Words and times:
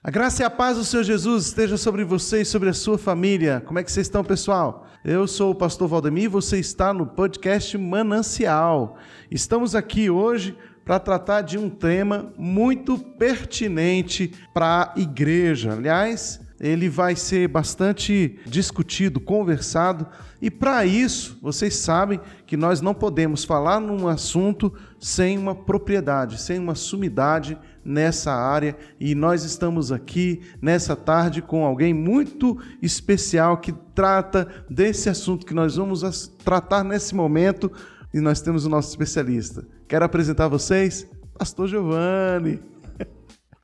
A 0.00 0.12
graça 0.12 0.44
e 0.44 0.46
a 0.46 0.50
paz 0.50 0.76
do 0.76 0.84
Senhor 0.84 1.02
Jesus 1.02 1.46
esteja 1.46 1.76
sobre 1.76 2.04
você 2.04 2.42
e 2.42 2.44
sobre 2.44 2.68
a 2.68 2.72
sua 2.72 2.96
família. 2.96 3.60
Como 3.66 3.80
é 3.80 3.82
que 3.82 3.90
vocês 3.90 4.06
estão, 4.06 4.22
pessoal? 4.22 4.86
Eu 5.04 5.26
sou 5.26 5.50
o 5.50 5.54
pastor 5.56 5.88
Valdemir 5.88 6.24
e 6.24 6.28
você 6.28 6.56
está 6.56 6.94
no 6.94 7.04
podcast 7.04 7.76
Manancial. 7.76 8.96
Estamos 9.28 9.74
aqui 9.74 10.08
hoje 10.08 10.56
para 10.84 11.00
tratar 11.00 11.40
de 11.42 11.58
um 11.58 11.68
tema 11.68 12.32
muito 12.38 12.96
pertinente 12.96 14.32
para 14.54 14.94
a 14.94 15.00
igreja. 15.00 15.72
Aliás, 15.72 16.40
ele 16.60 16.88
vai 16.88 17.16
ser 17.16 17.48
bastante 17.48 18.38
discutido, 18.46 19.18
conversado, 19.18 20.06
e 20.40 20.50
para 20.50 20.84
isso, 20.84 21.38
vocês 21.42 21.74
sabem 21.76 22.20
que 22.46 22.56
nós 22.56 22.80
não 22.80 22.94
podemos 22.94 23.44
falar 23.44 23.80
num 23.80 24.06
assunto 24.06 24.72
sem 25.00 25.36
uma 25.36 25.54
propriedade, 25.54 26.40
sem 26.40 26.58
uma 26.58 26.74
sumidade 26.74 27.58
nessa 27.88 28.32
área, 28.32 28.76
e 29.00 29.14
nós 29.14 29.42
estamos 29.42 29.90
aqui 29.90 30.42
nessa 30.60 30.94
tarde 30.94 31.40
com 31.40 31.64
alguém 31.64 31.94
muito 31.94 32.58
especial 32.82 33.56
que 33.56 33.72
trata 33.94 34.46
desse 34.68 35.08
assunto 35.08 35.46
que 35.46 35.54
nós 35.54 35.76
vamos 35.76 36.28
tratar 36.44 36.84
nesse 36.84 37.14
momento, 37.14 37.72
e 38.12 38.20
nós 38.20 38.40
temos 38.40 38.64
o 38.64 38.68
nosso 38.68 38.90
especialista. 38.90 39.66
Quero 39.86 40.04
apresentar 40.04 40.46
a 40.46 40.48
vocês, 40.48 41.08
Pastor 41.38 41.68
Giovanni. 41.68 42.60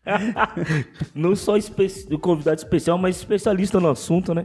Não 1.15 1.35
só 1.35 1.57
espe 1.57 1.89
convidado 2.19 2.59
especial, 2.59 2.99
mas 2.99 3.17
especialista 3.17 3.81
no 3.81 3.91
assunto, 3.91 4.35
né? 4.35 4.45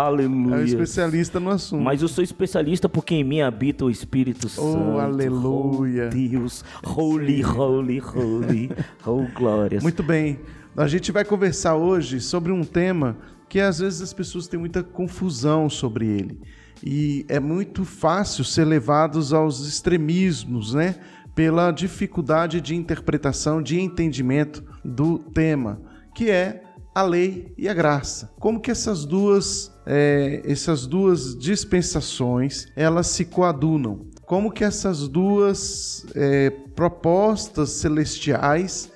Aleluia. 0.00 0.54
É 0.54 0.58
um 0.58 0.64
especialista 0.64 1.40
no 1.40 1.50
assunto. 1.50 1.82
Mas 1.82 2.02
eu 2.02 2.08
sou 2.08 2.22
especialista 2.22 2.88
porque 2.88 3.14
em 3.14 3.24
mim 3.24 3.40
habita 3.40 3.84
o 3.84 3.90
Espírito 3.90 4.46
oh, 4.46 4.48
Santo. 4.48 4.90
Oh, 4.94 4.98
aleluia. 4.98 6.08
Oh, 6.12 6.14
Deus. 6.14 6.64
Holy, 6.86 7.42
holy, 7.42 8.00
holy. 8.00 8.70
Oh, 9.04 9.26
glórias. 9.34 9.82
Muito 9.82 10.02
bem. 10.02 10.38
A 10.76 10.86
gente 10.86 11.10
vai 11.10 11.24
conversar 11.24 11.74
hoje 11.74 12.20
sobre 12.20 12.52
um 12.52 12.62
tema 12.62 13.16
que 13.48 13.58
às 13.58 13.80
vezes 13.80 14.00
as 14.00 14.12
pessoas 14.12 14.46
têm 14.46 14.60
muita 14.60 14.82
confusão 14.82 15.68
sobre 15.68 16.06
ele. 16.06 16.40
E 16.84 17.26
é 17.28 17.40
muito 17.40 17.84
fácil 17.84 18.44
ser 18.44 18.64
levados 18.64 19.32
aos 19.32 19.66
extremismos, 19.66 20.74
né? 20.74 20.94
pela 21.38 21.70
dificuldade 21.70 22.60
de 22.60 22.74
interpretação, 22.74 23.62
de 23.62 23.80
entendimento 23.80 24.60
do 24.84 25.20
tema, 25.20 25.80
que 26.12 26.28
é 26.28 26.64
a 26.94 27.02
lei 27.02 27.52
e 27.56 27.68
a 27.68 27.74
graça. 27.74 28.30
Como 28.38 28.60
que 28.60 28.70
essas 28.70 29.04
duas, 29.04 29.72
é, 29.86 30.42
essas 30.44 30.86
duas 30.86 31.36
dispensações 31.36 32.66
elas 32.74 33.06
se 33.08 33.24
coadunam? 33.24 34.06
Como 34.26 34.50
que 34.50 34.64
essas 34.64 35.08
duas 35.08 36.06
é, 36.14 36.50
propostas 36.74 37.70
celestiais 37.70 38.90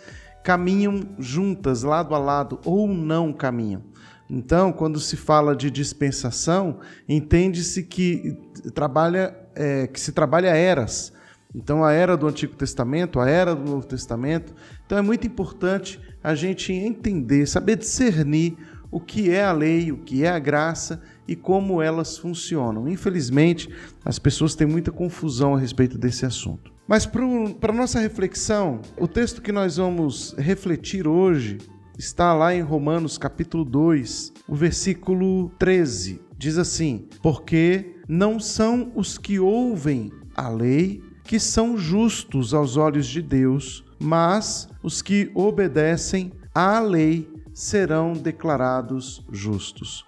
caminham 0.44 1.00
juntas, 1.18 1.82
lado 1.82 2.14
a 2.14 2.18
lado, 2.18 2.60
ou 2.64 2.88
não 2.88 3.32
caminham? 3.32 3.82
Então, 4.28 4.72
quando 4.72 4.98
se 4.98 5.16
fala 5.16 5.54
de 5.54 5.70
dispensação, 5.70 6.80
entende-se 7.08 7.82
que 7.82 8.36
trabalha 8.74 9.36
é, 9.54 9.86
que 9.86 10.00
se 10.00 10.12
trabalha 10.12 10.48
eras 10.48 11.12
então, 11.54 11.84
a 11.84 11.92
era 11.92 12.16
do 12.16 12.26
Antigo 12.26 12.54
Testamento, 12.54 13.20
a 13.20 13.28
era 13.28 13.54
do 13.54 13.70
Novo 13.70 13.86
Testamento. 13.86 14.54
Então, 14.86 14.96
é 14.96 15.02
muito 15.02 15.26
importante 15.26 16.00
a 16.22 16.34
gente 16.34 16.72
entender, 16.72 17.46
saber 17.46 17.76
discernir 17.76 18.56
o 18.90 19.00
que 19.00 19.30
é 19.30 19.42
a 19.42 19.52
lei, 19.52 19.90
o 19.90 19.96
que 19.96 20.24
é 20.24 20.28
a 20.28 20.38
graça 20.38 21.02
e 21.26 21.34
como 21.34 21.80
elas 21.80 22.18
funcionam. 22.18 22.86
Infelizmente, 22.86 23.68
as 24.04 24.18
pessoas 24.18 24.54
têm 24.54 24.66
muita 24.66 24.92
confusão 24.92 25.54
a 25.54 25.58
respeito 25.58 25.96
desse 25.96 26.26
assunto. 26.26 26.72
Mas, 26.86 27.06
para 27.06 27.72
nossa 27.72 27.98
reflexão, 27.98 28.82
o 28.98 29.08
texto 29.08 29.40
que 29.40 29.50
nós 29.50 29.78
vamos 29.78 30.34
refletir 30.36 31.08
hoje 31.08 31.58
está 31.98 32.34
lá 32.34 32.54
em 32.54 32.60
Romanos 32.60 33.16
capítulo 33.16 33.64
2, 33.64 34.32
o 34.46 34.54
versículo 34.54 35.50
13. 35.58 36.20
Diz 36.36 36.58
assim: 36.58 37.06
Porque 37.22 37.96
não 38.06 38.38
são 38.38 38.92
os 38.94 39.16
que 39.16 39.38
ouvem 39.38 40.12
a 40.34 40.48
lei 40.48 41.02
que 41.24 41.38
são 41.38 41.78
justos 41.78 42.52
aos 42.52 42.76
olhos 42.76 43.06
de 43.06 43.22
Deus, 43.22 43.84
mas 44.02 44.68
os 44.82 45.00
que 45.00 45.30
obedecem 45.34 46.32
à 46.52 46.80
lei 46.80 47.32
serão 47.54 48.12
declarados 48.12 49.24
justos. 49.30 50.04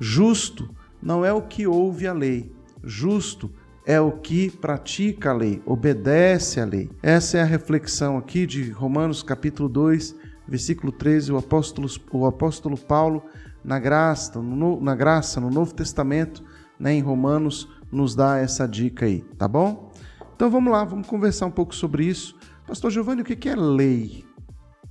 Justo 0.00 0.68
não 1.00 1.24
é 1.24 1.32
o 1.32 1.40
que 1.40 1.66
ouve 1.66 2.06
a 2.06 2.12
lei, 2.12 2.52
justo 2.82 3.50
é 3.86 4.00
o 4.00 4.10
que 4.10 4.50
pratica 4.50 5.30
a 5.30 5.34
lei, 5.34 5.62
obedece 5.64 6.60
à 6.60 6.64
lei. 6.64 6.90
Essa 7.00 7.38
é 7.38 7.42
a 7.42 7.46
reflexão 7.46 8.18
aqui 8.18 8.44
de 8.46 8.70
Romanos 8.70 9.22
capítulo 9.22 9.68
2, 9.68 10.16
versículo 10.48 10.90
13, 10.90 11.32
o 11.32 11.36
apóstolo, 11.36 11.88
o 12.10 12.26
apóstolo 12.26 12.76
Paulo, 12.76 13.22
na 13.64 13.78
graça, 13.78 14.40
no, 14.40 14.80
na 14.80 14.94
graça, 14.94 15.40
no 15.40 15.50
Novo 15.50 15.72
Testamento, 15.72 16.42
né, 16.78 16.94
em 16.94 17.00
Romanos, 17.00 17.68
nos 17.90 18.14
dá 18.14 18.38
essa 18.38 18.66
dica 18.66 19.06
aí, 19.06 19.22
tá 19.38 19.46
bom? 19.46 19.92
Então 20.34 20.50
vamos 20.50 20.72
lá, 20.72 20.84
vamos 20.84 21.06
conversar 21.06 21.46
um 21.46 21.50
pouco 21.50 21.74
sobre 21.74 22.04
isso. 22.04 22.35
Pastor 22.66 22.90
Giovanni, 22.90 23.22
o 23.22 23.24
que 23.24 23.48
é 23.48 23.54
lei? 23.54 24.24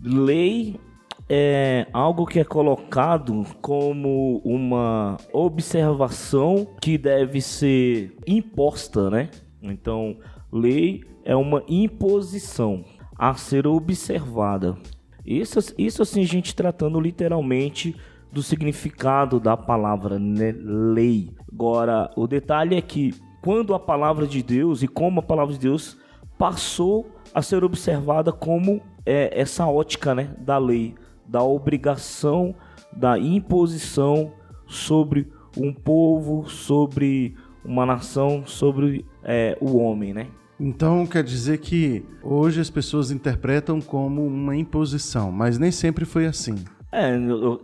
Lei 0.02 0.80
é 1.28 1.86
algo 1.92 2.26
que 2.26 2.40
é 2.40 2.44
colocado 2.46 3.46
como 3.62 4.42
uma 4.46 5.18
observação 5.34 6.66
que 6.80 6.98
deve 6.98 7.42
ser 7.42 8.16
imposta, 8.26 9.10
né? 9.10 9.30
Então, 9.62 10.16
lei 10.54 11.04
é 11.26 11.36
uma 11.36 11.64
imposição 11.68 12.86
a 13.18 13.34
ser 13.34 13.68
observada. 13.68 14.78
Isso, 15.26 15.60
isso 15.78 16.02
assim, 16.02 16.22
a 16.22 16.28
gente 16.28 16.56
tratando 16.56 16.98
literalmente 16.98 17.94
do 18.32 18.42
significado 18.42 19.38
da 19.38 19.58
palavra 19.58 20.18
né? 20.18 20.56
lei. 20.58 21.30
Agora, 21.52 22.10
o 22.16 22.26
detalhe 22.26 22.78
é 22.78 22.82
que 22.82 23.14
quando 23.42 23.74
a 23.74 23.80
palavra 23.80 24.26
de 24.26 24.42
Deus 24.42 24.82
e 24.82 24.88
como 24.88 25.20
a 25.20 25.24
palavra 25.24 25.54
de 25.54 25.60
Deus 25.60 25.98
passou 26.38 27.15
a 27.36 27.42
ser 27.42 27.66
observada 27.66 28.32
como 28.32 28.82
é, 29.06 29.30
essa 29.38 29.68
ótica 29.68 30.16
né, 30.16 30.34
da 30.40 30.58
lei, 30.58 30.96
da 31.28 31.44
obrigação, 31.44 32.56
da 32.94 33.20
imposição 33.20 34.32
sobre 34.66 35.30
um 35.58 35.74
povo, 35.74 36.50
sobre 36.50 37.36
uma 37.64 37.86
nação, 37.86 38.44
sobre 38.46 39.06
é, 39.22 39.58
o 39.60 39.78
homem, 39.78 40.14
né? 40.14 40.28
Então 40.58 41.06
quer 41.06 41.26
dizer 41.26 41.58
que 41.58 42.06
hoje 42.24 42.62
as 42.62 42.70
pessoas 42.70 43.12
interpretam 43.12 43.82
como 43.82 44.26
uma 44.26 44.56
imposição, 44.56 45.30
mas 45.30 45.58
nem 45.58 45.72
sempre 45.72 46.06
foi 46.06 46.28
assim. 46.28 46.56
É, 46.90 47.18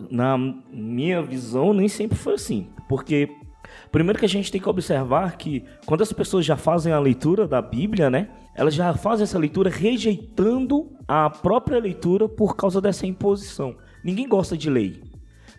na 0.09 0.37
minha 0.69 1.21
visão, 1.23 1.73
nem 1.73 1.87
sempre 1.87 2.17
foi 2.17 2.33
assim. 2.33 2.67
Porque 2.89 3.29
Primeiro 3.91 4.17
que 4.17 4.25
a 4.25 4.29
gente 4.29 4.51
tem 4.51 4.61
que 4.61 4.69
observar 4.69 5.35
que 5.35 5.65
quando 5.85 6.01
as 6.01 6.13
pessoas 6.13 6.45
já 6.45 6.55
fazem 6.55 6.93
a 6.93 6.99
leitura 6.99 7.45
da 7.45 7.61
Bíblia, 7.61 8.09
né? 8.09 8.29
Elas 8.55 8.73
já 8.73 8.93
fazem 8.93 9.23
essa 9.23 9.37
leitura 9.37 9.69
rejeitando 9.69 10.91
a 11.07 11.29
própria 11.29 11.77
leitura 11.77 12.29
por 12.29 12.55
causa 12.55 12.79
dessa 12.79 13.05
imposição. 13.05 13.75
Ninguém 14.03 14.27
gosta 14.27 14.57
de 14.57 14.69
lei. 14.69 15.03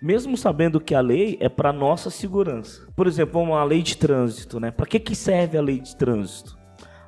Mesmo 0.00 0.36
sabendo 0.36 0.80
que 0.80 0.94
a 0.94 1.00
lei 1.00 1.36
é 1.40 1.48
para 1.48 1.72
nossa 1.72 2.10
segurança. 2.10 2.88
Por 2.96 3.06
exemplo, 3.06 3.40
uma 3.40 3.62
lei 3.62 3.82
de 3.82 3.96
trânsito, 3.96 4.58
né? 4.58 4.70
Para 4.70 4.86
que, 4.86 4.98
que 4.98 5.14
serve 5.14 5.58
a 5.58 5.62
lei 5.62 5.78
de 5.78 5.94
trânsito? 5.94 6.58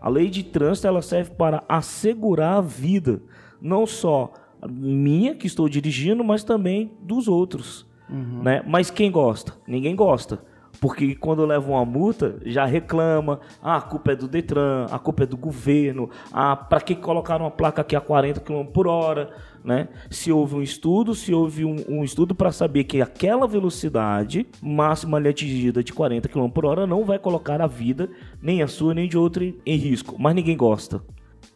A 0.00 0.08
lei 0.08 0.28
de 0.28 0.44
trânsito 0.44 0.86
ela 0.86 1.00
serve 1.00 1.30
para 1.30 1.64
assegurar 1.66 2.58
a 2.58 2.60
vida, 2.60 3.22
não 3.60 3.86
só 3.86 4.32
minha 4.70 5.34
que 5.34 5.46
estou 5.46 5.68
dirigindo, 5.68 6.22
mas 6.22 6.44
também 6.44 6.92
dos 7.00 7.28
outros. 7.28 7.86
Uhum. 8.08 8.42
Né? 8.42 8.62
Mas 8.66 8.90
quem 8.90 9.10
gosta? 9.10 9.54
Ninguém 9.66 9.96
gosta. 9.96 10.38
Porque 10.84 11.14
quando 11.14 11.46
leva 11.46 11.66
uma 11.70 11.82
multa, 11.82 12.36
já 12.44 12.66
reclama, 12.66 13.40
ah, 13.62 13.78
a 13.78 13.80
culpa 13.80 14.12
é 14.12 14.16
do 14.16 14.28
Detran, 14.28 14.84
a 14.90 14.98
culpa 14.98 15.22
é 15.22 15.26
do 15.26 15.34
governo, 15.34 16.10
ah, 16.30 16.54
para 16.54 16.78
que 16.78 16.94
colocaram 16.94 17.46
uma 17.46 17.50
placa 17.50 17.80
aqui 17.80 17.96
a 17.96 18.02
40 18.02 18.40
km 18.40 18.66
por 18.66 18.86
hora, 18.86 19.30
né? 19.64 19.88
Se 20.10 20.30
houve 20.30 20.56
um 20.56 20.60
estudo, 20.60 21.14
se 21.14 21.32
houve 21.32 21.64
um, 21.64 21.76
um 21.88 22.04
estudo 22.04 22.34
para 22.34 22.52
saber 22.52 22.84
que 22.84 23.00
aquela 23.00 23.46
velocidade 23.46 24.46
máxima 24.60 25.16
ali 25.16 25.30
atingida 25.30 25.82
de 25.82 25.90
40 25.90 26.28
km 26.28 26.50
por 26.50 26.66
hora 26.66 26.86
não 26.86 27.02
vai 27.02 27.18
colocar 27.18 27.62
a 27.62 27.66
vida, 27.66 28.10
nem 28.42 28.62
a 28.62 28.68
sua, 28.68 28.92
nem 28.92 29.08
de 29.08 29.16
outro 29.16 29.42
em 29.64 29.76
risco. 29.78 30.16
Mas 30.18 30.34
ninguém 30.34 30.54
gosta. 30.54 31.02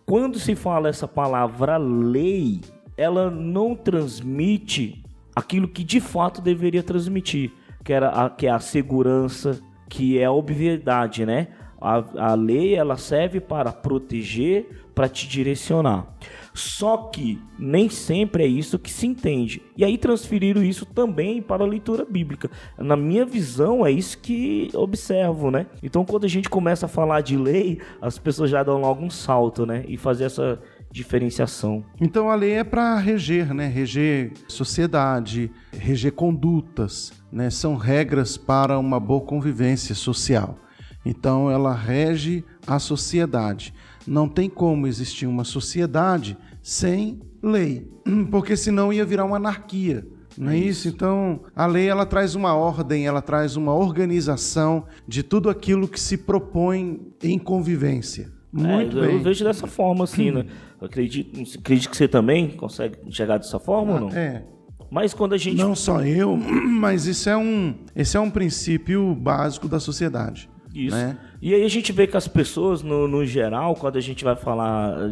Quando 0.07 0.39
se 0.39 0.55
fala 0.55 0.89
essa 0.89 1.07
palavra 1.07 1.77
lei, 1.77 2.63
ela 2.97 3.31
não 3.31 3.77
transmite 3.77 5.05
aquilo 5.37 5.69
que 5.69 5.85
de 5.85 6.01
fato 6.01 6.41
deveria 6.41 6.83
transmitir 6.83 7.53
que, 7.89 7.93
era 7.95 8.11
a, 8.11 8.29
que 8.29 8.47
é 8.47 8.51
a 8.51 8.59
segurança, 8.59 9.59
que 9.89 10.19
é 10.19 10.27
a 10.27 10.31
obviedade, 10.31 11.25
né? 11.25 11.49
A, 11.81 12.33
a 12.33 12.35
lei 12.35 12.75
ela 12.75 12.99
serve 12.99 13.41
para 13.41 13.73
proteger, 13.73 14.85
para 14.95 15.09
te 15.09 15.27
direcionar. 15.27 16.07
Só 16.53 16.99
que 16.99 17.41
nem 17.59 17.89
sempre 17.89 18.45
é 18.45 18.47
isso 18.47 18.79
que 18.79 18.91
se 18.91 19.07
entende. 19.07 19.63
E 19.75 19.87
aí 19.87 19.97
transferiram 19.97 20.63
isso 20.63 20.85
também 20.85 21.41
para 21.41 21.65
a 21.65 21.67
leitura 21.67 22.05
bíblica. 22.05 22.51
Na 22.77 22.95
minha 22.95 23.25
visão, 23.25 23.87
é 23.87 23.91
isso 23.91 24.19
que 24.19 24.69
observo, 24.75 25.51
né? 25.51 25.67
Então, 25.83 26.05
quando 26.05 26.25
a 26.25 26.29
gente 26.29 26.51
começa 26.51 26.85
a 26.85 26.91
falar 26.91 27.23
de 27.23 27.39
lei, 27.39 27.81
as 28.03 28.19
pessoas 28.19 28.51
já 28.51 28.63
dão 28.63 28.83
logo 28.83 29.03
um 29.03 29.09
salto, 29.09 29.65
né? 29.65 29.83
E 29.89 29.97
fazer 29.97 30.25
essa 30.25 30.61
diferenciação. 30.91 31.85
Então 32.01 32.31
a 32.31 32.35
lei 32.35 32.53
é 32.53 32.65
para 32.65 32.97
reger, 32.97 33.53
né? 33.55 33.67
Reger 33.67 34.33
sociedade, 34.49 35.51
reger 35.73 36.13
condutas, 36.13 37.13
né? 37.31 37.51
São 37.51 37.77
regras 37.77 38.37
para 38.37 38.79
uma 38.79 38.99
boa 38.99 39.21
convivência 39.21 39.95
social. 39.95 40.59
Então 41.05 41.51
ela 41.51 41.75
rege 41.75 42.45
a 42.67 42.79
sociedade. 42.79 43.75
Não 44.07 44.29
tem 44.29 44.49
como 44.49 44.87
existir 44.87 45.27
uma 45.27 45.45
sociedade 45.45 46.37
sem 46.63 47.21
lei, 47.43 47.89
porque 48.31 48.57
senão 48.57 48.93
ia 48.93 49.05
virar 49.05 49.25
uma 49.25 49.37
anarquia. 49.37 50.07
Não 50.37 50.53
é 50.53 50.57
isso? 50.57 50.87
Então, 50.87 51.41
a 51.55 51.67
lei 51.67 51.89
ela 51.89 52.07
traz 52.07 52.37
uma 52.37 52.55
ordem, 52.55 53.07
ela 53.07 53.21
traz 53.21 53.57
uma 53.57 53.75
organização 53.75 54.87
de 55.07 55.25
tudo 55.25 55.51
aquilo 55.51 55.89
que 55.89 55.99
se 55.99 56.17
propõe 56.17 57.01
em 57.21 57.37
convivência. 57.41 58.31
Muito 58.53 58.99
é, 58.99 59.07
bem. 59.07 59.17
Eu 59.17 59.23
vejo 59.23 59.45
dessa 59.45 59.67
forma, 59.67 60.05
assim, 60.05 60.31
né? 60.31 60.47
Eu 60.81 60.87
acredito, 60.87 61.59
acredito 61.59 61.91
que 61.91 61.97
você 61.97 62.09
também 62.09 62.51
consegue 62.51 62.99
chegar 63.11 63.39
dessa 63.39 63.59
forma 63.59 63.95
ou 63.95 64.01
não? 64.01 64.09
É. 64.11 64.45
Mas 64.91 65.13
quando 65.13 65.35
a 65.35 65.39
gente. 65.39 65.57
Não 65.57 65.75
só 65.75 66.01
eu, 66.03 66.37
mas 66.37 67.07
isso 67.07 67.29
é 67.29 67.37
um, 67.37 67.75
esse 67.95 68.17
é 68.17 68.21
um 68.21 68.31
princípio 68.31 69.15
básico 69.15 69.69
da 69.69 69.79
sociedade. 69.81 70.49
Isso. 70.75 70.97
Né? 70.97 71.19
E 71.43 71.55
aí 71.55 71.65
a 71.65 71.69
gente 71.69 71.93
vê 71.93 72.07
que 72.07 72.17
as 72.17 72.29
pessoas, 72.29 72.83
no, 72.83 73.09
no 73.09 73.25
geral, 73.25 73.75
quando 73.75 73.97
a 73.97 74.01
gente 74.01 74.25
vai 74.25 74.37
falar 74.37 75.09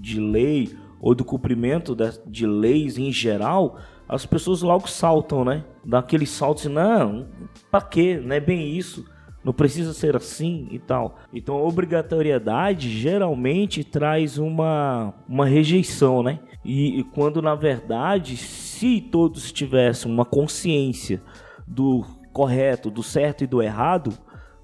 de 0.00 0.20
lei 0.20 0.74
ou 1.00 1.14
do 1.14 1.24
cumprimento 1.24 1.94
de, 1.94 2.10
de 2.26 2.46
leis 2.46 2.98
em 2.98 3.10
geral, 3.10 3.78
as 4.08 4.26
pessoas 4.26 4.62
logo 4.62 4.88
saltam, 4.88 5.44
né? 5.44 5.64
Dá 5.84 5.98
aquele 5.98 6.26
salto 6.26 6.60
assim, 6.60 6.68
não, 6.68 7.26
pra 7.70 7.80
quê? 7.80 8.20
Não 8.22 8.34
é 8.36 8.40
bem 8.40 8.76
isso. 8.76 9.04
Não 9.44 9.52
precisa 9.52 9.92
ser 9.92 10.14
assim 10.14 10.68
e 10.70 10.78
tal. 10.78 11.16
Então 11.32 11.56
a 11.56 11.62
obrigatoriedade 11.62 12.88
geralmente 12.90 13.82
traz 13.82 14.38
uma, 14.38 15.14
uma 15.28 15.46
rejeição, 15.46 16.22
né? 16.22 16.38
E, 16.64 17.00
e 17.00 17.04
quando 17.04 17.42
na 17.42 17.54
verdade, 17.54 18.36
se 18.36 19.00
todos 19.00 19.50
tivessem 19.50 20.10
uma 20.10 20.24
consciência 20.24 21.20
do 21.66 22.04
correto, 22.32 22.90
do 22.90 23.02
certo 23.02 23.42
e 23.44 23.46
do 23.46 23.60
errado, 23.60 24.12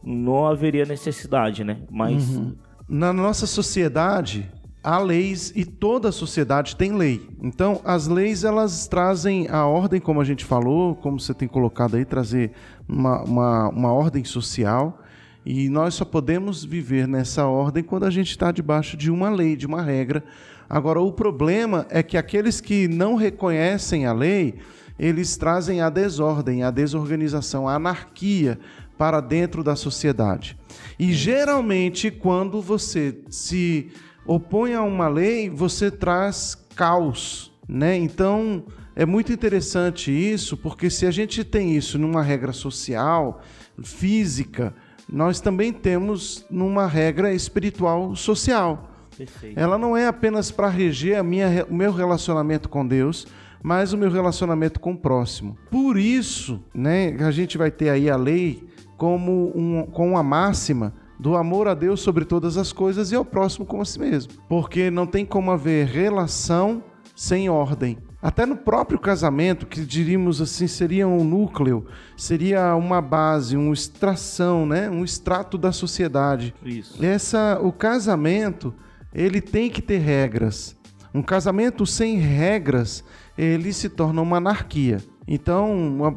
não 0.02 0.46
haveria 0.46 0.84
necessidade, 0.84 1.64
né? 1.64 1.78
Mas. 1.90 2.36
Uhum. 2.36 2.54
Na 2.88 3.12
nossa 3.12 3.46
sociedade, 3.46 4.50
há 4.82 4.98
leis 4.98 5.52
e 5.54 5.64
toda 5.64 6.08
a 6.08 6.12
sociedade 6.12 6.76
tem 6.76 6.92
lei. 6.92 7.28
Então, 7.42 7.80
as 7.84 8.06
leis 8.06 8.44
elas 8.44 8.86
trazem 8.86 9.48
a 9.48 9.66
ordem, 9.66 10.00
como 10.00 10.20
a 10.20 10.24
gente 10.24 10.44
falou, 10.44 10.94
como 10.94 11.18
você 11.20 11.34
tem 11.34 11.48
colocado 11.48 11.96
aí, 11.96 12.04
trazer 12.04 12.52
uma, 12.88 13.22
uma, 13.22 13.68
uma 13.68 13.92
ordem 13.92 14.24
social. 14.24 15.02
E 15.44 15.68
nós 15.68 15.94
só 15.94 16.04
podemos 16.04 16.64
viver 16.64 17.08
nessa 17.08 17.46
ordem 17.46 17.82
quando 17.82 18.04
a 18.04 18.10
gente 18.10 18.30
está 18.30 18.52
debaixo 18.52 18.96
de 18.96 19.10
uma 19.10 19.30
lei, 19.30 19.56
de 19.56 19.66
uma 19.66 19.82
regra. 19.82 20.22
Agora, 20.68 21.00
o 21.00 21.12
problema 21.12 21.86
é 21.88 22.02
que 22.02 22.16
aqueles 22.16 22.60
que 22.60 22.86
não 22.86 23.14
reconhecem 23.14 24.04
a 24.04 24.12
lei, 24.12 24.56
eles 24.98 25.36
trazem 25.36 25.80
a 25.80 25.88
desordem, 25.88 26.62
a 26.62 26.70
desorganização, 26.70 27.66
a 27.66 27.76
anarquia 27.76 28.58
para 28.98 29.20
dentro 29.20 29.64
da 29.64 29.76
sociedade. 29.76 30.58
E 30.98 31.12
geralmente, 31.12 32.10
quando 32.10 32.60
você 32.60 33.16
se 33.30 33.90
opõe 34.28 34.74
a 34.74 34.82
uma 34.82 35.08
lei, 35.08 35.48
você 35.48 35.90
traz 35.90 36.54
caos, 36.76 37.50
né? 37.66 37.96
Então, 37.96 38.62
é 38.94 39.06
muito 39.06 39.32
interessante 39.32 40.12
isso, 40.12 40.54
porque 40.56 40.90
se 40.90 41.06
a 41.06 41.10
gente 41.10 41.42
tem 41.42 41.74
isso 41.74 41.98
numa 41.98 42.22
regra 42.22 42.52
social, 42.52 43.40
física, 43.82 44.74
nós 45.10 45.40
também 45.40 45.72
temos 45.72 46.44
numa 46.50 46.86
regra 46.86 47.32
espiritual 47.32 48.14
social. 48.14 48.90
Perfeito. 49.16 49.58
Ela 49.58 49.78
não 49.78 49.96
é 49.96 50.06
apenas 50.06 50.50
para 50.50 50.68
reger 50.68 51.18
a 51.18 51.22
minha, 51.22 51.66
o 51.68 51.74
meu 51.74 51.90
relacionamento 51.90 52.68
com 52.68 52.86
Deus, 52.86 53.26
mas 53.62 53.94
o 53.94 53.98
meu 53.98 54.10
relacionamento 54.10 54.78
com 54.78 54.92
o 54.92 54.98
próximo. 54.98 55.56
Por 55.70 55.96
isso, 55.96 56.62
né, 56.74 57.16
a 57.20 57.30
gente 57.30 57.56
vai 57.56 57.70
ter 57.70 57.88
aí 57.88 58.10
a 58.10 58.16
lei 58.16 58.62
como 58.96 59.52
um, 59.56 59.86
com 59.86 60.10
uma 60.10 60.22
máxima 60.22 60.92
do 61.18 61.36
amor 61.36 61.66
a 61.66 61.74
Deus 61.74 62.00
sobre 62.00 62.24
todas 62.24 62.56
as 62.56 62.72
coisas 62.72 63.10
e 63.10 63.16
ao 63.16 63.24
próximo 63.24 63.66
como 63.66 63.82
a 63.82 63.84
si 63.84 63.98
mesmo. 63.98 64.32
Porque 64.48 64.90
não 64.90 65.06
tem 65.06 65.24
como 65.26 65.50
haver 65.50 65.86
relação 65.86 66.82
sem 67.14 67.48
ordem. 67.48 67.98
Até 68.20 68.44
no 68.44 68.56
próprio 68.56 68.98
casamento, 68.98 69.66
que 69.66 69.84
diríamos 69.84 70.40
assim, 70.40 70.66
seria 70.66 71.06
um 71.06 71.22
núcleo, 71.22 71.86
seria 72.16 72.74
uma 72.74 73.00
base, 73.00 73.56
uma 73.56 73.72
extração, 73.72 74.66
né? 74.66 74.90
um 74.90 75.04
extrato 75.04 75.56
da 75.56 75.70
sociedade. 75.70 76.52
Isso. 76.64 77.04
Essa, 77.04 77.60
o 77.62 77.72
casamento, 77.72 78.74
ele 79.14 79.40
tem 79.40 79.70
que 79.70 79.80
ter 79.80 79.98
regras. 79.98 80.76
Um 81.14 81.22
casamento 81.22 81.86
sem 81.86 82.16
regras, 82.18 83.04
ele 83.36 83.72
se 83.72 83.88
torna 83.88 84.20
uma 84.20 84.38
anarquia. 84.38 84.98
Então, 85.30 86.16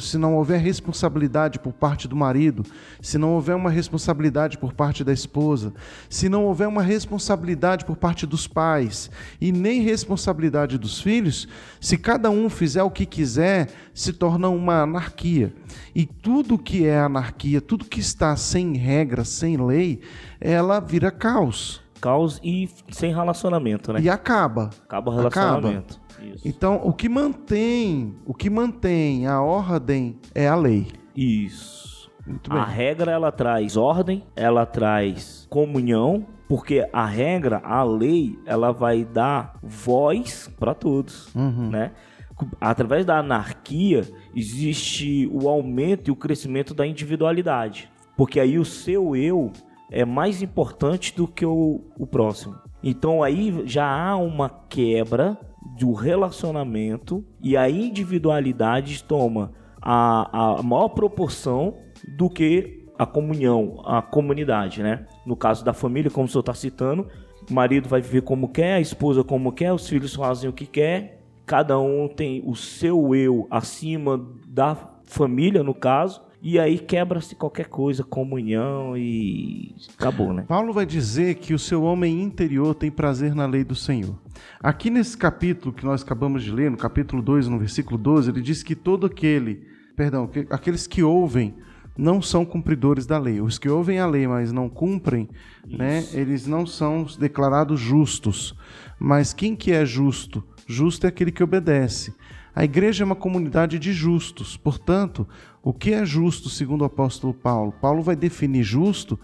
se 0.00 0.18
não 0.18 0.34
houver 0.34 0.60
responsabilidade 0.60 1.60
por 1.60 1.72
parte 1.72 2.08
do 2.08 2.16
marido, 2.16 2.64
se 3.00 3.16
não 3.16 3.34
houver 3.34 3.54
uma 3.54 3.70
responsabilidade 3.70 4.58
por 4.58 4.72
parte 4.72 5.04
da 5.04 5.12
esposa, 5.12 5.72
se 6.10 6.28
não 6.28 6.44
houver 6.44 6.66
uma 6.66 6.82
responsabilidade 6.82 7.84
por 7.84 7.96
parte 7.96 8.26
dos 8.26 8.48
pais 8.48 9.08
e 9.40 9.52
nem 9.52 9.82
responsabilidade 9.82 10.76
dos 10.78 11.00
filhos, 11.00 11.46
se 11.80 11.96
cada 11.96 12.28
um 12.28 12.50
fizer 12.50 12.82
o 12.82 12.90
que 12.90 13.06
quiser, 13.06 13.68
se 13.94 14.12
torna 14.12 14.48
uma 14.48 14.82
anarquia. 14.82 15.54
E 15.94 16.04
tudo 16.04 16.58
que 16.58 16.84
é 16.84 16.98
anarquia, 16.98 17.60
tudo 17.60 17.84
que 17.84 18.00
está 18.00 18.34
sem 18.34 18.76
regra, 18.76 19.24
sem 19.24 19.56
lei, 19.56 20.00
ela 20.40 20.80
vira 20.80 21.12
caos. 21.12 21.80
Caos 22.00 22.40
e 22.42 22.68
sem 22.90 23.14
relacionamento, 23.14 23.92
né? 23.92 24.00
E 24.00 24.10
acaba. 24.10 24.70
Acaba 24.82 25.12
o 25.12 25.14
relacionamento. 25.14 25.94
Acaba. 25.94 26.01
Isso. 26.22 26.46
Então, 26.46 26.80
o 26.84 26.92
que 26.92 27.08
mantém, 27.08 28.14
o 28.24 28.34
que 28.34 28.48
mantém 28.48 29.26
a 29.26 29.40
ordem 29.40 30.18
é 30.34 30.48
a 30.48 30.54
lei. 30.54 30.88
Isso. 31.16 32.10
A 32.48 32.64
regra 32.64 33.10
ela 33.10 33.32
traz 33.32 33.76
ordem, 33.76 34.24
ela 34.36 34.64
traz 34.64 35.46
comunhão, 35.50 36.24
porque 36.48 36.86
a 36.92 37.04
regra, 37.04 37.60
a 37.64 37.82
lei, 37.82 38.38
ela 38.46 38.72
vai 38.72 39.04
dar 39.04 39.58
voz 39.62 40.50
para 40.58 40.74
todos, 40.74 41.34
uhum. 41.34 41.70
né? 41.70 41.92
Através 42.60 43.04
da 43.04 43.18
anarquia 43.18 44.02
existe 44.34 45.28
o 45.32 45.48
aumento 45.48 46.08
e 46.08 46.10
o 46.10 46.16
crescimento 46.16 46.74
da 46.74 46.86
individualidade, 46.86 47.90
porque 48.16 48.40
aí 48.40 48.58
o 48.58 48.64
seu 48.64 49.14
eu 49.14 49.52
é 49.90 50.04
mais 50.04 50.42
importante 50.42 51.14
do 51.14 51.28
que 51.28 51.44
o, 51.44 51.80
o 51.98 52.06
próximo. 52.06 52.56
Então 52.82 53.22
aí 53.22 53.62
já 53.66 53.86
há 53.86 54.16
uma 54.16 54.48
quebra 54.48 55.38
do 55.78 55.92
relacionamento 55.92 57.24
e 57.42 57.56
a 57.56 57.68
individualidade 57.68 59.02
toma 59.04 59.52
a, 59.80 60.58
a 60.58 60.62
maior 60.62 60.90
proporção 60.90 61.76
do 62.16 62.28
que 62.28 62.86
a 62.98 63.06
comunhão, 63.06 63.82
a 63.84 64.02
comunidade, 64.02 64.82
né? 64.82 65.06
No 65.26 65.36
caso 65.36 65.64
da 65.64 65.72
família, 65.72 66.10
como 66.10 66.26
o 66.26 66.28
senhor 66.28 66.40
está 66.40 66.54
citando, 66.54 67.08
o 67.50 67.52
marido 67.52 67.88
vai 67.88 68.00
viver 68.00 68.22
como 68.22 68.48
quer, 68.48 68.74
a 68.74 68.80
esposa 68.80 69.24
como 69.24 69.52
quer, 69.52 69.72
os 69.72 69.88
filhos 69.88 70.14
fazem 70.14 70.48
o 70.48 70.52
que 70.52 70.66
quer, 70.66 71.20
cada 71.44 71.78
um 71.78 72.08
tem 72.08 72.42
o 72.46 72.54
seu 72.54 73.14
eu 73.14 73.46
acima 73.50 74.24
da 74.46 74.76
família, 75.04 75.62
no 75.62 75.74
caso, 75.74 76.22
e 76.42 76.58
aí 76.58 76.76
quebra-se 76.76 77.36
qualquer 77.36 77.68
coisa, 77.68 78.02
comunhão 78.02 78.96
e 78.96 79.76
acabou, 79.96 80.32
né? 80.32 80.44
Paulo 80.48 80.72
vai 80.72 80.84
dizer 80.84 81.36
que 81.36 81.54
o 81.54 81.58
seu 81.58 81.84
homem 81.84 82.20
interior 82.20 82.74
tem 82.74 82.90
prazer 82.90 83.32
na 83.32 83.46
lei 83.46 83.62
do 83.62 83.76
Senhor. 83.76 84.18
Aqui 84.60 84.90
nesse 84.90 85.16
capítulo 85.16 85.72
que 85.72 85.84
nós 85.84 86.02
acabamos 86.02 86.42
de 86.42 86.50
ler, 86.50 86.68
no 86.68 86.76
capítulo 86.76 87.22
2, 87.22 87.46
no 87.46 87.60
versículo 87.60 87.96
12, 87.96 88.30
ele 88.30 88.42
diz 88.42 88.64
que 88.64 88.74
todo 88.74 89.06
aquele, 89.06 89.62
perdão, 89.94 90.26
que, 90.26 90.44
aqueles 90.50 90.84
que 90.88 91.00
ouvem 91.00 91.54
não 91.96 92.20
são 92.20 92.44
cumpridores 92.44 93.06
da 93.06 93.18
lei. 93.18 93.40
Os 93.40 93.56
que 93.56 93.68
ouvem 93.68 94.00
a 94.00 94.06
lei, 94.06 94.26
mas 94.26 94.50
não 94.50 94.68
cumprem, 94.68 95.28
né, 95.64 96.04
eles 96.12 96.46
não 96.48 96.66
são 96.66 97.06
declarados 97.20 97.78
justos. 97.78 98.52
Mas 98.98 99.32
quem 99.32 99.54
que 99.54 99.70
é 99.70 99.84
justo? 99.84 100.42
Justo 100.66 101.06
é 101.06 101.08
aquele 101.08 101.30
que 101.30 101.42
obedece. 101.42 102.14
A 102.54 102.64
igreja 102.64 103.02
é 103.02 103.06
uma 103.06 103.16
comunidade 103.16 103.78
de 103.78 103.92
justos. 103.92 104.56
Portanto, 104.56 105.26
o 105.62 105.72
que 105.72 105.92
é 105.92 106.04
justo, 106.04 106.48
segundo 106.48 106.82
o 106.82 106.86
apóstolo 106.86 107.32
Paulo? 107.32 107.72
Paulo 107.72 108.02
vai 108.02 108.16
definir 108.16 108.62
justo 108.62 109.18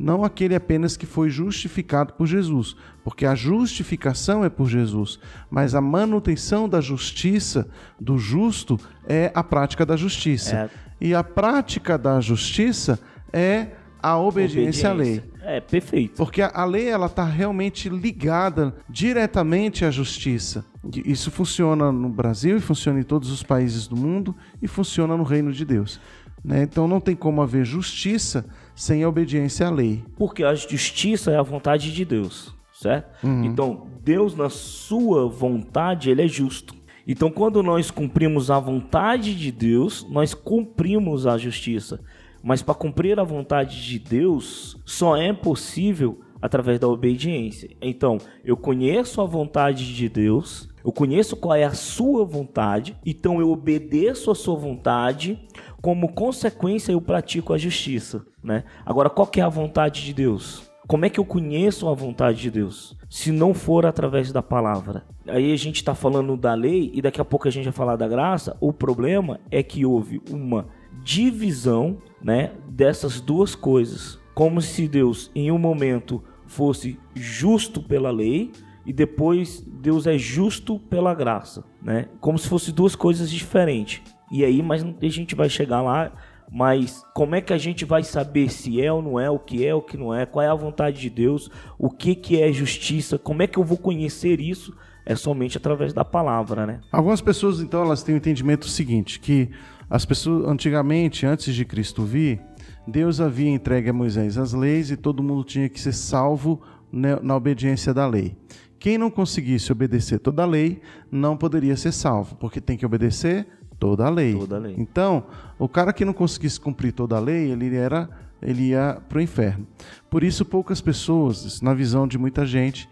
não 0.00 0.24
aquele 0.24 0.54
apenas 0.54 0.96
que 0.96 1.04
foi 1.04 1.28
justificado 1.28 2.14
por 2.14 2.26
Jesus, 2.26 2.74
porque 3.04 3.26
a 3.26 3.34
justificação 3.34 4.42
é 4.42 4.48
por 4.48 4.66
Jesus, 4.66 5.18
mas 5.50 5.74
a 5.74 5.80
manutenção 5.80 6.66
da 6.66 6.80
justiça 6.80 7.68
do 8.00 8.16
justo 8.16 8.80
é 9.06 9.30
a 9.34 9.44
prática 9.44 9.84
da 9.84 9.96
justiça. 9.96 10.56
É. 10.56 10.70
E 11.02 11.14
a 11.14 11.22
prática 11.22 11.98
da 11.98 12.18
justiça 12.18 12.98
é 13.30 13.68
a 14.02 14.18
obediência, 14.18 14.90
obediência. 14.90 14.90
à 14.90 14.92
lei. 14.92 15.22
É, 15.42 15.60
perfeito. 15.60 16.16
Porque 16.16 16.42
a, 16.42 16.64
lei 16.64 16.88
ela 16.88 17.06
está 17.06 17.24
realmente 17.24 17.88
ligada 17.88 18.74
diretamente 18.88 19.84
à 19.84 19.90
justiça. 19.90 20.64
Isso 21.04 21.30
funciona 21.30 21.90
no 21.90 22.08
Brasil 22.08 22.56
e 22.56 22.60
funciona 22.60 23.00
em 23.00 23.02
todos 23.02 23.30
os 23.30 23.42
países 23.42 23.86
do 23.86 23.96
mundo 23.96 24.34
e 24.62 24.68
funciona 24.68 25.16
no 25.16 25.22
reino 25.22 25.52
de 25.52 25.64
Deus. 25.64 26.00
Né? 26.44 26.62
Então 26.62 26.88
não 26.88 27.00
tem 27.00 27.14
como 27.14 27.42
haver 27.42 27.64
justiça 27.64 28.46
sem 28.74 29.04
obediência 29.04 29.66
à 29.66 29.70
lei. 29.70 30.04
Porque 30.16 30.42
a 30.42 30.54
justiça 30.54 31.30
é 31.30 31.36
a 31.36 31.42
vontade 31.42 31.92
de 31.92 32.04
Deus. 32.04 32.54
certo? 32.72 33.26
Uhum. 33.26 33.44
Então, 33.44 33.86
Deus, 34.02 34.34
na 34.34 34.48
sua 34.48 35.28
vontade, 35.28 36.10
ele 36.10 36.22
é 36.22 36.28
justo. 36.28 36.74
Então, 37.06 37.30
quando 37.30 37.62
nós 37.62 37.90
cumprimos 37.90 38.50
a 38.50 38.58
vontade 38.60 39.34
de 39.34 39.50
Deus, 39.50 40.06
nós 40.08 40.32
cumprimos 40.32 41.26
a 41.26 41.36
justiça. 41.36 42.00
Mas 42.42 42.62
para 42.62 42.74
cumprir 42.74 43.18
a 43.20 43.24
vontade 43.24 43.82
de 43.82 43.98
Deus, 43.98 44.76
só 44.84 45.16
é 45.16 45.32
possível 45.32 46.20
através 46.40 46.78
da 46.78 46.88
obediência. 46.88 47.70
Então, 47.80 48.18
eu 48.44 48.56
conheço 48.56 49.20
a 49.20 49.26
vontade 49.26 49.94
de 49.94 50.08
Deus, 50.08 50.68
eu 50.84 50.90
conheço 50.90 51.36
qual 51.36 51.54
é 51.54 51.64
a 51.64 51.74
sua 51.74 52.24
vontade, 52.24 52.96
então 53.04 53.40
eu 53.40 53.50
obedeço 53.50 54.30
a 54.30 54.34
sua 54.34 54.56
vontade, 54.56 55.38
como 55.82 56.12
consequência 56.12 56.92
eu 56.92 57.00
pratico 57.00 57.52
a 57.52 57.58
justiça, 57.58 58.24
né? 58.42 58.64
Agora, 58.84 59.10
qual 59.10 59.26
que 59.26 59.40
é 59.40 59.44
a 59.44 59.48
vontade 59.48 60.04
de 60.04 60.14
Deus? 60.14 60.70
Como 60.86 61.04
é 61.04 61.10
que 61.10 61.20
eu 61.20 61.24
conheço 61.24 61.88
a 61.88 61.94
vontade 61.94 62.40
de 62.40 62.50
Deus? 62.50 62.96
Se 63.08 63.30
não 63.30 63.54
for 63.54 63.86
através 63.86 64.32
da 64.32 64.42
palavra. 64.42 65.04
Aí 65.28 65.52
a 65.52 65.56
gente 65.56 65.76
está 65.76 65.94
falando 65.94 66.36
da 66.36 66.52
lei 66.54 66.90
e 66.92 67.00
daqui 67.00 67.20
a 67.20 67.24
pouco 67.24 67.46
a 67.46 67.50
gente 67.50 67.64
vai 67.64 67.72
falar 67.72 67.94
da 67.94 68.08
graça. 68.08 68.56
O 68.60 68.72
problema 68.72 69.38
é 69.52 69.62
que 69.62 69.86
houve 69.86 70.20
uma 70.28 70.66
divisão 71.04 71.98
né, 72.22 72.52
dessas 72.68 73.20
duas 73.20 73.54
coisas. 73.54 74.18
Como 74.34 74.60
se 74.60 74.88
Deus, 74.88 75.30
em 75.34 75.50
um 75.50 75.58
momento, 75.58 76.22
fosse 76.46 76.98
justo 77.14 77.82
pela 77.82 78.10
lei 78.10 78.50
e 78.84 78.92
depois 78.92 79.60
Deus 79.60 80.06
é 80.06 80.16
justo 80.16 80.78
pela 80.78 81.14
graça, 81.14 81.64
né? 81.82 82.08
Como 82.20 82.38
se 82.38 82.48
fossem 82.48 82.74
duas 82.74 82.96
coisas 82.96 83.30
diferentes. 83.30 84.02
E 84.30 84.44
aí, 84.44 84.62
mas 84.62 84.82
a 84.82 85.08
gente 85.08 85.34
vai 85.34 85.48
chegar 85.48 85.82
lá, 85.82 86.12
mas 86.50 87.04
como 87.14 87.34
é 87.34 87.40
que 87.40 87.52
a 87.52 87.58
gente 87.58 87.84
vai 87.84 88.02
saber 88.02 88.50
se 88.50 88.80
é 88.80 88.92
ou 88.92 89.00
não 89.00 89.20
é, 89.20 89.30
o 89.30 89.38
que 89.38 89.64
é, 89.64 89.74
o 89.74 89.82
que 89.82 89.96
não 89.96 90.14
é, 90.14 90.26
qual 90.26 90.44
é 90.44 90.48
a 90.48 90.54
vontade 90.54 91.00
de 91.00 91.10
Deus, 91.10 91.50
o 91.78 91.90
que 91.90 92.14
que 92.14 92.40
é 92.40 92.52
justiça, 92.52 93.18
como 93.18 93.42
é 93.42 93.46
que 93.46 93.58
eu 93.58 93.64
vou 93.64 93.78
conhecer 93.78 94.40
isso? 94.40 94.76
É 95.06 95.14
somente 95.14 95.56
através 95.56 95.92
da 95.92 96.04
palavra, 96.04 96.66
né? 96.66 96.80
Algumas 96.92 97.20
pessoas 97.20 97.60
então 97.60 97.82
elas 97.82 98.02
têm 98.02 98.14
o 98.14 98.18
entendimento 98.18 98.68
seguinte, 98.68 99.18
que 99.20 99.50
as 99.90 100.04
pessoas 100.04 100.48
antigamente, 100.48 101.26
antes 101.26 101.52
de 101.54 101.64
Cristo 101.64 102.04
vir, 102.04 102.40
Deus 102.86 103.20
havia 103.20 103.50
entregue 103.50 103.90
a 103.90 103.92
Moisés 103.92 104.38
as 104.38 104.52
leis 104.52 104.90
e 104.90 104.96
todo 104.96 105.22
mundo 105.22 105.42
tinha 105.42 105.68
que 105.68 105.80
ser 105.80 105.92
salvo 105.92 106.62
na 106.92 107.36
obediência 107.36 107.92
da 107.92 108.06
lei. 108.06 108.36
Quem 108.78 108.96
não 108.96 109.10
conseguisse 109.10 109.70
obedecer 109.70 110.20
toda 110.20 110.42
a 110.42 110.46
lei 110.46 110.80
não 111.10 111.36
poderia 111.36 111.76
ser 111.76 111.92
salvo, 111.92 112.36
porque 112.36 112.60
tem 112.60 112.78
que 112.78 112.86
obedecer 112.86 113.46
toda 113.78 114.06
a 114.06 114.10
lei. 114.10 114.34
Toda 114.34 114.56
a 114.56 114.58
lei. 114.60 114.74
Então, 114.78 115.24
o 115.58 115.68
cara 115.68 115.92
que 115.92 116.04
não 116.04 116.12
conseguisse 116.12 116.60
cumprir 116.60 116.92
toda 116.92 117.16
a 117.16 117.20
lei, 117.20 117.50
ele 117.50 117.74
era 117.74 118.08
ele 118.42 118.68
ia 118.68 119.02
para 119.08 119.18
o 119.18 119.20
inferno. 119.20 119.66
Por 120.08 120.22
isso, 120.22 120.44
poucas 120.44 120.80
pessoas, 120.80 121.60
na 121.60 121.74
visão 121.74 122.06
de 122.06 122.16
muita 122.16 122.46
gente, 122.46 122.88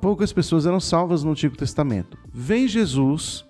poucas 0.00 0.32
pessoas 0.32 0.66
eram 0.66 0.80
salvas 0.80 1.24
no 1.24 1.30
Antigo 1.30 1.56
Testamento. 1.56 2.18
Vem 2.32 2.68
Jesus, 2.68 3.45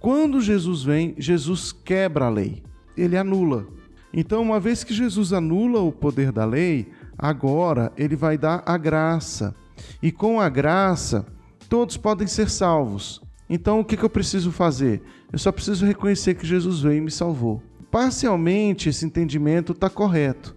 quando 0.00 0.40
Jesus 0.40 0.82
vem, 0.82 1.14
Jesus 1.18 1.72
quebra 1.72 2.26
a 2.26 2.30
lei, 2.30 2.62
ele 2.96 3.16
anula. 3.16 3.66
Então, 4.12 4.42
uma 4.42 4.60
vez 4.60 4.84
que 4.84 4.94
Jesus 4.94 5.32
anula 5.32 5.80
o 5.80 5.92
poder 5.92 6.32
da 6.32 6.44
lei, 6.44 6.88
agora 7.16 7.92
ele 7.96 8.16
vai 8.16 8.38
dar 8.38 8.62
a 8.64 8.78
graça. 8.78 9.54
E 10.02 10.10
com 10.10 10.40
a 10.40 10.48
graça, 10.48 11.26
todos 11.68 11.96
podem 11.96 12.26
ser 12.26 12.48
salvos. 12.48 13.20
Então, 13.50 13.80
o 13.80 13.84
que, 13.84 14.02
eu 14.02 14.10
preciso 14.10 14.52
fazer? 14.52 15.02
Eu 15.32 15.38
só 15.38 15.50
preciso 15.50 15.84
reconhecer 15.84 16.34
que 16.34 16.46
Jesus 16.46 16.80
veio 16.80 16.98
e 16.98 17.00
me 17.00 17.10
salvou. 17.10 17.62
Parcialmente, 17.90 18.88
esse 18.88 19.04
entendimento 19.04 19.72
está 19.72 19.90
correto. 19.90 20.54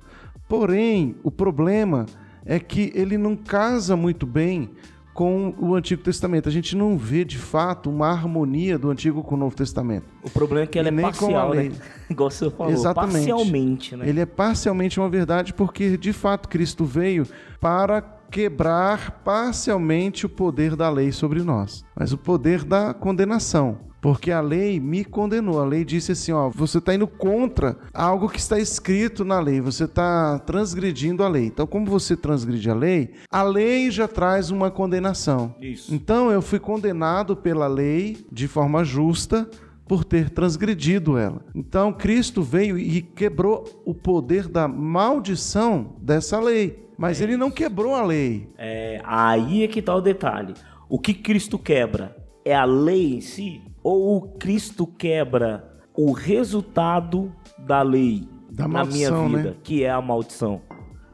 Porém, 0.47 1.15
o 1.23 1.31
problema 1.31 2.05
é 2.45 2.59
que 2.59 2.91
ele 2.93 3.17
não 3.17 3.35
casa 3.35 3.95
muito 3.95 4.25
bem 4.25 4.71
com 5.13 5.53
o 5.59 5.75
Antigo 5.75 6.01
Testamento. 6.01 6.47
A 6.47 6.51
gente 6.51 6.75
não 6.75 6.97
vê 6.97 7.25
de 7.25 7.37
fato 7.37 7.89
uma 7.89 8.07
harmonia 8.09 8.77
do 8.77 8.89
Antigo 8.89 9.23
com 9.23 9.35
o 9.35 9.37
Novo 9.37 9.55
Testamento. 9.55 10.05
O 10.23 10.29
problema 10.29 10.63
é 10.63 10.67
que 10.67 10.79
ele 10.79 10.89
é 10.89 11.01
parcial, 11.01 11.53
né? 11.53 11.71
Igual 12.09 12.31
você 12.31 12.49
falou, 12.49 12.71
Exatamente. 12.71 13.13
parcialmente, 13.13 13.95
né? 13.95 14.07
Ele 14.07 14.19
é 14.19 14.25
parcialmente 14.25 14.99
uma 14.99 15.09
verdade 15.09 15.53
porque 15.53 15.97
de 15.97 16.13
fato 16.13 16.47
Cristo 16.47 16.85
veio 16.85 17.25
para 17.59 18.01
quebrar 18.01 19.21
parcialmente 19.23 20.25
o 20.25 20.29
poder 20.29 20.75
da 20.75 20.89
lei 20.89 21.11
sobre 21.11 21.43
nós, 21.43 21.85
mas 21.95 22.13
o 22.13 22.17
poder 22.17 22.63
da 22.63 22.93
condenação. 22.93 23.90
Porque 24.01 24.31
a 24.31 24.41
lei 24.41 24.79
me 24.79 25.05
condenou. 25.05 25.61
A 25.61 25.65
lei 25.65 25.85
disse 25.85 26.13
assim: 26.13 26.31
ó, 26.31 26.49
você 26.49 26.79
está 26.79 26.95
indo 26.95 27.07
contra 27.07 27.77
algo 27.93 28.27
que 28.27 28.39
está 28.39 28.59
escrito 28.59 29.23
na 29.23 29.39
lei, 29.39 29.61
você 29.61 29.83
está 29.85 30.39
transgredindo 30.39 31.23
a 31.23 31.29
lei. 31.29 31.45
Então, 31.45 31.67
como 31.67 31.85
você 31.85 32.17
transgride 32.17 32.69
a 32.69 32.73
lei, 32.73 33.11
a 33.29 33.43
lei 33.43 33.91
já 33.91 34.07
traz 34.07 34.49
uma 34.49 34.71
condenação. 34.71 35.55
Isso. 35.61 35.93
Então, 35.93 36.31
eu 36.31 36.41
fui 36.41 36.59
condenado 36.59 37.35
pela 37.35 37.67
lei 37.67 38.25
de 38.31 38.47
forma 38.47 38.83
justa 38.83 39.47
por 39.87 40.03
ter 40.03 40.29
transgredido 40.29 41.17
ela. 41.17 41.41
Então, 41.53 41.93
Cristo 41.93 42.41
veio 42.41 42.79
e 42.79 43.01
quebrou 43.01 43.65
o 43.85 43.93
poder 43.93 44.47
da 44.47 44.67
maldição 44.67 45.95
dessa 46.01 46.39
lei. 46.39 46.87
Mas 46.97 47.19
é 47.19 47.25
ele 47.25 47.35
não 47.35 47.51
quebrou 47.51 47.93
a 47.93 48.03
lei. 48.03 48.49
É, 48.57 49.01
aí 49.03 49.63
é 49.63 49.67
que 49.67 49.79
está 49.79 49.93
o 49.95 50.01
detalhe. 50.01 50.53
O 50.87 50.97
que 50.97 51.13
Cristo 51.13 51.59
quebra? 51.59 52.20
É 52.43 52.55
a 52.55 52.65
lei 52.65 53.15
em 53.15 53.21
si? 53.21 53.61
ou 53.83 54.17
o 54.17 54.21
Cristo 54.37 54.85
quebra 54.85 55.67
o 55.95 56.11
resultado 56.11 57.33
da 57.57 57.81
lei 57.81 58.27
da 58.49 58.67
na 58.67 58.85
maldição, 58.85 59.27
minha 59.27 59.37
vida, 59.37 59.49
né? 59.51 59.55
que 59.63 59.83
é 59.83 59.89
a 59.89 60.01
maldição, 60.01 60.61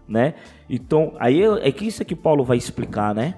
né? 0.07 0.35
Então, 0.69 1.13
aí 1.19 1.41
é 1.41 1.71
que 1.71 1.85
isso 1.85 2.01
é 2.01 2.05
que 2.05 2.15
Paulo 2.15 2.43
vai 2.43 2.57
explicar, 2.57 3.15
né? 3.15 3.35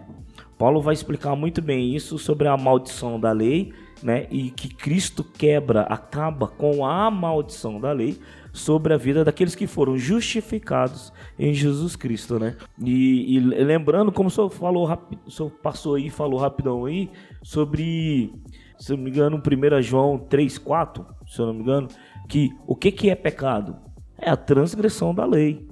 Paulo 0.57 0.81
vai 0.81 0.93
explicar 0.93 1.35
muito 1.35 1.61
bem 1.61 1.95
isso 1.95 2.17
sobre 2.17 2.47
a 2.47 2.57
maldição 2.57 3.19
da 3.19 3.31
lei, 3.31 3.71
né? 4.03 4.27
E 4.29 4.51
que 4.51 4.67
Cristo 4.67 5.23
quebra, 5.23 5.81
acaba 5.83 6.47
com 6.47 6.85
a 6.85 7.09
maldição 7.09 7.79
da 7.79 7.91
lei 7.91 8.19
sobre 8.51 8.93
a 8.93 8.97
vida 8.97 9.23
daqueles 9.23 9.55
que 9.55 9.67
foram 9.67 9.97
justificados 9.97 11.13
em 11.37 11.53
Jesus 11.53 11.95
Cristo, 11.95 12.39
né? 12.39 12.55
E, 12.83 13.35
e 13.35 13.39
lembrando, 13.39 14.11
como 14.11 14.27
o 14.27 14.31
senhor 14.31 14.49
falou, 14.49 14.89
o 15.25 15.31
senhor 15.31 15.49
passou 15.49 15.95
aí, 15.95 16.09
falou 16.09 16.39
rapidão 16.39 16.85
aí 16.85 17.09
sobre 17.43 18.33
se 18.79 18.93
eu 18.93 18.97
não 18.97 19.03
me 19.03 19.09
engano, 19.11 19.37
1 19.37 19.81
João 19.81 20.17
3, 20.17 20.57
4, 20.57 21.05
se 21.27 21.39
eu 21.39 21.47
não 21.47 21.53
me 21.53 21.61
engano, 21.61 21.89
que 22.29 22.49
o 22.65 22.75
que, 22.75 22.91
que 22.91 23.09
é 23.09 23.15
pecado? 23.15 23.75
É 24.17 24.29
a 24.29 24.37
transgressão 24.37 25.13
da 25.13 25.25
lei. 25.25 25.67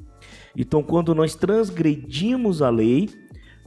Então, 0.56 0.84
quando 0.84 1.16
nós 1.16 1.34
transgredimos 1.34 2.62
a 2.62 2.70
lei, 2.70 3.10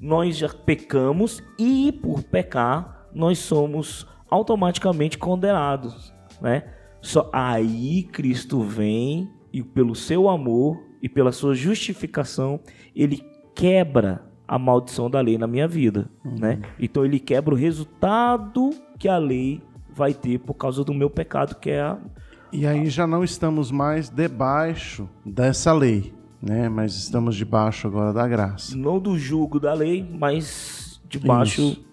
nós 0.00 0.36
já 0.36 0.48
pecamos 0.48 1.42
e, 1.58 1.90
por 1.90 2.22
pecar, 2.22 3.08
nós 3.14 3.38
somos 3.38 4.06
automaticamente 4.28 5.16
condenados, 5.16 6.12
né? 6.40 6.64
Só 7.00 7.30
aí 7.32 8.02
Cristo 8.04 8.62
vem 8.62 9.30
e 9.52 9.62
pelo 9.62 9.94
seu 9.94 10.28
amor 10.28 10.80
e 11.02 11.08
pela 11.08 11.32
sua 11.32 11.54
justificação, 11.54 12.60
ele 12.94 13.24
quebra 13.54 14.24
a 14.46 14.58
maldição 14.58 15.08
da 15.08 15.20
lei 15.20 15.38
na 15.38 15.46
minha 15.46 15.66
vida, 15.66 16.10
uhum. 16.24 16.36
né? 16.38 16.60
Então 16.78 17.04
ele 17.04 17.18
quebra 17.18 17.54
o 17.54 17.56
resultado 17.56 18.70
que 18.98 19.08
a 19.08 19.16
lei 19.16 19.62
vai 19.94 20.12
ter 20.12 20.38
por 20.38 20.54
causa 20.54 20.84
do 20.84 20.92
meu 20.92 21.08
pecado, 21.08 21.54
que 21.56 21.70
é 21.70 21.80
a... 21.80 21.98
E 22.52 22.66
aí 22.66 22.88
já 22.88 23.06
não 23.06 23.22
estamos 23.22 23.70
mais 23.70 24.08
debaixo 24.08 25.08
dessa 25.24 25.72
lei, 25.72 26.12
né? 26.42 26.68
Mas 26.68 26.94
estamos 26.96 27.36
debaixo 27.36 27.86
agora 27.86 28.12
da 28.12 28.26
graça. 28.26 28.76
Não 28.76 28.98
do 28.98 29.16
jugo 29.16 29.60
da 29.60 29.72
lei, 29.72 30.04
mas 30.18 31.00
debaixo 31.08 31.60
Isso. 31.60 31.89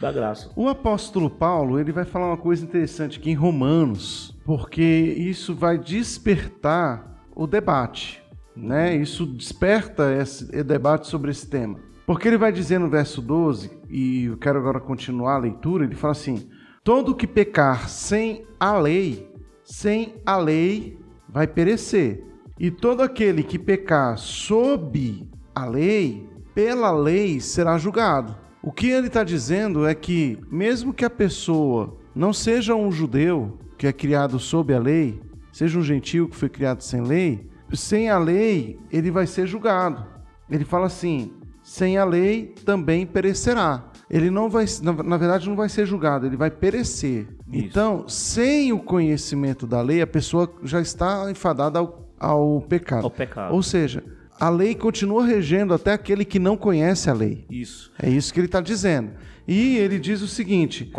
Da 0.00 0.10
graça. 0.10 0.50
O 0.56 0.68
apóstolo 0.68 1.28
Paulo, 1.28 1.78
ele 1.78 1.92
vai 1.92 2.04
falar 2.04 2.28
uma 2.28 2.36
coisa 2.36 2.64
interessante 2.64 3.18
aqui 3.18 3.30
em 3.30 3.34
Romanos, 3.34 4.36
porque 4.44 4.82
isso 4.82 5.54
vai 5.54 5.78
despertar 5.78 7.22
o 7.36 7.46
debate 7.46 8.20
né? 8.60 8.94
Isso 8.96 9.26
desperta 9.26 10.12
esse 10.14 10.44
debate 10.62 11.06
sobre 11.06 11.30
esse 11.30 11.46
tema. 11.48 11.78
Porque 12.06 12.28
ele 12.28 12.38
vai 12.38 12.52
dizer 12.52 12.78
no 12.78 12.88
verso 12.88 13.22
12, 13.22 13.70
e 13.88 14.24
eu 14.24 14.36
quero 14.36 14.58
agora 14.58 14.80
continuar 14.80 15.34
a 15.34 15.38
leitura, 15.38 15.84
ele 15.84 15.94
fala 15.94 16.12
assim: 16.12 16.48
Todo 16.82 17.14
que 17.14 17.26
pecar 17.26 17.88
sem 17.88 18.44
a 18.58 18.76
lei, 18.78 19.30
sem 19.64 20.16
a 20.26 20.36
lei, 20.36 20.98
vai 21.28 21.46
perecer. 21.46 22.24
E 22.58 22.70
todo 22.70 23.02
aquele 23.02 23.42
que 23.42 23.58
pecar 23.58 24.18
sob 24.18 25.28
a 25.54 25.64
lei, 25.64 26.28
pela 26.54 26.90
lei 26.90 27.40
será 27.40 27.78
julgado. 27.78 28.36
O 28.62 28.70
que 28.70 28.88
ele 28.88 29.06
está 29.06 29.24
dizendo 29.24 29.86
é 29.86 29.94
que, 29.94 30.38
mesmo 30.50 30.92
que 30.92 31.04
a 31.04 31.10
pessoa 31.10 31.96
não 32.14 32.32
seja 32.32 32.74
um 32.74 32.92
judeu 32.92 33.58
que 33.78 33.86
é 33.86 33.92
criado 33.92 34.38
sob 34.38 34.74
a 34.74 34.78
lei, 34.78 35.20
seja 35.50 35.78
um 35.78 35.82
gentil 35.82 36.28
que 36.28 36.36
foi 36.36 36.48
criado 36.48 36.82
sem 36.82 37.00
lei, 37.00 37.48
sem 37.72 38.10
a 38.10 38.18
lei, 38.18 38.78
ele 38.92 39.10
vai 39.10 39.26
ser 39.26 39.46
julgado. 39.46 40.04
Ele 40.50 40.64
fala 40.64 40.86
assim: 40.86 41.32
sem 41.62 41.96
a 41.96 42.04
lei 42.04 42.54
também 42.64 43.06
perecerá. 43.06 43.84
Ele 44.10 44.28
não 44.28 44.50
vai, 44.50 44.64
na, 44.82 45.16
verdade, 45.16 45.48
não 45.48 45.54
vai 45.54 45.68
ser 45.68 45.86
julgado, 45.86 46.26
ele 46.26 46.36
vai 46.36 46.50
perecer. 46.50 47.28
Isso. 47.46 47.64
Então, 47.64 48.08
sem 48.08 48.72
o 48.72 48.78
conhecimento 48.80 49.68
da 49.68 49.80
lei, 49.80 50.02
a 50.02 50.06
pessoa 50.06 50.52
já 50.64 50.80
está 50.80 51.30
enfadada 51.30 51.78
ao, 51.78 52.08
ao 52.18 52.60
pecado. 52.60 53.04
Ao 53.04 53.10
pecado. 53.10 53.54
Ou 53.54 53.62
seja, 53.62 54.02
a 54.40 54.48
lei 54.48 54.74
continua 54.74 55.24
regendo 55.24 55.74
até 55.74 55.92
aquele 55.92 56.24
que 56.24 56.38
não 56.38 56.56
conhece 56.56 57.10
a 57.10 57.12
lei. 57.12 57.44
Isso. 57.50 57.92
É 58.02 58.08
isso 58.08 58.32
que 58.32 58.40
ele 58.40 58.46
está 58.46 58.62
dizendo. 58.62 59.10
E 59.46 59.76
ele 59.76 59.98
diz 59.98 60.22
o 60.22 60.28
seguinte: 60.28 60.90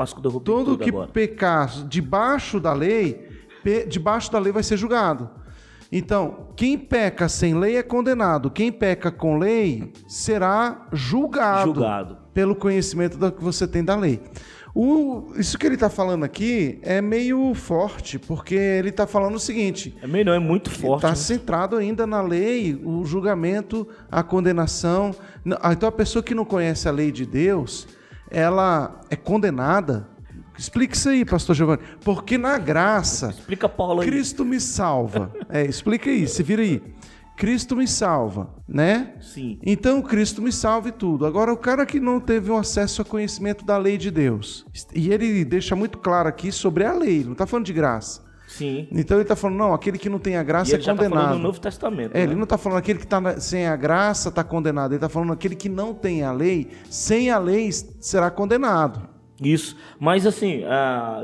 todo 0.44 0.78
que 0.78 0.90
agora. 0.90 1.08
pecar 1.12 1.88
debaixo 1.88 2.60
da 2.60 2.72
lei, 2.72 3.28
debaixo 3.90 4.32
da 4.32 4.38
lei 4.38 4.52
vai 4.52 4.62
ser 4.62 4.78
julgado. 4.78 5.30
Então, 5.92 6.48
quem 6.56 6.78
peca 6.78 7.28
sem 7.28 7.54
lei 7.54 7.76
é 7.76 7.84
condenado. 7.84 8.50
Quem 8.50 8.72
peca 8.72 9.12
com 9.12 9.38
lei 9.38 9.92
será 10.08 10.88
julgado, 10.94 11.74
Julgado. 11.74 12.18
pelo 12.34 12.56
conhecimento 12.56 13.18
que 13.32 13.44
você 13.44 13.68
tem 13.68 13.84
da 13.84 13.96
lei. 13.96 14.22
O- 14.74 15.34
isso 15.36 15.58
que 15.58 15.66
ele 15.66 15.76
está 15.76 15.90
falando 15.90 16.24
aqui 16.24 16.80
é 16.82 17.02
meio 17.02 17.54
forte, 17.54 18.18
porque 18.18 18.56
ele 18.56 18.90
está 18.90 19.06
falando 19.06 19.36
o 19.36 19.40
seguinte: 19.40 19.96
É 20.02 20.08
meio 20.08 20.26
não, 20.26 20.34
é 20.34 20.40
muito 20.40 20.70
forte. 20.70 21.00
Está 21.00 21.10
né? 21.10 21.16
centrado 21.16 21.76
ainda 21.76 22.08
na 22.08 22.22
lei, 22.22 22.80
o 22.84 23.04
julgamento, 23.04 23.88
a 24.10 24.24
condenação. 24.24 25.14
Ah, 25.62 25.74
Então 25.74 25.90
a 25.90 25.92
pessoa 25.92 26.24
que 26.24 26.34
não 26.34 26.46
conhece 26.46 26.88
a 26.88 26.92
lei 26.92 27.12
de 27.12 27.26
Deus, 27.26 27.88
ela 28.30 29.02
é 29.10 29.16
condenada. 29.16 30.08
Explique 30.58 30.96
isso 30.96 31.10
aí, 31.10 31.26
pastor 31.26 31.56
Giovanni. 31.56 31.82
Porque 32.06 32.38
na 32.38 32.58
graça, 32.58 33.30
Explica 33.30 33.68
Paulo 33.68 34.02
aí. 34.02 34.08
Cristo 34.08 34.46
me 34.46 34.60
salva. 34.60 35.34
É, 35.50 35.66
explica 35.66 36.10
aí, 36.10 36.28
se 36.28 36.44
vira 36.44 36.62
aí. 36.62 36.82
Cristo 37.38 37.76
me 37.76 37.88
salva, 37.88 38.50
né? 38.68 39.16
Sim. 39.20 39.60
Então 39.66 40.02
Cristo 40.02 40.42
me 40.42 40.52
salva 40.52 40.90
e 40.90 40.92
tudo. 40.92 41.26
Agora, 41.26 41.52
o 41.52 41.58
cara 41.58 41.86
que 41.86 42.00
não 42.00 42.20
teve 42.20 42.52
um 42.52 42.58
acesso 42.58 43.02
ao 43.02 43.06
conhecimento 43.06 43.66
da 43.66 43.78
lei 43.78 43.98
de 43.98 44.12
Deus, 44.12 44.66
e 44.94 45.12
ele 45.12 45.44
deixa 45.44 45.76
muito 45.76 45.98
claro 45.98 46.30
aqui 46.30 46.52
sobre 46.52 46.86
a 46.86 46.94
lei, 46.94 47.16
ele 47.18 47.26
não 47.26 47.32
está 47.34 47.48
falando 47.48 47.66
de 47.66 47.74
graça. 47.74 48.30
Sim. 48.48 48.88
Então 48.92 49.16
ele 49.18 49.24
está 49.24 49.36
falando, 49.36 49.58
não, 49.58 49.74
aquele 49.74 49.98
que 49.98 50.10
não 50.10 50.20
tem 50.20 50.36
a 50.36 50.42
E 50.42 50.44
graça 50.44 50.72
ele 50.72 50.82
é 50.82 50.86
já 50.86 50.94
tá 50.94 50.98
condenado. 51.04 51.24
falando 51.24 51.38
no 51.38 51.44
Novo 51.44 51.60
Testamento. 51.60 52.12
É, 52.14 52.18
né? 52.18 52.24
ele 52.24 52.36
não 52.36 52.44
está 52.44 52.58
falando 52.58 52.80
aquele 52.80 53.00
que 53.00 53.06
está 53.06 53.40
sem 53.40 53.66
a 53.66 53.76
graça 53.78 54.28
está 54.30 54.44
condenado. 54.44 54.92
Ele 54.92 54.98
está 54.98 55.08
falando 55.08 55.32
aquele 55.32 55.56
que 55.56 55.70
não 55.70 55.94
tem 55.94 56.24
a 56.24 56.34
lei, 56.34 56.70
sem 56.90 57.32
a 57.32 57.40
lei 57.40 57.72
será 57.72 58.30
condenado. 58.30 59.08
Isso. 59.42 59.78
Mas 59.98 60.28
assim, 60.28 60.64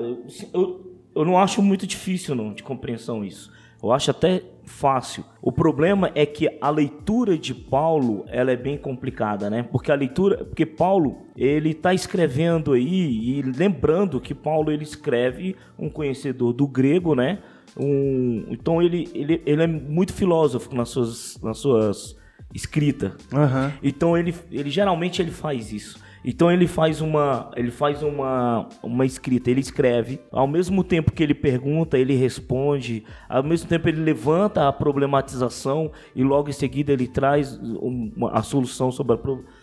eu, 0.02 0.24
eu, 0.54 1.00
eu 1.16 1.26
não 1.26 1.38
acho 1.38 1.62
muito 1.62 1.86
difícil 1.86 2.34
não, 2.34 2.54
de 2.54 2.64
compreensão 2.64 3.26
isso. 3.26 3.52
Eu 3.84 3.92
acho 3.92 4.10
até 4.10 4.44
fácil. 4.68 5.24
O 5.42 5.52
problema 5.52 6.12
é 6.14 6.26
que 6.26 6.48
a 6.62 6.70
leitura 6.70 7.38
de 7.38 7.56
Paulo 7.56 8.26
ela 8.28 8.52
é 8.52 8.56
bem 8.56 8.78
complicada, 8.78 9.50
né? 9.50 9.64
Porque 9.64 9.92
a 9.92 9.96
leitura, 9.96 10.44
porque 10.44 10.66
Paulo 10.66 11.18
ele 11.36 11.72
está 11.72 11.94
escrevendo 11.94 12.74
aí 12.74 13.40
e 13.40 13.42
lembrando 13.42 14.20
que 14.20 14.36
Paulo 14.36 14.72
ele 14.72 14.84
escreve 14.84 15.56
um 15.80 15.90
conhecedor 15.90 16.54
do 16.54 16.68
grego, 16.68 17.16
né? 17.16 17.40
Um, 17.80 18.46
então 18.50 18.82
ele, 18.82 19.10
ele, 19.14 19.42
ele 19.46 19.64
é 19.64 19.68
muito 19.68 20.14
filósofo 20.14 20.76
nas 20.76 20.90
suas, 20.90 21.40
nas 21.42 21.58
suas 21.58 22.18
escritas. 22.54 23.14
Aham. 23.34 23.74
Então 23.82 24.18
ele, 24.18 24.36
ele 24.52 24.70
geralmente 24.70 25.22
ele 25.22 25.32
faz 25.32 25.72
isso. 25.72 26.00
Então 26.30 26.52
ele 26.52 26.68
faz 26.68 27.00
uma 27.00 27.50
ele 27.56 27.72
faz 27.72 28.04
uma, 28.04 28.68
uma 28.84 29.06
escrita, 29.06 29.50
ele 29.50 29.62
escreve, 29.62 30.20
ao 30.30 30.46
mesmo 30.46 30.84
tempo 30.84 31.10
que 31.10 31.24
ele 31.24 31.34
pergunta, 31.34 31.98
ele 31.98 32.14
responde, 32.16 33.06
ao 33.30 33.42
mesmo 33.42 33.70
tempo 33.70 33.88
ele 33.88 34.02
levanta 34.02 34.68
a 34.68 34.74
problematização 34.74 35.90
e 36.14 36.26
logo 36.26 36.50
em 36.50 36.52
seguida 36.52 36.92
ele 36.92 37.08
traz 37.08 37.58
uma, 37.58 38.32
a 38.32 38.44
solução 38.44 38.92
sobre 38.92 39.14
a 39.14 39.18
pro- 39.18 39.38
problem- 39.38 39.57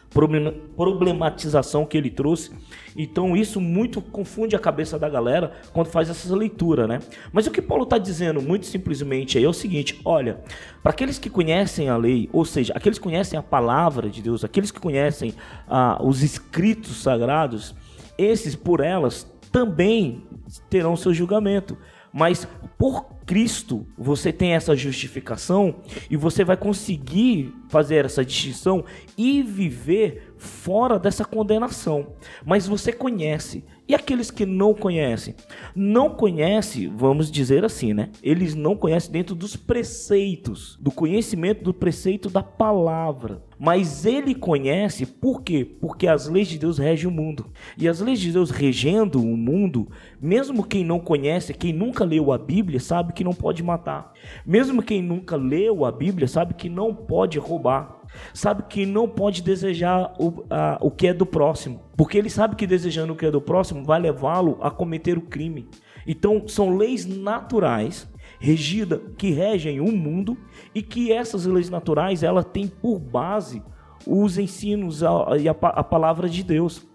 problematização 0.77 1.85
que 1.85 1.99
ele 1.99 2.09
trouxe. 2.09 2.53
Então 2.97 3.37
isso 3.37 3.61
muito 3.61 4.01
confunde 4.01 4.55
a 4.55 4.59
cabeça 4.59 4.97
da 4.99 5.09
galera 5.09 5.53
quando 5.73 5.89
faz 5.89 6.09
essa 6.09 6.35
leitura, 6.35 6.87
né? 6.87 7.01
Mas 7.33 7.47
o 7.47 7.51
que 7.51 7.61
Paulo 7.61 7.83
está 7.83 7.99
dizendo 7.99 8.41
muito 8.41 8.67
simplesmente 8.67 9.37
aí 9.37 9.45
é 9.45 9.49
o 9.49 9.53
seguinte: 9.53 10.01
olha, 10.05 10.41
para 10.83 10.93
aqueles 10.93 11.19
que 11.19 11.29
conhecem 11.29 11.89
a 11.89 11.97
lei, 11.97 12.29
ou 12.33 12.45
seja, 12.45 12.73
aqueles 12.77 12.99
que 12.99 13.05
conhecem 13.05 13.39
a 13.39 13.43
palavra 13.43 14.09
de 14.09 14.23
Deus, 14.23 14.45
aqueles 14.45 14.71
que 14.71 14.81
conhecem 14.81 15.35
ah, 15.69 16.01
os 16.01 16.23
escritos 16.23 17.03
sagrados, 17.03 17.75
esses 18.17 18.55
por 18.55 18.81
elas 18.81 19.27
também 19.51 20.23
terão 20.71 20.97
seu 20.97 21.13
julgamento. 21.13 21.77
Mas 22.13 22.47
por 22.79 23.07
Cristo 23.27 23.87
você 23.97 24.33
tem 24.33 24.53
essa 24.53 24.77
justificação 24.77 25.77
e 26.11 26.17
você 26.17 26.45
vai 26.45 26.57
conseguir 26.57 27.53
fazer 27.69 28.05
essa 28.05 28.25
distinção 28.25 28.85
e 29.17 29.43
viver 29.43 30.34
fora 30.45 30.99
dessa 30.99 31.25
condenação. 31.25 32.13
Mas 32.45 32.69
você 32.69 32.93
conhece. 32.93 33.65
E 33.87 33.95
aqueles 33.95 34.31
que 34.31 34.47
não 34.47 34.73
conhecem? 34.73 35.35
Não 35.75 36.09
conhece, 36.09 36.87
vamos 36.87 37.31
dizer 37.31 37.67
assim, 37.67 37.93
né? 37.93 38.09
Eles 38.23 38.55
não 38.55 38.75
conhecem 38.75 39.13
dentro 39.13 39.35
dos 39.35 39.57
preceitos, 39.57 40.79
do 40.81 40.91
conhecimento 40.91 41.63
do 41.63 41.75
preceito 41.75 42.31
da 42.31 42.43
palavra. 42.43 43.43
Mas 43.59 44.07
ele 44.07 44.35
conhece 44.35 45.05
por 45.05 45.43
quê? 45.43 45.65
Porque 45.65 46.07
as 46.07 46.29
leis 46.29 46.49
de 46.49 46.59
Deus 46.59 46.79
regem 46.79 47.09
o 47.09 47.11
mundo. 47.11 47.47
E 47.77 47.87
as 47.87 48.01
leis 48.01 48.21
de 48.21 48.33
Deus 48.33 48.51
regendo 48.51 49.21
o 49.21 49.37
mundo, 49.37 49.91
mesmo 50.19 50.65
quem 50.65 50.83
não 50.83 50.99
conhece, 50.99 51.53
quem 51.53 51.73
nunca 51.73 52.05
leu 52.05 52.33
a 52.33 52.39
Bíblia, 52.39 52.81
sabe 52.81 53.13
que 53.13 53.23
não 53.23 53.35
pode 53.35 53.63
matar. 53.63 54.15
Mesmo 54.47 54.83
quem 54.83 55.03
nunca 55.03 55.37
leu 55.37 55.85
a 55.85 55.93
Bíblia, 55.93 56.27
sabe 56.27 56.55
que 56.55 56.71
não 56.71 56.95
pode 56.95 57.39
roubar. 57.39 58.04
Sabe 58.33 58.65
que 58.69 58.85
não 58.87 59.09
pode 59.09 59.43
desejar 59.43 60.13
o, 60.19 60.45
a- 60.51 60.79
o 60.81 60.91
que 60.91 61.07
é 61.09 61.15
do 61.15 61.27
próximo. 61.27 61.81
Porque 61.97 62.19
ele 62.19 62.31
sabe 62.31 62.57
que 62.57 62.67
desejando 62.67 63.13
o 63.13 63.17
que 63.17 63.27
é 63.27 63.31
do 63.31 63.41
próximo 63.41 63.85
vai 63.85 64.01
levá-lo 64.01 64.59
a 64.61 64.71
cometer 64.71 65.17
o 65.19 65.23
crime. 65.23 65.69
Então, 66.07 66.47
são 66.49 66.77
leis 66.77 67.07
naturais 67.07 68.09
regida, 68.39 69.01
que 69.17 69.31
regem 69.31 69.81
o 69.81 69.91
mundo 69.91 70.37
e 70.75 70.83
que 70.83 71.11
essas 71.13 71.47
leis 71.47 71.71
naturais 71.71 72.23
ela 72.23 72.43
tem 72.43 72.67
por 72.69 72.99
base 72.99 73.63
os 74.07 74.37
ensinos 74.37 75.03
a- 75.03 75.37
e 75.39 75.49
a, 75.49 75.55
pa- 75.55 75.71
a 75.75 75.83
palavra 75.85 76.29
de 76.29 76.43
Deus. 76.43 76.87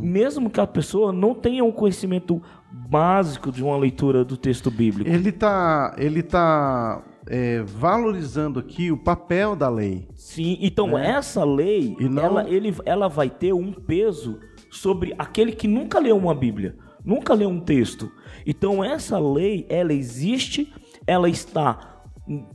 Mesmo 0.00 0.48
que 0.48 0.60
a 0.60 0.66
pessoa 0.66 1.12
não 1.12 1.34
tenha 1.34 1.62
um 1.62 1.70
conhecimento 1.70 2.42
básico 2.72 3.52
de 3.52 3.62
uma 3.62 3.76
leitura 3.76 4.24
do 4.24 4.34
texto 4.36 4.70
bíblico. 4.70 5.08
Ele 5.10 5.28
está 5.28 5.94
ele 5.98 6.22
tá, 6.22 7.02
é, 7.28 7.62
valorizando 7.62 8.58
aqui 8.58 8.90
o 8.90 8.96
papel 8.96 9.54
da 9.54 9.68
lei. 9.68 10.08
Sim, 10.14 10.58
então 10.60 10.96
essa 10.98 11.44
lei, 11.44 11.96
E 12.00 12.08
não- 12.08 12.22
ela, 12.22 12.50
ele, 12.50 12.74
ela 12.84 13.08
vai 13.08 13.28
ter 13.30 13.52
um 13.52 13.72
peso 13.72 14.38
sobre 14.70 15.14
aquele 15.18 15.52
que 15.52 15.68
nunca 15.68 15.98
leu 15.98 16.16
uma 16.16 16.34
Bíblia, 16.34 16.76
nunca 17.04 17.34
leu 17.34 17.48
um 17.48 17.60
texto. 17.60 18.10
Então 18.46 18.82
essa 18.82 19.18
lei, 19.18 19.66
ela 19.68 19.92
existe, 19.92 20.72
ela 21.06 21.28
está 21.28 22.02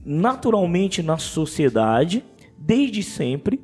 naturalmente 0.05 1.01
na 1.01 1.17
sociedade 1.17 2.23
desde 2.57 3.01
sempre 3.03 3.61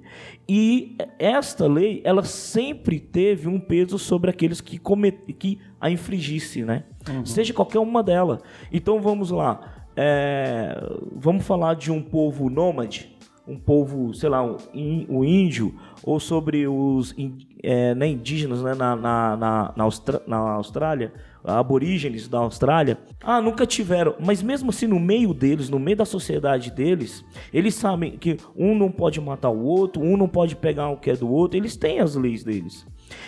e 0.48 0.98
esta 1.19 1.67
lei, 1.67 2.02
ela 2.04 2.24
sempre 2.24 3.00
teve 3.00 3.48
um 3.48 3.60
peso 3.60 4.00
sobre 4.00 4.30
aqueles 4.32 4.60
que 4.60 4.78
comet... 4.80 5.15
que 5.34 5.60
a 5.80 5.89
infringisse, 5.91 6.63
né? 6.65 6.84
Seja 7.24 7.54
qualquer 7.54 7.80
uma 7.80 8.04
delas. 8.04 8.39
Então 8.72 9.00
vamos 9.00 9.30
lá, 9.32 9.78
é, 10.01 10.81
vamos 11.15 11.45
falar 11.45 11.73
de 11.75 11.91
um 11.91 12.01
povo 12.01 12.49
nômade, 12.49 13.15
um 13.45 13.57
povo, 13.57 14.13
sei 14.13 14.29
lá, 14.29 14.45
o 14.45 14.57
in- 14.73 15.05
o 15.09 15.25
índio, 15.25 15.73
ou 16.03 16.19
sobre 16.19 16.65
os 16.67 17.13
é, 17.62 17.93
né, 17.95 18.07
indígenas 18.07 18.62
né, 18.63 18.73
na, 18.75 18.95
na, 18.95 19.35
na, 19.35 19.73
na, 19.75 19.83
Austra- 19.83 20.21
na 20.25 20.38
Austrália, 20.38 21.12
aborígenes 21.43 22.27
da 22.27 22.38
Austrália. 22.39 22.97
Ah, 23.21 23.41
nunca 23.41 23.65
tiveram. 23.65 24.15
Mas 24.19 24.41
mesmo 24.41 24.69
assim, 24.69 24.88
no 24.88 24.99
meio 24.99 25.33
deles, 25.33 25.69
no 25.69 25.79
meio 25.79 25.97
da 25.97 26.05
sociedade 26.05 26.71
deles, 26.71 27.25
eles 27.53 27.75
sabem 27.75 28.12
que 28.17 28.38
um 28.55 28.73
não 28.77 28.89
pode 28.91 29.19
matar 29.19 29.49
o 29.49 29.63
outro, 29.63 30.01
um 30.01 30.15
não 30.15 30.27
pode 30.29 30.55
pegar 30.55 30.89
o 30.89 30.97
que 30.97 31.09
é 31.09 31.15
do 31.15 31.29
outro, 31.29 31.57
eles 31.57 31.75
têm 31.75 31.99
as 31.99 32.15
leis 32.15 32.43
deles. 32.43 32.85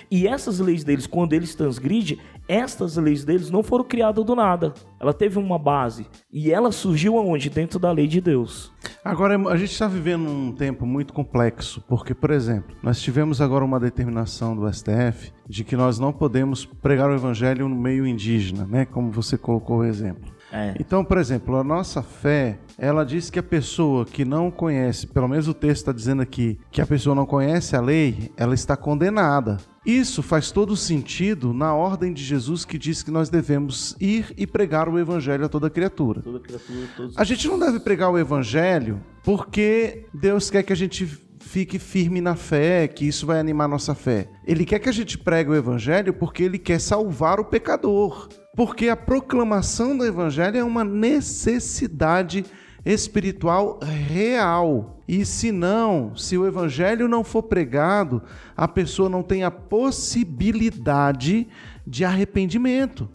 E 0.10 0.28
essas 0.28 0.60
leis 0.60 0.84
deles, 0.84 1.08
quando 1.08 1.34
eles 1.34 1.56
transgridem, 1.56 2.20
estas 2.48 2.98
leis 2.98 3.24
deles 3.24 3.50
não 3.50 3.64
foram 3.64 3.86
criadas 3.86 4.26
do 4.26 4.36
nada. 4.36 4.74
Ela 5.00 5.14
teve 5.14 5.40
uma 5.40 5.58
base. 5.58 6.06
E 6.32 6.52
ela 6.52 6.72
surgiu 6.72 7.18
aonde? 7.18 7.50
Dentro 7.50 7.80
da 7.80 7.92
lei 7.92 8.08
de 8.08 8.20
Deus. 8.20 8.72
Agora, 9.04 9.38
a 9.50 9.58
gente 9.58 9.72
está 9.72 9.88
vivendo 9.88 10.28
um 10.30 10.52
tempo 10.52 10.86
muito 10.86 11.14
complexo, 11.14 11.84
porque, 11.88 12.14
por 12.14 12.32
exemplo, 12.32 12.76
nós 12.84 13.02
tivemos 13.02 13.42
agora 13.42 13.64
uma 13.64 13.80
determinação 13.80 14.56
do 14.56 14.72
STF 14.72 15.32
de 15.48 15.64
que 15.64 15.76
nós 15.76 15.98
não 15.98 16.12
podemos 16.12 16.66
pregar 16.66 17.10
o 17.10 17.16
evangelho 17.16 17.68
no 17.68 17.76
meio 17.76 18.06
indígena, 18.06 18.66
né? 18.66 18.86
Como 18.86 19.12
você 19.12 19.38
colocou 19.38 19.80
o 19.80 19.84
exemplo. 19.84 20.32
É. 20.52 20.74
Então, 20.80 21.04
por 21.04 21.18
exemplo, 21.18 21.56
a 21.56 21.64
nossa 21.64 22.02
fé, 22.02 22.60
ela 22.78 23.06
diz 23.06 23.30
que 23.30 23.40
a 23.40 23.44
pessoa 23.44 24.06
que 24.06 24.26
não 24.26 24.52
conhece, 24.52 25.08
pelo 25.08 25.28
menos 25.28 25.48
o 25.48 25.54
texto 25.54 25.82
está 25.82 25.92
dizendo 25.92 26.22
aqui, 26.22 26.60
que 26.72 26.82
a 26.82 26.86
pessoa 26.86 27.16
não 27.16 27.26
conhece 27.26 27.76
a 27.76 27.82
lei, 27.82 28.32
ela 28.36 28.54
está 28.54 28.76
condenada. 28.76 29.58
Isso 29.86 30.22
faz 30.22 30.52
todo 30.52 30.76
sentido 30.76 31.54
na 31.54 31.74
ordem 31.74 32.14
de 32.14 32.24
Jesus 32.24 32.64
que 32.64 32.78
diz 32.78 33.02
que 33.02 33.10
nós 33.10 33.30
devemos 33.30 33.96
ir 34.00 34.32
e 34.38 34.46
pregar 34.46 34.88
o 34.88 35.00
evangelho 35.00 35.46
a 35.46 35.50
toda 35.50 35.70
criatura. 35.70 36.22
Toda 36.22 36.40
criatura, 36.40 36.88
todos... 36.96 37.18
A 37.18 37.24
gente 37.24 37.48
não 37.48 37.58
deve 37.58 37.80
pregar 37.80 38.12
o 38.12 38.20
evangelho 38.20 39.02
porque 39.24 40.06
Deus 40.14 40.52
quer 40.52 40.62
que 40.62 40.74
a 40.74 40.76
gente 40.76 41.08
fique 41.40 41.80
firme 41.80 42.22
na 42.22 42.36
fé, 42.36 42.88
que 42.88 43.08
isso 43.08 43.26
vai 43.26 43.40
animar 43.40 43.68
nossa 43.68 43.96
fé. 43.96 44.30
Ele 44.46 44.64
quer 44.66 44.80
que 44.80 44.90
a 44.90 44.94
gente 44.94 45.18
pregue 45.18 45.50
o 45.50 45.56
evangelho 45.56 46.14
porque 46.14 46.44
ele 46.44 46.60
quer 46.60 46.80
salvar 46.80 47.40
o 47.40 47.46
pecador. 47.46 48.30
Porque 48.56 48.90
a 48.90 48.98
proclamação 48.98 49.98
do 49.98 50.06
evangelho 50.06 50.58
é 50.58 50.64
uma 50.64 50.84
necessidade 50.84 52.46
espiritual 52.86 53.80
real. 53.82 55.00
E 55.08 55.26
se 55.26 55.52
não, 55.52 56.16
se 56.16 56.38
o 56.38 56.46
evangelho 56.46 57.08
não 57.08 57.24
for 57.24 57.44
pregado, 57.44 58.22
a 58.56 58.68
pessoa 58.68 59.10
não 59.10 59.24
tem 59.24 59.44
a 59.44 59.52
possibilidade 59.52 61.48
de 61.86 62.04
arrependimento. 62.04 63.10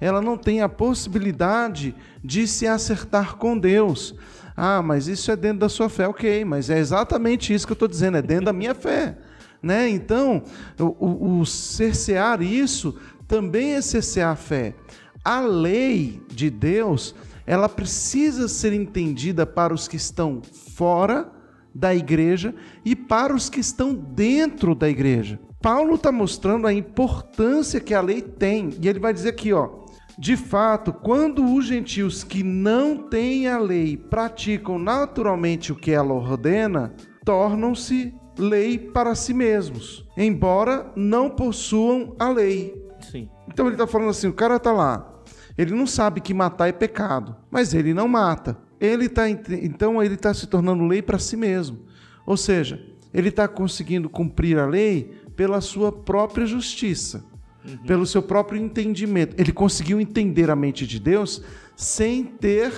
Ela 0.00 0.20
não 0.20 0.36
tem 0.36 0.62
a 0.62 0.68
possibilidade 0.68 1.94
de 2.22 2.46
se 2.46 2.66
acertar 2.66 3.36
com 3.36 3.58
Deus. 3.58 4.14
Ah, 4.56 4.82
mas 4.82 5.08
isso 5.08 5.30
é 5.30 5.36
dentro 5.36 5.60
da 5.60 5.68
sua 5.68 5.88
fé, 5.88 6.06
ok, 6.08 6.44
mas 6.44 6.70
é 6.70 6.78
exatamente 6.78 7.52
isso 7.52 7.66
que 7.66 7.72
eu 7.72 7.74
estou 7.74 7.88
dizendo, 7.88 8.16
é 8.16 8.22
dentro 8.22 8.46
da 8.46 8.52
minha 8.52 8.74
fé. 8.74 9.16
Né? 9.62 9.88
Então, 9.88 10.42
o, 10.78 11.40
o 11.40 11.46
cercear 11.46 12.42
isso 12.42 12.96
também 13.28 13.74
é 13.74 13.80
cercear 13.82 14.32
a 14.32 14.36
fé. 14.36 14.74
A 15.22 15.40
lei 15.40 16.22
de 16.28 16.48
Deus, 16.48 17.14
ela 17.46 17.68
precisa 17.68 18.48
ser 18.48 18.72
entendida 18.72 19.44
para 19.44 19.74
os 19.74 19.86
que 19.86 19.96
estão 19.96 20.40
fora 20.74 21.30
da 21.74 21.94
igreja 21.94 22.54
e 22.84 22.96
para 22.96 23.34
os 23.34 23.50
que 23.50 23.60
estão 23.60 23.94
dentro 23.94 24.74
da 24.74 24.88
igreja. 24.88 25.38
Paulo 25.60 25.96
está 25.96 26.10
mostrando 26.10 26.66
a 26.66 26.72
importância 26.72 27.80
que 27.80 27.92
a 27.92 28.00
lei 28.00 28.22
tem, 28.22 28.70
e 28.80 28.88
ele 28.88 28.98
vai 28.98 29.12
dizer 29.12 29.30
aqui, 29.30 29.52
ó, 29.52 29.86
de 30.18 30.36
fato, 30.36 30.92
quando 30.92 31.44
os 31.54 31.66
gentios 31.66 32.24
que 32.24 32.42
não 32.42 32.96
têm 32.96 33.46
a 33.46 33.58
lei 33.58 33.96
praticam 33.96 34.78
naturalmente 34.78 35.70
o 35.70 35.76
que 35.76 35.90
ela 35.90 36.14
ordena, 36.14 36.94
tornam-se 37.24 38.14
lei 38.36 38.78
para 38.78 39.14
si 39.14 39.34
mesmos, 39.34 40.04
embora 40.16 40.90
não 40.96 41.28
possuam 41.28 42.16
a 42.18 42.30
lei. 42.30 42.87
Sim. 43.00 43.28
Então 43.48 43.66
ele 43.66 43.74
está 43.74 43.86
falando 43.86 44.10
assim: 44.10 44.28
o 44.28 44.32
cara 44.32 44.56
está 44.56 44.72
lá, 44.72 45.22
ele 45.56 45.74
não 45.74 45.86
sabe 45.86 46.20
que 46.20 46.34
matar 46.34 46.68
é 46.68 46.72
pecado, 46.72 47.36
mas 47.50 47.74
ele 47.74 47.94
não 47.94 48.08
mata. 48.08 48.56
Ele 48.80 49.08
tá, 49.08 49.28
então 49.28 50.02
ele 50.02 50.14
está 50.14 50.32
se 50.32 50.46
tornando 50.46 50.86
lei 50.86 51.02
para 51.02 51.18
si 51.18 51.36
mesmo. 51.36 51.80
Ou 52.24 52.36
seja, 52.36 52.80
ele 53.12 53.28
está 53.28 53.48
conseguindo 53.48 54.08
cumprir 54.08 54.58
a 54.58 54.66
lei 54.66 55.20
pela 55.34 55.60
sua 55.60 55.90
própria 55.90 56.46
justiça 56.46 57.24
uhum. 57.68 57.76
pelo 57.86 58.06
seu 58.06 58.22
próprio 58.22 58.60
entendimento. 58.60 59.34
Ele 59.38 59.52
conseguiu 59.52 60.00
entender 60.00 60.50
a 60.50 60.56
mente 60.56 60.86
de 60.86 60.98
Deus 60.98 61.42
sem 61.76 62.24
ter 62.24 62.72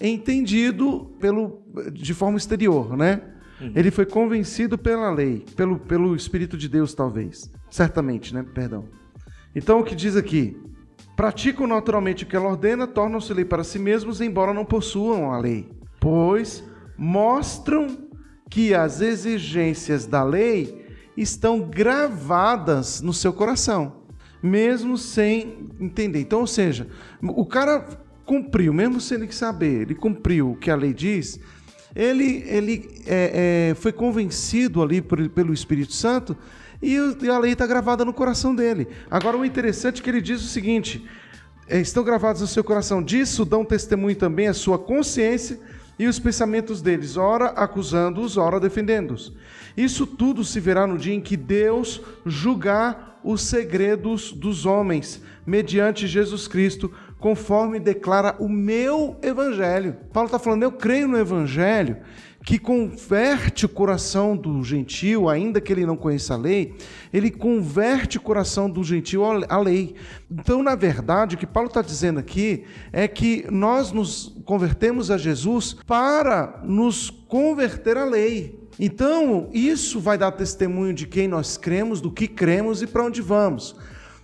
entendido 0.00 1.12
pelo, 1.20 1.62
de 1.92 2.12
forma 2.14 2.36
exterior, 2.36 2.96
né? 2.96 3.22
Uhum. 3.60 3.72
Ele 3.74 3.90
foi 3.90 4.04
convencido 4.04 4.76
pela 4.76 5.10
lei, 5.10 5.44
pelo, 5.56 5.78
pelo 5.78 6.14
Espírito 6.16 6.56
de 6.56 6.68
Deus, 6.68 6.94
talvez. 6.94 7.50
Certamente, 7.70 8.34
né? 8.34 8.44
Perdão. 8.54 8.84
Então, 9.54 9.80
o 9.80 9.84
que 9.84 9.94
diz 9.94 10.16
aqui? 10.16 10.56
Praticam 11.16 11.66
naturalmente 11.66 12.24
o 12.24 12.26
que 12.26 12.34
ela 12.34 12.48
ordena, 12.48 12.86
tornam-se 12.86 13.32
lei 13.32 13.44
para 13.44 13.62
si 13.62 13.78
mesmos, 13.78 14.20
embora 14.20 14.52
não 14.52 14.64
possuam 14.64 15.32
a 15.32 15.38
lei. 15.38 15.68
Pois 16.00 16.64
mostram 16.96 18.08
que 18.50 18.74
as 18.74 19.00
exigências 19.00 20.06
da 20.06 20.22
lei 20.22 20.84
estão 21.16 21.60
gravadas 21.60 23.00
no 23.00 23.12
seu 23.12 23.32
coração 23.32 24.04
mesmo 24.44 24.98
sem 24.98 25.70
entender. 25.80 26.20
Então, 26.20 26.40
ou 26.40 26.46
seja, 26.46 26.86
o 27.22 27.46
cara 27.46 27.80
cumpriu, 28.26 28.74
mesmo 28.74 29.00
sem 29.00 29.30
saber, 29.30 29.82
ele 29.82 29.94
cumpriu 29.94 30.50
o 30.50 30.56
que 30.56 30.70
a 30.70 30.76
lei 30.76 30.92
diz, 30.92 31.40
ele, 31.96 32.44
ele 32.46 33.02
é, 33.06 33.70
é, 33.70 33.74
foi 33.74 33.90
convencido 33.90 34.82
ali 34.82 35.00
por, 35.00 35.26
pelo 35.30 35.54
Espírito 35.54 35.94
Santo 35.94 36.36
e 36.84 37.28
a 37.30 37.38
lei 37.38 37.52
está 37.52 37.66
gravada 37.66 38.04
no 38.04 38.12
coração 38.12 38.54
dele. 38.54 38.88
Agora, 39.10 39.38
o 39.38 39.44
interessante 39.44 40.00
é 40.00 40.04
que 40.04 40.10
ele 40.10 40.20
diz 40.20 40.42
o 40.42 40.48
seguinte: 40.48 41.04
é, 41.66 41.80
estão 41.80 42.04
gravados 42.04 42.42
no 42.42 42.46
seu 42.46 42.62
coração, 42.62 43.02
disso 43.02 43.44
dão 43.44 43.64
testemunho 43.64 44.16
também 44.16 44.48
a 44.48 44.54
sua 44.54 44.78
consciência 44.78 45.58
e 45.98 46.06
os 46.06 46.18
pensamentos 46.18 46.82
deles, 46.82 47.16
ora 47.16 47.46
acusando-os, 47.46 48.36
ora 48.36 48.60
defendendo-os. 48.60 49.32
Isso 49.76 50.06
tudo 50.06 50.44
se 50.44 50.60
verá 50.60 50.86
no 50.86 50.98
dia 50.98 51.14
em 51.14 51.20
que 51.20 51.36
Deus 51.36 52.00
julgar 52.26 53.20
os 53.24 53.42
segredos 53.42 54.32
dos 54.32 54.66
homens, 54.66 55.22
mediante 55.46 56.06
Jesus 56.06 56.46
Cristo, 56.46 56.92
conforme 57.18 57.80
declara 57.80 58.36
o 58.38 58.48
meu 58.48 59.16
evangelho. 59.22 59.96
Paulo 60.12 60.26
está 60.26 60.38
falando, 60.38 60.64
eu 60.64 60.72
creio 60.72 61.08
no 61.08 61.16
evangelho 61.16 61.96
que 62.44 62.58
converte 62.58 63.64
o 63.64 63.68
coração 63.68 64.36
do 64.36 64.62
gentio, 64.62 65.30
ainda 65.30 65.62
que 65.62 65.72
ele 65.72 65.86
não 65.86 65.96
conheça 65.96 66.34
a 66.34 66.36
lei, 66.36 66.74
ele 67.10 67.30
converte 67.30 68.18
o 68.18 68.20
coração 68.20 68.68
do 68.68 68.84
gentio 68.84 69.24
à 69.48 69.58
lei. 69.58 69.94
Então, 70.30 70.62
na 70.62 70.74
verdade, 70.74 71.36
o 71.36 71.38
que 71.38 71.46
Paulo 71.46 71.68
está 71.68 71.80
dizendo 71.80 72.20
aqui 72.20 72.64
é 72.92 73.08
que 73.08 73.46
nós 73.50 73.92
nos 73.92 74.36
convertemos 74.44 75.10
a 75.10 75.16
Jesus 75.16 75.74
para 75.86 76.60
nos 76.62 77.08
converter 77.08 77.96
à 77.96 78.04
lei. 78.04 78.62
Então, 78.78 79.48
isso 79.50 79.98
vai 79.98 80.18
dar 80.18 80.32
testemunho 80.32 80.92
de 80.92 81.06
quem 81.06 81.26
nós 81.26 81.56
cremos, 81.56 82.00
do 82.00 82.10
que 82.10 82.28
cremos 82.28 82.82
e 82.82 82.86
para 82.86 83.04
onde 83.04 83.22
vamos. 83.22 83.74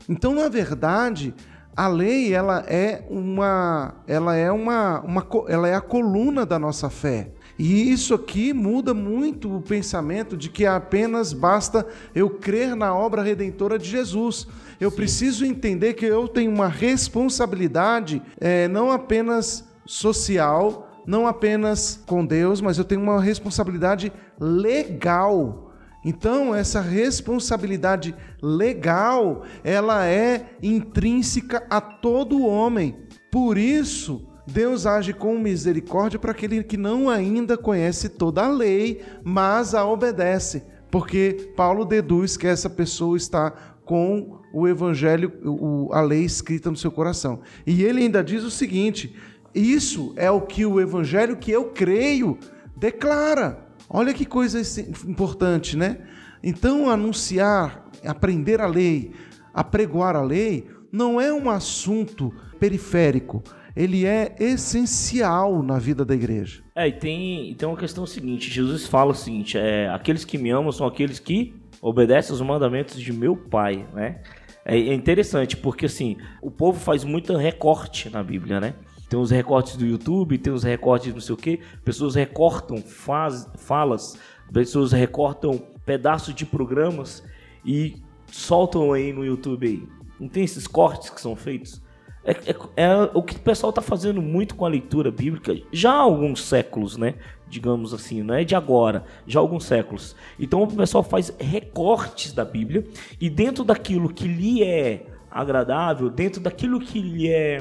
Então, 0.07 0.35
na 0.35 0.49
verdade, 0.49 1.33
a 1.75 1.89
lei 1.89 2.35
ela 2.35 2.65
é 2.67 3.03
uma, 3.09 3.95
ela 4.07 4.37
é 4.37 4.53
uma, 4.53 5.01
uma, 5.01 5.27
ela 5.49 5.69
é 5.69 5.75
a 5.75 5.81
coluna 5.81 6.45
da 6.45 6.59
nossa 6.59 6.91
fé. 6.91 7.31
E 7.63 7.93
isso 7.93 8.15
aqui 8.15 8.55
muda 8.55 8.95
muito 8.95 9.55
o 9.55 9.61
pensamento 9.61 10.35
de 10.35 10.49
que 10.49 10.65
apenas 10.65 11.35
basta 11.35 11.87
eu 12.15 12.31
crer 12.31 12.75
na 12.75 12.95
obra 12.95 13.21
redentora 13.21 13.79
de 13.79 13.87
Jesus. 13.87 14.47
Eu 14.81 14.89
Sim. 14.89 14.97
preciso 14.97 15.45
entender 15.45 15.93
que 15.93 16.07
eu 16.07 16.27
tenho 16.27 16.51
uma 16.51 16.69
responsabilidade, 16.69 18.23
é, 18.41 18.67
não 18.67 18.91
apenas 18.91 19.63
social, 19.85 21.03
não 21.07 21.27
apenas 21.27 22.03
com 22.07 22.25
Deus, 22.25 22.63
mas 22.63 22.79
eu 22.79 22.85
tenho 22.85 23.03
uma 23.03 23.21
responsabilidade 23.21 24.11
legal. 24.41 25.71
Então, 26.03 26.55
essa 26.55 26.81
responsabilidade 26.81 28.15
legal, 28.41 29.43
ela 29.63 30.07
é 30.07 30.57
intrínseca 30.63 31.67
a 31.69 31.79
todo 31.79 32.47
homem. 32.47 32.97
Por 33.31 33.59
isso, 33.59 34.30
Deus 34.51 34.85
age 34.85 35.13
com 35.13 35.39
misericórdia 35.39 36.19
para 36.19 36.33
aquele 36.33 36.65
que 36.65 36.77
não 36.77 37.09
ainda 37.09 37.57
conhece 37.57 38.09
toda 38.09 38.45
a 38.45 38.49
lei, 38.49 39.01
mas 39.23 39.75
a 39.75 39.87
obedece, 39.87 40.65
porque 40.91 41.53
Paulo 41.57 41.85
deduz 41.85 42.37
que 42.37 42.49
essa 42.49 42.69
pessoa 42.69 43.17
está 43.17 43.51
com 43.85 44.41
o 44.53 44.67
evangelho, 44.67 45.89
a 45.93 46.01
lei 46.01 46.25
escrita 46.25 46.69
no 46.69 46.77
seu 46.77 46.91
coração. 46.91 47.41
E 47.65 47.85
ele 47.85 48.03
ainda 48.03 48.25
diz 48.25 48.43
o 48.43 48.51
seguinte: 48.51 49.15
isso 49.55 50.13
é 50.17 50.31
o 50.31 50.41
que 50.41 50.67
o 50.67 50.81
evangelho 50.81 51.37
que 51.37 51.53
eu 51.53 51.67
creio 51.67 52.37
declara. 52.77 53.69
Olha 53.89 54.13
que 54.13 54.25
coisa 54.25 54.61
importante, 55.09 55.77
né? 55.77 55.99
Então, 56.43 56.89
anunciar, 56.89 57.89
aprender 58.05 58.61
a 58.61 58.67
lei, 58.67 59.13
apregoar 59.55 60.17
a 60.17 60.23
lei, 60.23 60.69
não 60.91 61.21
é 61.21 61.33
um 61.33 61.51
assunto 61.51 62.33
periférico. 62.59 63.43
Ele 63.77 64.05
é 64.05 64.35
essencial 64.39 65.63
na 65.63 65.79
vida 65.79 66.05
da 66.05 66.15
igreja. 66.15 66.63
É, 66.75 66.89
e 66.89 66.93
tem, 66.93 67.55
tem 67.55 67.69
uma 67.69 67.77
questão 67.77 68.07
seguinte: 68.07 68.51
Jesus 68.51 68.87
fala 68.87 69.13
o 69.13 69.15
seguinte: 69.15 69.57
é, 69.59 69.89
aqueles 69.89 70.25
que 70.25 70.39
me 70.39 70.51
amam 70.51 70.73
são 70.73 70.87
aqueles 70.87 71.19
que 71.19 71.55
obedecem 71.81 72.35
os 72.35 72.41
mandamentos 72.41 73.01
de 73.01 73.13
meu 73.13 73.37
Pai, 73.37 73.87
né? 73.95 74.23
É, 74.65 74.79
é 74.79 74.95
interessante, 74.95 75.57
porque 75.57 75.87
assim, 75.87 76.17
o 76.43 76.51
povo 76.51 76.79
faz 76.79 77.05
muito 77.05 77.37
recorte 77.37 78.11
na 78.11 78.23
Bíblia, 78.23 78.61
né? 78.61 78.75
Tem 79.09 79.19
os 79.19 79.31
recortes 79.31 79.77
do 79.77 79.85
YouTube, 79.85 80.39
tem 80.39 80.53
os 80.53 80.63
recortes 80.63 81.13
não 81.13 81.21
sei 81.21 81.35
o 81.35 81.39
que. 81.39 81.61
Pessoas 81.85 82.15
recortam 82.15 82.79
faz, 82.79 83.49
falas, 83.57 84.17
pessoas 84.53 84.93
recortam 84.93 85.61
pedaços 85.85 86.33
de 86.33 86.47
programas 86.47 87.25
e 87.65 87.97
soltam 88.31 88.93
aí 88.93 89.13
no 89.13 89.25
YouTube 89.25 89.67
aí. 89.67 89.89
Não 90.21 90.29
tem 90.29 90.45
esses 90.45 90.69
cortes 90.69 91.11
que 91.11 91.21
são 91.21 91.35
feitos? 91.35 91.83
É, 92.25 92.33
é, 92.33 92.57
é 92.77 93.11
o 93.15 93.23
que 93.23 93.37
o 93.37 93.41
pessoal 93.41 93.71
está 93.71 93.81
fazendo 93.81 94.21
muito 94.21 94.55
com 94.55 94.67
a 94.67 94.69
leitura 94.69 95.11
bíblica 95.11 95.57
já 95.73 95.93
há 95.93 96.01
alguns 96.01 96.45
séculos, 96.45 96.97
né? 96.97 97.15
Digamos 97.49 97.95
assim, 97.95 98.23
não 98.23 98.35
é 98.35 98.45
de 98.45 98.55
agora, 98.55 99.05
já 99.27 99.41
há 99.41 99.43
alguns 99.43 99.65
séculos. 99.65 100.15
Então 100.39 100.63
o 100.63 100.67
pessoal 100.67 101.03
faz 101.03 101.35
recortes 101.41 102.33
da 102.33 102.45
Bíblia 102.45 102.85
e 103.21 103.31
dentro 103.31 103.65
daquilo 103.65 104.13
que 104.13 104.29
lhe 104.29 104.63
é 104.63 105.07
agradável, 105.31 106.11
dentro 106.11 106.41
daquilo 106.41 106.79
que 106.81 107.01
lhe 107.01 107.29
é 107.29 107.59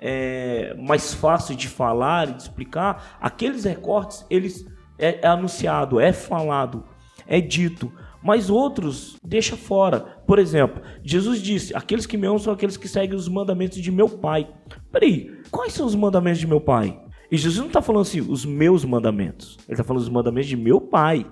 é, 0.00 0.74
mais 0.78 1.12
fácil 1.12 1.54
de 1.54 1.68
falar 1.68 2.28
e 2.28 2.32
de 2.32 2.42
explicar, 2.42 3.18
aqueles 3.20 3.64
recortes 3.64 4.24
eles 4.30 4.66
é, 4.98 5.20
é 5.22 5.26
anunciado, 5.26 6.00
é 6.00 6.12
falado, 6.12 6.84
é 7.26 7.40
dito, 7.40 7.92
mas 8.22 8.50
outros 8.50 9.16
deixa 9.24 9.56
fora. 9.56 10.00
Por 10.26 10.38
exemplo, 10.38 10.82
Jesus 11.02 11.40
disse: 11.40 11.74
aqueles 11.74 12.06
que 12.06 12.16
me 12.16 12.26
amam 12.26 12.38
são 12.38 12.52
aqueles 12.52 12.76
que 12.76 12.88
seguem 12.88 13.16
os 13.16 13.28
mandamentos 13.28 13.78
de 13.78 13.90
meu 13.90 14.08
Pai. 14.08 14.48
Peraí, 14.92 15.30
quais 15.50 15.72
são 15.72 15.86
os 15.86 15.94
mandamentos 15.94 16.40
de 16.40 16.46
meu 16.46 16.60
Pai? 16.60 17.00
E 17.30 17.36
Jesus 17.36 17.58
não 17.58 17.68
está 17.68 17.80
falando 17.80 18.02
assim, 18.02 18.20
os 18.20 18.44
meus 18.44 18.84
mandamentos. 18.84 19.56
Ele 19.68 19.74
está 19.74 19.84
falando 19.84 20.02
os 20.02 20.08
mandamentos 20.08 20.48
de 20.48 20.56
meu 20.56 20.80
Pai. 20.80 21.24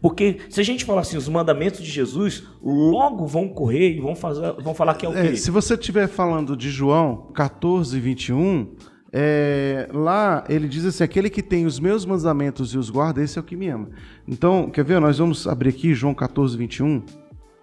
Porque 0.00 0.38
se 0.50 0.60
a 0.60 0.64
gente 0.64 0.84
falar 0.84 1.00
assim, 1.00 1.16
os 1.16 1.28
mandamentos 1.28 1.80
de 1.80 1.90
Jesus, 1.90 2.44
logo 2.62 3.26
vão 3.26 3.48
correr 3.48 3.96
e 3.96 4.00
vão, 4.00 4.14
fazer, 4.14 4.52
vão 4.60 4.74
falar 4.74 4.94
que 4.94 5.06
é 5.06 5.08
o 5.08 5.12
quê? 5.12 5.18
É, 5.18 5.36
se 5.36 5.50
você 5.50 5.74
estiver 5.74 6.06
falando 6.06 6.56
de 6.56 6.70
João 6.70 7.30
14, 7.34 7.98
21, 7.98 8.74
É, 9.12 9.88
lá 9.92 10.44
ele 10.48 10.68
diz 10.68 10.84
assim: 10.84 11.02
aquele 11.02 11.30
que 11.30 11.42
tem 11.42 11.64
os 11.64 11.80
meus 11.80 12.04
mandamentos 12.04 12.74
e 12.74 12.78
os 12.78 12.90
guarda, 12.90 13.22
esse 13.22 13.38
é 13.38 13.40
o 13.40 13.44
que 13.44 13.56
me 13.56 13.68
ama. 13.68 13.88
Então, 14.26 14.70
quer 14.70 14.84
ver? 14.84 15.00
Nós 15.00 15.18
vamos 15.18 15.46
abrir 15.46 15.70
aqui 15.70 15.94
João 15.94 16.14
14, 16.14 16.56
21. 16.56 17.02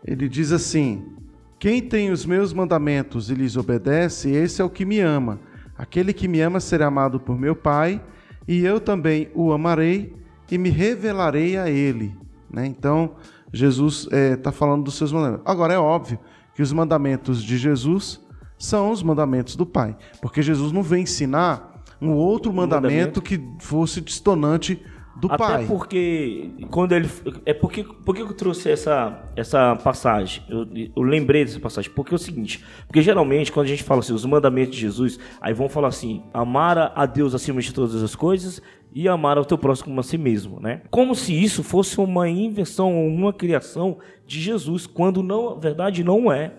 Ele 0.03 0.27
diz 0.27 0.51
assim: 0.51 1.05
Quem 1.59 1.81
tem 1.81 2.11
os 2.11 2.25
meus 2.25 2.53
mandamentos 2.53 3.29
e 3.29 3.35
lhes 3.35 3.57
obedece, 3.57 4.31
esse 4.31 4.61
é 4.61 4.65
o 4.65 4.69
que 4.69 4.85
me 4.85 4.99
ama. 4.99 5.39
Aquele 5.77 6.13
que 6.13 6.27
me 6.27 6.41
ama 6.41 6.59
será 6.59 6.87
amado 6.87 7.19
por 7.19 7.37
meu 7.37 7.55
Pai, 7.55 8.01
e 8.47 8.63
eu 8.65 8.79
também 8.79 9.29
o 9.35 9.51
amarei 9.51 10.15
e 10.49 10.57
me 10.57 10.69
revelarei 10.69 11.57
a 11.57 11.69
ele. 11.69 12.15
Né? 12.49 12.65
Então, 12.65 13.15
Jesus 13.51 14.03
está 14.03 14.17
é, 14.17 14.35
tá 14.35 14.51
falando 14.51 14.83
dos 14.83 14.95
seus 14.95 15.11
mandamentos. 15.11 15.45
Agora, 15.45 15.73
é 15.73 15.79
óbvio 15.79 16.19
que 16.53 16.61
os 16.61 16.71
mandamentos 16.71 17.43
de 17.43 17.57
Jesus 17.57 18.24
são 18.57 18.91
os 18.91 19.03
mandamentos 19.03 19.55
do 19.55 19.65
Pai, 19.65 19.95
porque 20.21 20.41
Jesus 20.41 20.71
não 20.71 20.83
vem 20.83 21.03
ensinar 21.03 21.83
um 22.01 22.11
outro 22.11 22.51
mandamento, 22.53 23.21
mandamento. 23.21 23.21
que 23.21 23.41
fosse 23.59 24.01
distonante 24.01 24.81
do 25.15 25.27
Até 25.27 25.37
pai. 25.37 25.55
Até 25.55 25.65
porque 25.65 26.51
quando 26.69 26.91
ele 26.91 27.09
é 27.45 27.53
porque 27.53 27.83
por 27.83 28.13
que 28.15 28.21
eu 28.21 28.33
trouxe 28.33 28.69
essa 28.69 29.23
essa 29.35 29.75
passagem? 29.77 30.43
Eu, 30.49 30.67
eu, 30.95 31.01
lembrei 31.01 31.45
dessa 31.45 31.59
passagem 31.59 31.89
porque 31.91 32.13
é 32.13 32.17
o 32.17 32.19
seguinte, 32.19 32.63
porque 32.85 33.01
geralmente 33.01 33.51
quando 33.51 33.65
a 33.65 33.69
gente 33.69 33.83
fala 33.83 34.01
assim 34.01 34.13
os 34.13 34.25
mandamentos 34.25 34.75
de 34.75 34.81
Jesus, 34.81 35.17
aí 35.39 35.53
vão 35.53 35.69
falar 35.69 35.87
assim: 35.87 36.23
amar 36.33 36.91
a 36.93 37.05
Deus 37.05 37.33
acima 37.33 37.61
de 37.61 37.73
todas 37.73 38.03
as 38.03 38.13
coisas 38.13 38.61
e 38.93 39.07
amar 39.07 39.37
ao 39.37 39.45
teu 39.45 39.57
próximo 39.57 39.89
como 39.89 39.99
a 39.99 40.03
si 40.03 40.17
mesmo, 40.17 40.59
né? 40.59 40.81
Como 40.89 41.15
se 41.15 41.33
isso 41.33 41.63
fosse 41.63 41.99
uma 41.99 42.29
invenção, 42.29 43.07
uma 43.07 43.33
criação 43.33 43.97
de 44.25 44.39
Jesus, 44.39 44.87
quando 44.87 45.21
não, 45.21 45.55
na 45.55 45.59
verdade 45.59 46.03
não 46.03 46.31
é. 46.31 46.53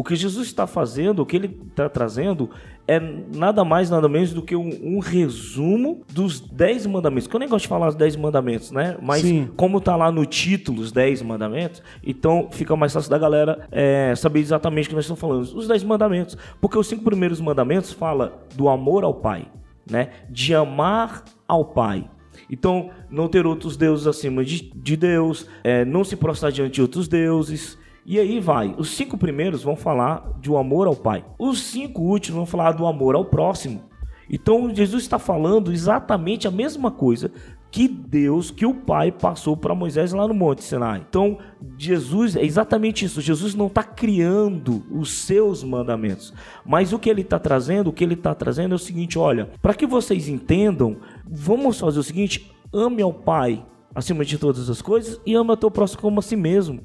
O 0.00 0.02
que 0.02 0.16
Jesus 0.16 0.46
está 0.46 0.66
fazendo, 0.66 1.20
o 1.20 1.26
que 1.26 1.36
ele 1.36 1.60
está 1.68 1.86
trazendo, 1.86 2.48
é 2.88 2.98
nada 2.98 3.62
mais, 3.66 3.90
nada 3.90 4.08
menos 4.08 4.32
do 4.32 4.40
que 4.40 4.56
um, 4.56 4.70
um, 4.82 4.98
resumo 4.98 6.06
dos 6.10 6.40
dez 6.40 6.86
mandamentos. 6.86 7.26
Que 7.28 7.36
eu 7.36 7.38
nem 7.38 7.46
gosto 7.46 7.64
de 7.64 7.68
falar 7.68 7.88
os 7.88 7.94
dez 7.94 8.16
mandamentos, 8.16 8.70
né? 8.70 8.96
Mas 9.02 9.20
Sim. 9.20 9.50
como 9.58 9.76
está 9.76 9.96
lá 9.96 10.10
no 10.10 10.24
título 10.24 10.80
os 10.80 10.90
dez 10.90 11.20
mandamentos, 11.20 11.82
então 12.02 12.48
fica 12.50 12.74
mais 12.74 12.94
fácil 12.94 13.10
da 13.10 13.18
galera 13.18 13.68
é, 13.70 14.14
saber 14.16 14.40
exatamente 14.40 14.86
o 14.86 14.88
que 14.88 14.94
nós 14.94 15.04
estamos 15.04 15.20
falando. 15.20 15.42
Os 15.42 15.68
dez 15.68 15.84
mandamentos. 15.84 16.34
Porque 16.62 16.78
os 16.78 16.86
cinco 16.86 17.04
primeiros 17.04 17.38
mandamentos 17.38 17.92
fala 17.92 18.42
do 18.54 18.70
amor 18.70 19.04
ao 19.04 19.12
Pai, 19.12 19.48
né? 19.86 20.12
De 20.30 20.54
amar 20.54 21.24
ao 21.46 21.62
Pai. 21.62 22.08
Então, 22.48 22.88
não 23.10 23.28
ter 23.28 23.44
outros 23.44 23.76
deuses 23.76 24.06
acima 24.06 24.42
de, 24.42 24.72
de 24.74 24.96
Deus, 24.96 25.46
é, 25.62 25.84
não 25.84 26.04
se 26.04 26.16
prostrar 26.16 26.50
diante 26.50 26.76
de 26.76 26.80
outros 26.80 27.06
deuses, 27.06 27.78
e 28.04 28.18
aí 28.18 28.40
vai. 28.40 28.74
Os 28.76 28.90
cinco 28.90 29.16
primeiros 29.16 29.62
vão 29.62 29.76
falar 29.76 30.38
do 30.40 30.56
amor 30.56 30.86
ao 30.86 30.96
Pai. 30.96 31.24
Os 31.38 31.62
cinco 31.62 32.02
últimos 32.02 32.36
vão 32.36 32.46
falar 32.46 32.72
do 32.72 32.86
amor 32.86 33.14
ao 33.14 33.24
próximo. 33.24 33.82
Então 34.28 34.72
Jesus 34.74 35.02
está 35.02 35.18
falando 35.18 35.72
exatamente 35.72 36.46
a 36.46 36.50
mesma 36.50 36.90
coisa 36.90 37.30
que 37.70 37.86
Deus, 37.86 38.50
que 38.50 38.66
o 38.66 38.74
Pai 38.74 39.12
passou 39.12 39.56
para 39.56 39.74
Moisés 39.74 40.12
lá 40.12 40.26
no 40.26 40.34
Monte 40.34 40.64
Sinai. 40.64 41.04
Então, 41.08 41.38
Jesus 41.78 42.34
é 42.34 42.44
exatamente 42.44 43.04
isso. 43.04 43.20
Jesus 43.20 43.54
não 43.54 43.68
está 43.68 43.82
criando 43.82 44.82
os 44.90 45.12
seus 45.12 45.62
mandamentos, 45.62 46.34
mas 46.66 46.92
o 46.92 46.98
que 46.98 47.08
ele 47.08 47.20
está 47.20 47.38
trazendo, 47.38 47.88
o 47.88 47.92
que 47.92 48.02
ele 48.02 48.14
está 48.14 48.34
trazendo 48.34 48.72
é 48.72 48.74
o 48.74 48.78
seguinte: 48.78 49.18
olha, 49.18 49.50
para 49.62 49.74
que 49.74 49.86
vocês 49.86 50.28
entendam, 50.28 50.96
vamos 51.24 51.78
fazer 51.78 52.00
o 52.00 52.04
seguinte: 52.04 52.52
ame 52.72 53.02
ao 53.02 53.12
Pai 53.12 53.64
acima 53.94 54.24
de 54.24 54.38
todas 54.38 54.68
as 54.68 54.82
coisas 54.82 55.20
e 55.24 55.34
ame 55.34 55.50
ao 55.50 55.56
teu 55.56 55.70
próximo 55.70 56.02
como 56.02 56.18
a 56.18 56.22
si 56.22 56.36
mesmo. 56.36 56.80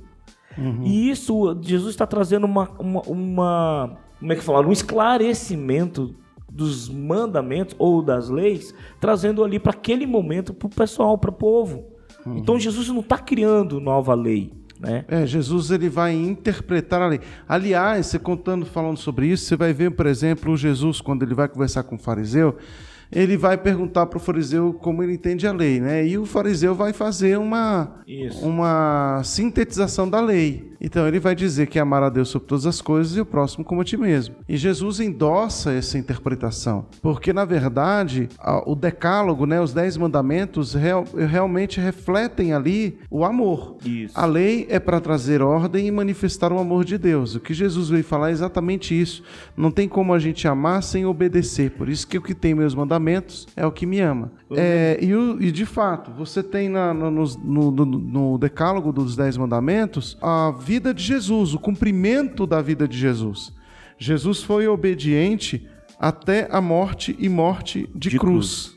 Uhum. 0.58 0.84
E 0.84 1.10
isso, 1.10 1.58
Jesus 1.62 1.92
está 1.92 2.06
trazendo 2.08 2.46
uma, 2.46 2.70
uma, 2.80 3.02
uma, 3.02 3.98
como 4.20 4.34
é 4.34 4.36
que 4.36 4.44
fala? 4.44 4.66
Um 4.66 4.72
esclarecimento 4.72 6.16
dos 6.50 6.88
mandamentos 6.88 7.76
ou 7.78 8.02
das 8.02 8.30
leis, 8.30 8.74
trazendo 9.00 9.44
ali 9.44 9.60
para 9.60 9.72
aquele 9.72 10.06
momento 10.06 10.54
para 10.54 10.68
o 10.68 10.70
pessoal, 10.70 11.18
para 11.18 11.30
o 11.30 11.34
povo. 11.34 11.86
Uhum. 12.26 12.38
Então 12.38 12.60
Jesus 12.60 12.88
não 12.88 13.02
está 13.02 13.18
criando 13.18 13.80
nova 13.80 14.14
lei. 14.14 14.54
Né? 14.80 15.06
É, 15.08 15.26
Jesus 15.26 15.72
ele 15.72 15.90
vai 15.90 16.14
interpretar 16.14 17.02
a 17.02 17.08
lei. 17.08 17.20
Aliás, 17.48 18.08
você 18.08 18.20
contando, 18.20 18.66
falando 18.66 18.98
sobre 18.98 19.28
isso, 19.28 19.46
você 19.46 19.56
vai 19.56 19.74
ver, 19.74 19.92
por 19.92 20.06
exemplo, 20.06 20.56
Jesus, 20.56 21.02
quando 21.02 21.24
ele 21.24 21.34
vai 21.34 21.48
conversar 21.48 21.84
com 21.84 21.96
o 21.96 22.00
fariseu, 22.00 22.58
ele 23.16 23.38
vai 23.38 23.58
perguntar 23.58 24.06
para 24.08 24.18
o 24.18 24.20
fariseu 24.20 24.74
como 24.74 25.02
ele 25.02 25.14
entende 25.14 25.48
a 25.48 25.54
lei, 25.54 25.80
né? 25.80 26.06
E 26.06 26.18
o 26.18 26.26
fariseu 26.26 26.76
vai 26.76 26.92
fazer 26.92 27.38
uma, 27.38 28.02
uma 28.42 29.22
sintetização 29.24 30.10
da 30.10 30.20
lei. 30.20 30.74
Então 30.86 31.08
ele 31.08 31.20
vai 31.20 31.34
dizer 31.34 31.66
que 31.66 31.80
é 31.80 31.82
amar 31.82 32.04
a 32.04 32.10
Deus 32.10 32.30
sobre 32.30 32.48
todas 32.48 32.68
as 32.68 32.80
coisas 32.80 33.18
e 33.18 33.20
o 33.20 33.26
próximo 33.26 33.66
como 33.66 33.82
a 33.82 33.84
ti 33.84 33.98
mesmo. 33.98 34.36
E 34.48 34.56
Jesus 34.56 35.00
endossa 35.00 35.74
essa 35.74 35.98
interpretação, 35.98 36.86
porque 37.02 37.34
na 37.34 37.44
verdade 37.44 38.30
o 38.68 38.76
decálogo, 38.76 39.48
né, 39.48 39.60
os 39.60 39.74
dez 39.74 39.98
mandamentos 39.98 40.76
real, 40.76 41.04
realmente 41.28 41.80
refletem 41.80 42.54
ali 42.54 43.00
o 43.10 43.26
amor. 43.26 43.78
Isso. 43.84 44.14
A 44.14 44.28
lei 44.28 44.68
é 44.70 44.80
para 44.80 45.02
trazer 45.02 45.42
ordem 45.42 45.88
e 45.88 45.92
manifestar 45.92 46.54
o 46.54 46.60
amor 46.60 46.86
de 46.86 47.00
Deus. 47.00 47.34
O 47.34 47.40
que 47.40 47.56
Jesus 47.56 47.90
veio 47.90 48.04
falar 48.04 48.30
é 48.30 48.34
exatamente 48.34 49.00
isso. 49.00 49.24
Não 49.58 49.72
tem 49.72 49.90
como 49.90 50.14
a 50.14 50.20
gente 50.20 50.48
amar 50.48 50.84
sem 50.84 51.04
obedecer. 51.04 51.72
Por 51.72 51.90
isso 51.90 52.08
que 52.08 52.20
o 52.20 52.22
que 52.22 52.36
tem 52.36 52.54
meus 52.54 52.76
mandamentos 52.76 53.48
é 53.56 53.66
o 53.66 53.72
que 53.72 53.88
me 53.88 54.00
ama. 54.02 54.32
É, 54.52 55.00
e, 55.02 55.16
o, 55.16 55.42
e, 55.42 55.52
de 55.52 55.66
fato, 55.66 56.12
você 56.12 56.44
tem 56.44 56.70
na, 56.70 56.94
no, 56.94 57.10
no, 57.10 57.72
no, 57.72 57.86
no 57.86 58.38
decálogo 58.38 58.92
dos 58.92 59.16
dez 59.16 59.36
mandamentos 59.36 60.16
a 60.22 60.52
vida 60.52 60.75
de 60.80 61.04
Jesus, 61.04 61.54
o 61.54 61.60
cumprimento 61.60 62.46
da 62.46 62.62
vida 62.62 62.88
de 62.88 62.98
Jesus. 62.98 63.54
Jesus 63.98 64.44
foi 64.44 64.68
obediente 64.68 65.68
até 66.00 66.48
a 66.52 66.60
morte 66.60 67.16
e 67.20 67.30
morte 67.30 67.90
de, 67.96 68.10
de 68.10 68.20
cruz. 68.20 68.68
cruz. 68.68 68.76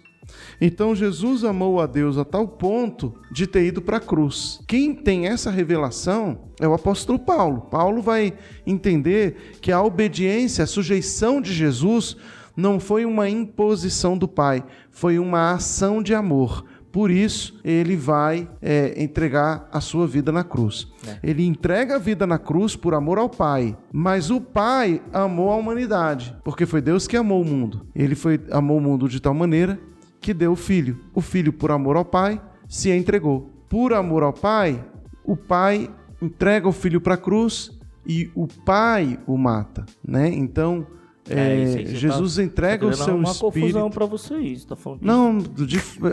Então 0.61 0.95
Jesus 0.95 1.45
amou 1.45 1.81
a 1.81 1.87
Deus 1.87 2.19
a 2.19 2.25
tal 2.25 2.49
ponto 2.49 3.15
de 3.31 3.47
ter 3.47 3.67
ido 3.67 3.81
para 3.81 3.99
a 3.99 4.01
cruz. 4.01 4.61
Quem 4.67 4.93
tem 4.93 5.27
essa 5.27 5.51
revelação 5.51 6.51
é 6.61 6.67
o 6.67 6.75
apóstolo 6.75 7.19
Paulo. 7.19 7.63
Paulo 7.63 8.03
vai 8.03 8.35
entender 8.67 9.59
que 9.61 9.71
a 9.71 9.83
obediência, 9.83 10.65
a 10.65 10.67
sujeição 10.67 11.41
de 11.41 11.53
Jesus 11.53 12.17
não 12.57 12.81
foi 12.81 13.05
uma 13.05 13.29
imposição 13.29 14.19
do 14.19 14.27
Pai, 14.27 14.65
foi 14.91 15.17
uma 15.17 15.53
ação 15.53 16.03
de 16.03 16.13
amor. 16.13 16.65
Por 16.91 17.11
isso, 17.11 17.61
ele 17.63 17.97
vai 17.97 18.49
é, 18.63 19.03
entregar 19.03 19.69
a 19.71 19.81
sua 19.81 20.07
vida 20.07 20.33
na 20.33 20.43
cruz. 20.43 20.89
É. 21.07 21.19
Ele 21.23 21.47
entrega 21.47 21.97
a 21.97 21.99
vida 21.99 22.27
na 22.27 22.39
cruz 22.39 22.75
por 22.75 22.95
amor 22.95 23.19
ao 23.19 23.29
Pai. 23.29 23.77
Mas 23.93 24.31
o 24.31 24.41
Pai 24.41 25.03
amou 25.13 25.51
a 25.51 25.57
humanidade, 25.57 26.35
porque 26.43 26.65
foi 26.65 26.81
Deus 26.81 27.07
que 27.07 27.17
amou 27.17 27.43
o 27.43 27.45
mundo. 27.45 27.87
Ele 27.95 28.15
foi, 28.15 28.41
amou 28.51 28.79
o 28.79 28.81
mundo 28.81 29.09
de 29.09 29.21
tal 29.21 29.35
maneira 29.35 29.79
que 30.21 30.33
deu 30.33 30.53
o 30.53 30.57
Filho. 30.57 30.99
O 31.15 31.21
Filho, 31.21 31.53
por 31.53 31.71
amor 31.71 31.97
ao 31.97 32.05
Pai, 32.05 32.41
se 32.69 32.91
entregou. 32.91 33.51
Por 33.69 33.93
amor 33.93 34.23
ao 34.23 34.33
Pai, 34.33 34.83
o 35.25 35.37
Pai 35.37 35.91
entrega 36.23 36.67
o 36.67 36.73
Filho 36.73 37.01
para 37.01 37.15
a 37.15 37.19
cruz 37.19 37.71
e 38.07 38.31
o 38.35 38.47
Pai 38.47 39.19
o 39.27 39.37
mata. 39.37 39.85
Né? 40.07 40.29
Então, 40.31 40.87
é, 41.31 41.83
é 41.83 41.87
Jesus 41.87 42.37
tá, 42.37 42.43
entrega 42.43 42.87
tá 42.87 42.93
o 42.93 42.97
seu 42.97 43.15
uma 43.15 43.31
espírito. 43.31 43.61
confusão 43.61 43.91
para 43.91 44.07
vocês, 44.07 44.65
tá 44.65 44.77
falando. 44.77 45.01
Não, 45.03 45.39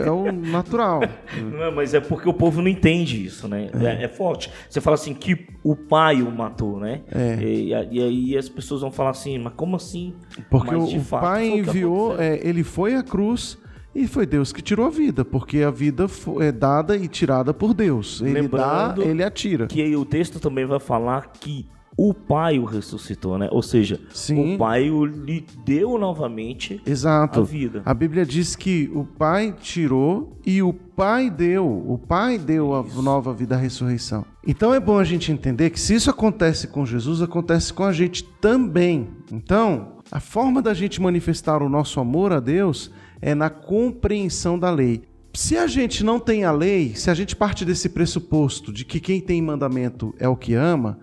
é 0.04 0.10
o 0.10 0.32
natural. 0.32 1.00
não 1.36 1.72
mas 1.72 1.94
é 1.94 2.00
porque 2.00 2.28
o 2.28 2.34
povo 2.34 2.60
não 2.60 2.68
entende 2.68 3.24
isso, 3.24 3.48
né? 3.48 3.70
É. 3.80 3.86
é. 3.86 4.04
é 4.04 4.08
forte. 4.08 4.50
Você 4.68 4.80
fala 4.80 4.94
assim 4.94 5.14
que 5.14 5.46
o 5.62 5.74
pai 5.74 6.22
o 6.22 6.30
matou, 6.30 6.78
né? 6.78 7.02
É. 7.10 7.42
E, 7.42 7.68
e, 7.68 8.02
aí 8.02 8.36
as 8.36 8.48
pessoas 8.48 8.80
vão 8.80 8.90
falar 8.90 9.10
assim, 9.10 9.38
mas 9.38 9.52
como 9.54 9.76
assim? 9.76 10.14
Porque 10.50 10.74
mas, 10.74 10.92
o, 10.94 11.00
fato, 11.00 11.22
pai 11.22 11.48
enviou, 11.48 12.18
é, 12.18 12.40
ele 12.42 12.62
foi 12.62 12.94
à 12.94 13.02
cruz. 13.02 13.58
E 13.94 14.06
foi 14.06 14.26
Deus 14.26 14.52
que 14.52 14.60
tirou 14.60 14.84
a 14.84 14.90
vida, 14.90 15.24
porque 15.24 15.62
a 15.62 15.70
vida 15.70 16.06
é 16.42 16.52
dada 16.52 16.94
e 16.94 17.08
tirada 17.08 17.54
por 17.54 17.72
Deus. 17.72 18.20
Ele 18.20 18.42
Lembrando 18.42 19.02
dá, 19.02 19.08
ele 19.08 19.24
atira. 19.24 19.66
Que 19.68 19.80
aí 19.80 19.96
o 19.96 20.04
texto 20.04 20.38
também 20.38 20.66
vai 20.66 20.78
falar 20.78 21.32
que 21.32 21.66
o 21.96 22.12
pai 22.12 22.58
o 22.58 22.64
ressuscitou, 22.64 23.38
né? 23.38 23.48
Ou 23.50 23.62
seja, 23.62 23.98
Sim. 24.12 24.54
o 24.54 24.58
pai 24.58 24.90
o 24.90 25.06
lhe 25.06 25.46
deu 25.64 25.96
novamente 25.96 26.80
Exato. 26.84 27.40
a 27.40 27.42
vida. 27.42 27.82
A 27.86 27.94
Bíblia 27.94 28.26
diz 28.26 28.54
que 28.54 28.90
o 28.94 29.04
pai 29.04 29.54
tirou 29.58 30.36
e 30.44 30.62
o 30.62 30.74
pai 30.74 31.30
deu. 31.30 31.66
O 31.66 31.96
pai 31.96 32.36
deu 32.36 32.84
isso. 32.86 32.98
a 32.98 33.02
nova 33.02 33.32
vida, 33.32 33.54
a 33.54 33.58
ressurreição. 33.58 34.26
Então 34.46 34.74
é 34.74 34.78
bom 34.78 34.98
a 34.98 35.04
gente 35.04 35.32
entender 35.32 35.70
que 35.70 35.80
se 35.80 35.94
isso 35.94 36.10
acontece 36.10 36.68
com 36.68 36.84
Jesus, 36.84 37.22
acontece 37.22 37.72
com 37.72 37.84
a 37.84 37.92
gente 37.92 38.24
também. 38.40 39.08
Então, 39.32 39.96
a 40.12 40.20
forma 40.20 40.60
da 40.60 40.74
gente 40.74 41.00
manifestar 41.00 41.62
o 41.62 41.68
nosso 41.68 41.98
amor 41.98 42.30
a 42.30 42.40
Deus 42.40 42.90
é 43.22 43.34
na 43.34 43.48
compreensão 43.48 44.58
da 44.58 44.70
lei. 44.70 45.02
Se 45.32 45.56
a 45.56 45.66
gente 45.66 46.04
não 46.04 46.20
tem 46.20 46.44
a 46.44 46.52
lei, 46.52 46.94
se 46.94 47.10
a 47.10 47.14
gente 47.14 47.34
parte 47.34 47.64
desse 47.64 47.88
pressuposto 47.88 48.72
de 48.72 48.84
que 48.84 49.00
quem 49.00 49.20
tem 49.20 49.40
mandamento 49.42 50.14
é 50.18 50.28
o 50.28 50.36
que 50.36 50.54
ama, 50.54 50.98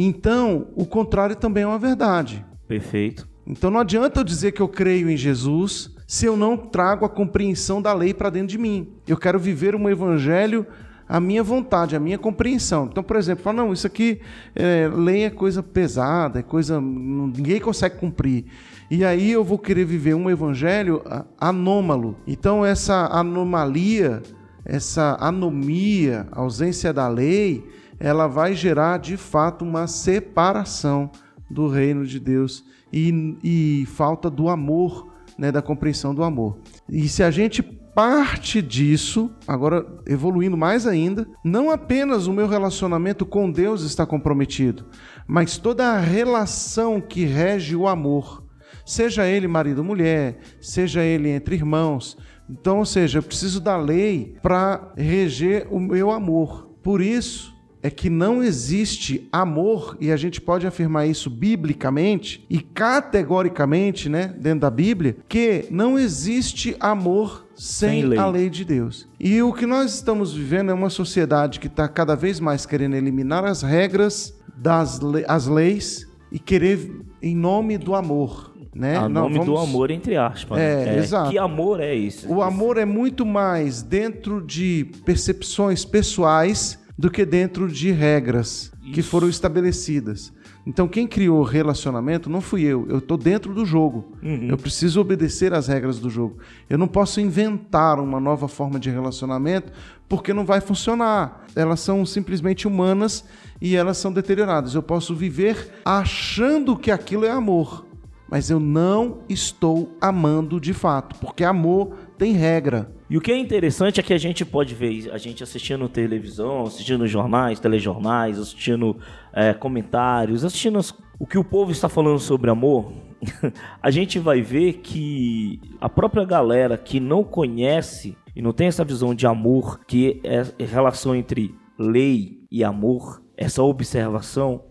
então, 0.00 0.68
o 0.76 0.86
contrário 0.86 1.34
também 1.34 1.64
é 1.64 1.66
uma 1.66 1.78
verdade. 1.78 2.46
Perfeito. 2.68 3.28
Então 3.44 3.70
não 3.70 3.80
adianta 3.80 4.20
eu 4.20 4.24
dizer 4.24 4.52
que 4.52 4.62
eu 4.62 4.68
creio 4.68 5.10
em 5.10 5.16
Jesus 5.16 5.90
se 6.06 6.26
eu 6.26 6.36
não 6.36 6.56
trago 6.56 7.04
a 7.04 7.08
compreensão 7.08 7.82
da 7.82 7.92
lei 7.92 8.14
para 8.14 8.30
dentro 8.30 8.48
de 8.48 8.58
mim. 8.58 8.92
Eu 9.06 9.16
quero 9.16 9.38
viver 9.38 9.74
um 9.74 9.88
evangelho 9.88 10.66
a 11.08 11.18
minha 11.18 11.42
vontade, 11.42 11.96
a 11.96 12.00
minha 12.00 12.18
compreensão. 12.18 12.86
Então, 12.90 13.02
por 13.02 13.16
exemplo, 13.16 13.42
fala, 13.42 13.56
não, 13.62 13.72
isso 13.72 13.86
aqui, 13.86 14.20
é, 14.54 14.88
lei 14.94 15.24
é 15.24 15.30
coisa 15.30 15.62
pesada, 15.62 16.40
é 16.40 16.42
coisa. 16.42 16.80
ninguém 16.80 17.58
consegue 17.58 17.96
cumprir. 17.96 18.44
E 18.90 19.04
aí 19.04 19.32
eu 19.32 19.42
vou 19.42 19.58
querer 19.58 19.84
viver 19.84 20.14
um 20.14 20.30
evangelho 20.30 21.02
anômalo. 21.40 22.16
Então, 22.26 22.64
essa 22.64 23.06
anomalia, 23.06 24.22
essa 24.64 25.16
anomia, 25.18 26.26
ausência 26.30 26.92
da 26.92 27.08
lei, 27.08 27.64
ela 27.98 28.26
vai 28.26 28.54
gerar 28.54 28.98
de 28.98 29.16
fato 29.16 29.64
uma 29.64 29.86
separação 29.86 31.10
do 31.50 31.68
reino 31.68 32.06
de 32.06 32.20
Deus 32.20 32.64
e, 32.92 33.36
e 33.42 33.86
falta 33.86 34.30
do 34.30 34.48
amor, 34.48 35.08
né, 35.36 35.50
da 35.50 35.62
compreensão 35.62 36.14
do 36.14 36.22
amor. 36.22 36.58
E 36.88 37.08
se 37.08 37.22
a 37.22 37.30
gente 37.30 37.62
parte 37.62 38.62
disso, 38.62 39.28
agora 39.46 39.84
evoluindo 40.06 40.56
mais 40.56 40.86
ainda, 40.86 41.26
não 41.42 41.68
apenas 41.68 42.28
o 42.28 42.32
meu 42.32 42.46
relacionamento 42.46 43.26
com 43.26 43.50
Deus 43.50 43.82
está 43.82 44.06
comprometido, 44.06 44.86
mas 45.26 45.58
toda 45.58 45.84
a 45.88 45.98
relação 45.98 47.00
que 47.00 47.24
rege 47.24 47.74
o 47.74 47.88
amor, 47.88 48.44
seja 48.86 49.26
ele 49.26 49.48
marido 49.48 49.78
ou 49.78 49.84
mulher, 49.84 50.38
seja 50.60 51.02
ele 51.02 51.28
entre 51.28 51.56
irmãos. 51.56 52.16
Então, 52.48 52.78
ou 52.78 52.86
seja, 52.86 53.18
eu 53.18 53.22
preciso 53.22 53.60
da 53.60 53.76
lei 53.76 54.36
para 54.40 54.92
reger 54.96 55.66
o 55.68 55.80
meu 55.80 56.10
amor. 56.12 56.70
Por 56.82 57.02
isso, 57.02 57.52
é 57.82 57.90
que 57.90 58.10
não 58.10 58.42
existe 58.42 59.28
amor, 59.32 59.96
e 60.00 60.10
a 60.10 60.16
gente 60.16 60.40
pode 60.40 60.66
afirmar 60.66 61.06
isso 61.06 61.30
biblicamente 61.30 62.44
e 62.50 62.60
categoricamente, 62.60 64.08
né, 64.08 64.34
dentro 64.36 64.60
da 64.60 64.70
Bíblia, 64.70 65.16
que 65.28 65.66
não 65.70 65.98
existe 65.98 66.76
amor 66.80 67.46
sem, 67.54 68.02
sem 68.02 68.04
lei. 68.04 68.18
a 68.18 68.26
lei 68.26 68.50
de 68.50 68.64
Deus. 68.64 69.08
E 69.18 69.40
o 69.42 69.52
que 69.52 69.66
nós 69.66 69.94
estamos 69.94 70.34
vivendo 70.34 70.70
é 70.70 70.74
uma 70.74 70.90
sociedade 70.90 71.60
que 71.60 71.66
está 71.66 71.88
cada 71.88 72.14
vez 72.14 72.40
mais 72.40 72.66
querendo 72.66 72.94
eliminar 72.94 73.44
as 73.44 73.62
regras 73.62 74.36
das 74.56 74.98
le 75.00 75.24
as 75.28 75.46
leis 75.46 76.06
e 76.32 76.38
querer 76.38 77.04
em 77.22 77.36
nome 77.36 77.78
do 77.78 77.94
amor. 77.94 78.54
Né? 78.74 78.96
A 78.96 79.08
nome 79.08 79.38
vamos... 79.38 79.46
do 79.46 79.58
amor, 79.58 79.90
entre 79.90 80.16
aspas. 80.16 80.56
É, 80.58 80.84
né? 80.84 80.96
é, 80.96 80.98
exato. 80.98 81.30
Que 81.30 81.38
amor 81.38 81.80
é 81.80 81.94
isso? 81.94 82.32
O 82.32 82.42
amor 82.42 82.76
é 82.76 82.84
muito 82.84 83.26
mais 83.26 83.82
dentro 83.82 84.40
de 84.40 84.88
percepções 85.04 85.84
pessoais 85.84 86.78
do 86.98 87.08
que 87.08 87.24
dentro 87.24 87.68
de 87.70 87.92
regras 87.92 88.72
Isso. 88.82 88.92
que 88.92 89.02
foram 89.02 89.28
estabelecidas. 89.28 90.32
Então, 90.66 90.88
quem 90.88 91.06
criou 91.06 91.42
relacionamento 91.44 92.28
não 92.28 92.40
fui 92.40 92.62
eu. 92.62 92.84
Eu 92.88 92.98
estou 92.98 93.16
dentro 93.16 93.54
do 93.54 93.64
jogo. 93.64 94.12
Uhum. 94.22 94.48
Eu 94.48 94.58
preciso 94.58 95.00
obedecer 95.00 95.54
às 95.54 95.68
regras 95.68 96.00
do 96.00 96.10
jogo. 96.10 96.38
Eu 96.68 96.76
não 96.76 96.88
posso 96.88 97.20
inventar 97.20 98.00
uma 98.00 98.18
nova 98.18 98.48
forma 98.48 98.78
de 98.78 98.90
relacionamento 98.90 99.72
porque 100.08 100.34
não 100.34 100.44
vai 100.44 100.60
funcionar. 100.60 101.46
Elas 101.54 101.80
são 101.80 102.04
simplesmente 102.04 102.66
humanas 102.66 103.24
e 103.60 103.76
elas 103.76 103.96
são 103.96 104.12
deterioradas. 104.12 104.74
Eu 104.74 104.82
posso 104.82 105.14
viver 105.14 105.70
achando 105.84 106.76
que 106.76 106.90
aquilo 106.90 107.24
é 107.24 107.30
amor, 107.30 107.86
mas 108.28 108.50
eu 108.50 108.58
não 108.58 109.20
estou 109.28 109.96
amando 110.00 110.60
de 110.60 110.74
fato, 110.74 111.16
porque 111.18 111.44
amor 111.44 111.94
tem 112.18 112.32
regra. 112.32 112.90
E 113.08 113.16
o 113.16 113.20
que 113.20 113.30
é 113.30 113.38
interessante 113.38 114.00
é 114.00 114.02
que 114.02 114.12
a 114.12 114.18
gente 114.18 114.44
pode 114.44 114.74
ver 114.74 115.10
a 115.12 115.16
gente 115.16 115.42
assistindo 115.42 115.88
televisão, 115.88 116.64
assistindo 116.64 117.06
jornais, 117.06 117.60
telejornais, 117.60 118.38
assistindo 118.38 118.96
é, 119.32 119.54
comentários, 119.54 120.44
assistindo 120.44 120.78
as, 120.78 120.92
o 121.18 121.26
que 121.26 121.38
o 121.38 121.44
povo 121.44 121.70
está 121.70 121.88
falando 121.88 122.18
sobre 122.18 122.50
amor. 122.50 122.92
a 123.82 123.90
gente 123.90 124.18
vai 124.18 124.42
ver 124.42 124.74
que 124.74 125.60
a 125.80 125.88
própria 125.88 126.24
galera 126.24 126.76
que 126.76 127.00
não 127.00 127.22
conhece 127.22 128.16
e 128.34 128.42
não 128.42 128.52
tem 128.52 128.66
essa 128.66 128.84
visão 128.84 129.14
de 129.14 129.26
amor, 129.26 129.80
que 129.86 130.20
é 130.24 130.40
a 130.40 130.66
relação 130.66 131.14
entre 131.14 131.54
lei 131.78 132.44
e 132.50 132.64
amor, 132.64 133.22
essa 133.36 133.62
observação, 133.62 134.64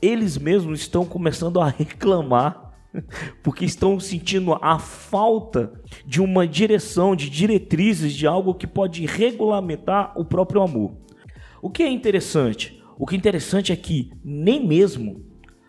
eles 0.00 0.38
mesmos 0.38 0.80
estão 0.80 1.04
começando 1.04 1.60
a 1.60 1.66
reclamar 1.76 2.71
porque 3.42 3.64
estão 3.64 3.98
sentindo 3.98 4.56
a 4.60 4.78
falta 4.78 5.72
de 6.06 6.20
uma 6.20 6.46
direção, 6.46 7.16
de 7.16 7.30
diretrizes, 7.30 8.14
de 8.14 8.26
algo 8.26 8.54
que 8.54 8.66
pode 8.66 9.06
regulamentar 9.06 10.12
o 10.16 10.24
próprio 10.24 10.62
amor. 10.62 10.96
O 11.60 11.70
que 11.70 11.82
é 11.82 11.88
interessante? 11.88 12.82
O 12.98 13.06
que 13.06 13.14
é 13.14 13.18
interessante 13.18 13.72
é 13.72 13.76
que 13.76 14.10
nem 14.24 14.66
mesmo 14.66 15.24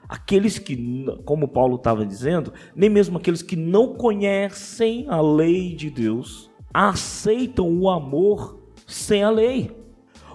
aqueles 0.07 0.59
que, 0.59 1.05
como 1.25 1.47
Paulo 1.47 1.75
estava 1.75 2.05
dizendo, 2.05 2.53
nem 2.75 2.89
mesmo 2.89 3.17
aqueles 3.17 3.41
que 3.41 3.55
não 3.55 3.95
conhecem 3.95 5.05
a 5.07 5.21
lei 5.21 5.73
de 5.75 5.89
Deus 5.89 6.51
aceitam 6.73 7.69
o 7.69 7.89
amor 7.89 8.59
sem 8.87 9.23
a 9.23 9.29
lei. 9.29 9.71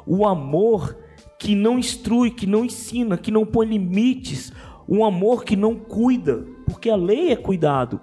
O 0.07 0.27
amor 0.27 0.96
que 1.38 1.55
não 1.55 1.79
instrui, 1.79 2.31
que 2.31 2.46
não 2.46 2.64
ensina, 2.64 3.16
que 3.16 3.31
não 3.31 3.44
põe 3.44 3.66
limites, 3.66 4.53
um 4.88 5.05
amor 5.05 5.44
que 5.44 5.55
não 5.55 5.74
cuida, 5.74 6.46
porque 6.68 6.90
a 6.90 6.96
lei 6.96 7.33
é 7.33 7.37
cuidado, 7.37 8.00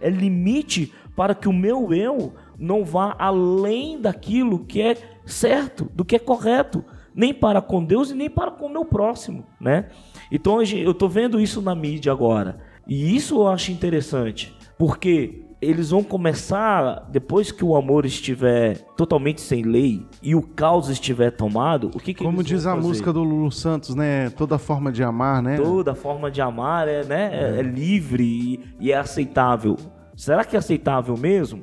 é 0.00 0.10
limite 0.10 0.92
para 1.16 1.34
que 1.34 1.48
o 1.48 1.52
meu 1.52 1.92
eu 1.92 2.34
não 2.58 2.84
vá 2.84 3.14
além 3.18 4.00
daquilo 4.00 4.64
que 4.64 4.80
é 4.82 4.96
certo, 5.24 5.90
do 5.94 6.04
que 6.04 6.16
é 6.16 6.18
correto, 6.18 6.84
nem 7.14 7.32
para 7.32 7.62
com 7.62 7.84
Deus 7.84 8.10
e 8.10 8.14
nem 8.14 8.28
para 8.28 8.50
com 8.50 8.66
o 8.66 8.72
meu 8.72 8.84
próximo, 8.84 9.46
né? 9.60 9.88
Então 10.30 10.60
eu 10.62 10.90
estou 10.90 11.08
vendo 11.08 11.40
isso 11.40 11.62
na 11.62 11.74
mídia 11.74 12.12
agora, 12.12 12.58
e 12.86 13.14
isso 13.14 13.36
eu 13.36 13.48
acho 13.48 13.72
interessante, 13.72 14.54
porque 14.78 15.43
eles 15.60 15.90
vão 15.90 16.02
começar, 16.02 17.08
depois 17.10 17.50
que 17.50 17.64
o 17.64 17.76
amor 17.76 18.04
estiver 18.04 18.78
totalmente 18.96 19.40
sem 19.40 19.62
lei 19.62 20.06
e 20.22 20.34
o 20.34 20.42
caos 20.42 20.88
estiver 20.88 21.30
tomado, 21.30 21.90
o 21.94 21.98
que, 21.98 22.12
que 22.12 22.22
Como 22.22 22.42
diz 22.42 22.66
a 22.66 22.76
música 22.76 23.12
do 23.12 23.22
Lulu 23.22 23.50
Santos, 23.50 23.94
né? 23.94 24.30
Toda 24.30 24.58
forma 24.58 24.92
de 24.92 25.02
amar, 25.02 25.42
né? 25.42 25.56
Toda 25.56 25.94
forma 25.94 26.30
de 26.30 26.40
amar 26.40 26.88
é, 26.88 27.04
né? 27.04 27.30
é. 27.32 27.60
é 27.60 27.62
livre 27.62 28.24
e, 28.24 28.60
e 28.80 28.92
é 28.92 28.96
aceitável. 28.96 29.76
Será 30.16 30.44
que 30.44 30.56
é 30.56 30.58
aceitável 30.58 31.16
mesmo? 31.16 31.62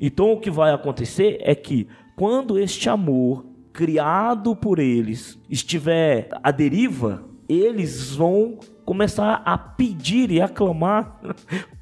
Então 0.00 0.32
o 0.32 0.40
que 0.40 0.50
vai 0.50 0.72
acontecer 0.72 1.38
é 1.40 1.54
que 1.54 1.88
quando 2.16 2.58
este 2.58 2.88
amor 2.88 3.44
criado 3.72 4.54
por 4.54 4.78
eles 4.78 5.38
estiver 5.50 6.28
à 6.42 6.50
deriva, 6.50 7.24
eles 7.48 8.14
vão 8.14 8.58
começar 8.84 9.42
a 9.44 9.56
pedir 9.56 10.30
e 10.30 10.40
aclamar 10.40 11.20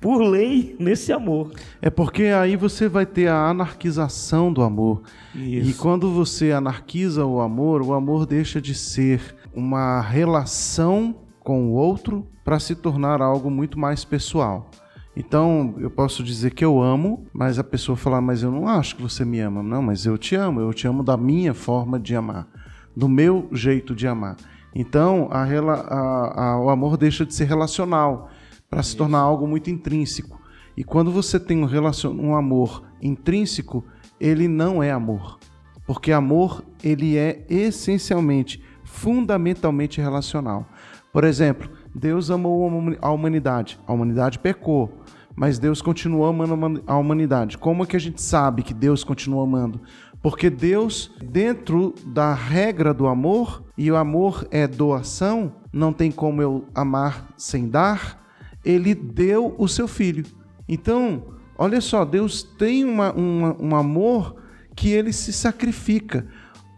por 0.00 0.22
lei 0.22 0.76
nesse 0.78 1.12
amor. 1.12 1.52
É 1.80 1.90
porque 1.90 2.24
aí 2.24 2.56
você 2.56 2.88
vai 2.88 3.04
ter 3.04 3.28
a 3.28 3.48
anarquização 3.48 4.52
do 4.52 4.62
amor. 4.62 5.02
Isso. 5.34 5.70
E 5.70 5.74
quando 5.74 6.10
você 6.10 6.52
anarquiza 6.52 7.24
o 7.24 7.40
amor, 7.40 7.82
o 7.82 7.92
amor 7.92 8.26
deixa 8.26 8.60
de 8.60 8.74
ser 8.74 9.20
uma 9.54 10.00
relação 10.00 11.14
com 11.40 11.68
o 11.68 11.72
outro 11.72 12.26
para 12.44 12.58
se 12.58 12.74
tornar 12.74 13.20
algo 13.20 13.50
muito 13.50 13.78
mais 13.78 14.04
pessoal. 14.04 14.70
Então, 15.14 15.74
eu 15.78 15.90
posso 15.90 16.22
dizer 16.22 16.54
que 16.54 16.64
eu 16.64 16.80
amo, 16.80 17.26
mas 17.32 17.58
a 17.58 17.64
pessoa 17.64 17.96
falar, 17.96 18.22
mas 18.22 18.42
eu 18.42 18.50
não 18.50 18.66
acho 18.66 18.96
que 18.96 19.02
você 19.02 19.24
me 19.24 19.40
ama. 19.40 19.62
Não, 19.62 19.82
mas 19.82 20.06
eu 20.06 20.16
te 20.16 20.34
amo, 20.34 20.60
eu 20.60 20.72
te 20.72 20.86
amo 20.86 21.02
da 21.02 21.16
minha 21.16 21.52
forma 21.52 22.00
de 22.00 22.16
amar, 22.16 22.48
do 22.96 23.08
meu 23.08 23.46
jeito 23.52 23.94
de 23.94 24.06
amar. 24.06 24.36
Então, 24.74 25.28
a, 25.30 25.42
a, 25.44 26.44
a, 26.44 26.60
o 26.60 26.70
amor 26.70 26.96
deixa 26.96 27.26
de 27.26 27.34
ser 27.34 27.44
relacional 27.44 28.30
para 28.70 28.82
se 28.82 28.96
tornar 28.96 29.18
algo 29.18 29.46
muito 29.46 29.70
intrínseco. 29.70 30.40
E 30.76 30.82
quando 30.82 31.12
você 31.12 31.38
tem 31.38 31.62
um, 31.62 31.66
relacion, 31.66 32.14
um 32.14 32.34
amor 32.34 32.82
intrínseco, 33.00 33.84
ele 34.18 34.48
não 34.48 34.82
é 34.82 34.90
amor. 34.90 35.38
Porque 35.86 36.12
amor, 36.12 36.64
ele 36.82 37.18
é 37.18 37.44
essencialmente, 37.50 38.62
fundamentalmente 38.84 40.00
relacional. 40.00 40.66
Por 41.12 41.24
exemplo, 41.24 41.68
Deus 41.94 42.30
amou 42.30 42.66
a 43.02 43.10
humanidade. 43.10 43.78
A 43.86 43.92
humanidade 43.92 44.38
pecou, 44.38 45.02
mas 45.36 45.58
Deus 45.58 45.82
continuou 45.82 46.24
amando 46.24 46.82
a 46.86 46.96
humanidade. 46.96 47.58
Como 47.58 47.82
é 47.82 47.86
que 47.86 47.96
a 47.96 48.00
gente 48.00 48.22
sabe 48.22 48.62
que 48.62 48.72
Deus 48.72 49.04
continua 49.04 49.44
amando? 49.44 49.80
Porque 50.22 50.48
Deus, 50.48 51.10
dentro 51.20 51.94
da 52.06 52.32
regra 52.32 52.94
do 52.94 53.08
amor, 53.08 53.64
e 53.76 53.90
o 53.90 53.96
amor 53.96 54.46
é 54.50 54.68
doação, 54.68 55.52
não 55.72 55.92
tem 55.92 56.12
como 56.12 56.40
eu 56.40 56.64
amar 56.72 57.34
sem 57.36 57.68
dar, 57.68 58.22
ele 58.64 58.94
deu 58.94 59.54
o 59.58 59.66
seu 59.66 59.88
filho. 59.88 60.24
Então, 60.68 61.34
olha 61.58 61.80
só, 61.80 62.04
Deus 62.04 62.42
tem 62.42 62.84
uma, 62.84 63.12
uma, 63.12 63.56
um 63.60 63.74
amor 63.74 64.40
que 64.76 64.90
ele 64.90 65.12
se 65.12 65.32
sacrifica. 65.32 66.26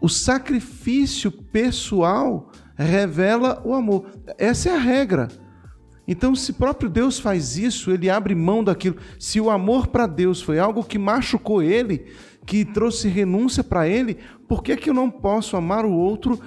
O 0.01 0.09
sacrifício 0.09 1.31
pessoal 1.31 2.51
revela 2.75 3.61
o 3.63 3.73
amor. 3.73 4.07
Essa 4.37 4.69
é 4.69 4.75
a 4.75 4.79
regra. 4.79 5.27
Então, 6.07 6.35
se 6.35 6.53
próprio 6.53 6.89
Deus 6.89 7.19
faz 7.19 7.57
isso, 7.57 7.89
ele 7.91 8.09
abre 8.09 8.35
mão 8.35 8.63
daquilo. 8.63 8.97
Se 9.19 9.41
o 9.41 9.49
amor 9.49 9.87
para 9.87 10.05
Deus 10.05 10.41
foi 10.41 10.59
algo 10.59 10.83
que 10.83 10.99
machucou 10.99 11.63
ele, 11.63 12.05
que 12.45 12.63
trouxe 12.63 13.07
renúncia 13.07 13.63
para 13.63 13.87
ele, 13.87 14.17
por 14.47 14.61
que, 14.61 14.77
que 14.77 14.89
eu 14.89 14.93
não 14.93 15.09
posso 15.09 15.57
amar 15.57 15.85
o 15.85 15.91
outro 15.91 16.39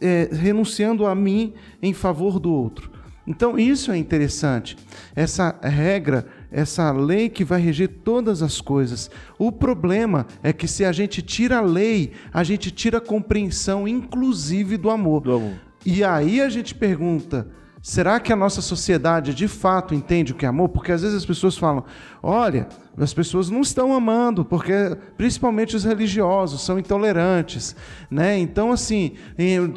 é, 0.00 0.28
renunciando 0.32 1.06
a 1.06 1.14
mim 1.14 1.54
em 1.80 1.92
favor 1.92 2.38
do 2.38 2.52
outro? 2.52 2.90
Então, 3.26 3.58
isso 3.58 3.92
é 3.92 3.98
interessante. 3.98 4.76
Essa 5.14 5.54
regra 5.62 6.26
essa 6.50 6.90
lei 6.92 7.28
que 7.28 7.44
vai 7.44 7.60
reger 7.60 7.88
todas 8.04 8.42
as 8.42 8.60
coisas. 8.60 9.10
O 9.38 9.52
problema 9.52 10.26
é 10.42 10.52
que 10.52 10.66
se 10.66 10.84
a 10.84 10.92
gente 10.92 11.22
tira 11.22 11.58
a 11.58 11.62
lei, 11.62 12.12
a 12.32 12.42
gente 12.42 12.70
tira 12.70 12.98
a 12.98 13.02
compreensão, 13.02 13.86
inclusive 13.86 14.76
do 14.76 14.90
amor. 14.90 15.22
Do 15.22 15.34
amor. 15.34 15.60
E 15.84 16.02
aí 16.02 16.40
a 16.40 16.48
gente 16.48 16.74
pergunta: 16.74 17.48
será 17.82 18.18
que 18.20 18.32
a 18.32 18.36
nossa 18.36 18.60
sociedade 18.60 19.34
de 19.34 19.48
fato 19.48 19.94
entende 19.94 20.32
o 20.32 20.34
que 20.34 20.44
é 20.44 20.48
amor? 20.48 20.68
Porque 20.68 20.92
às 20.92 21.02
vezes 21.02 21.16
as 21.16 21.26
pessoas 21.26 21.56
falam: 21.56 21.84
olha, 22.22 22.68
as 22.96 23.14
pessoas 23.14 23.50
não 23.50 23.60
estão 23.60 23.92
amando, 23.92 24.44
porque 24.44 24.96
principalmente 25.16 25.76
os 25.76 25.84
religiosos 25.84 26.62
são 26.62 26.78
intolerantes, 26.78 27.74
né? 28.10 28.38
Então 28.38 28.72
assim, 28.72 29.12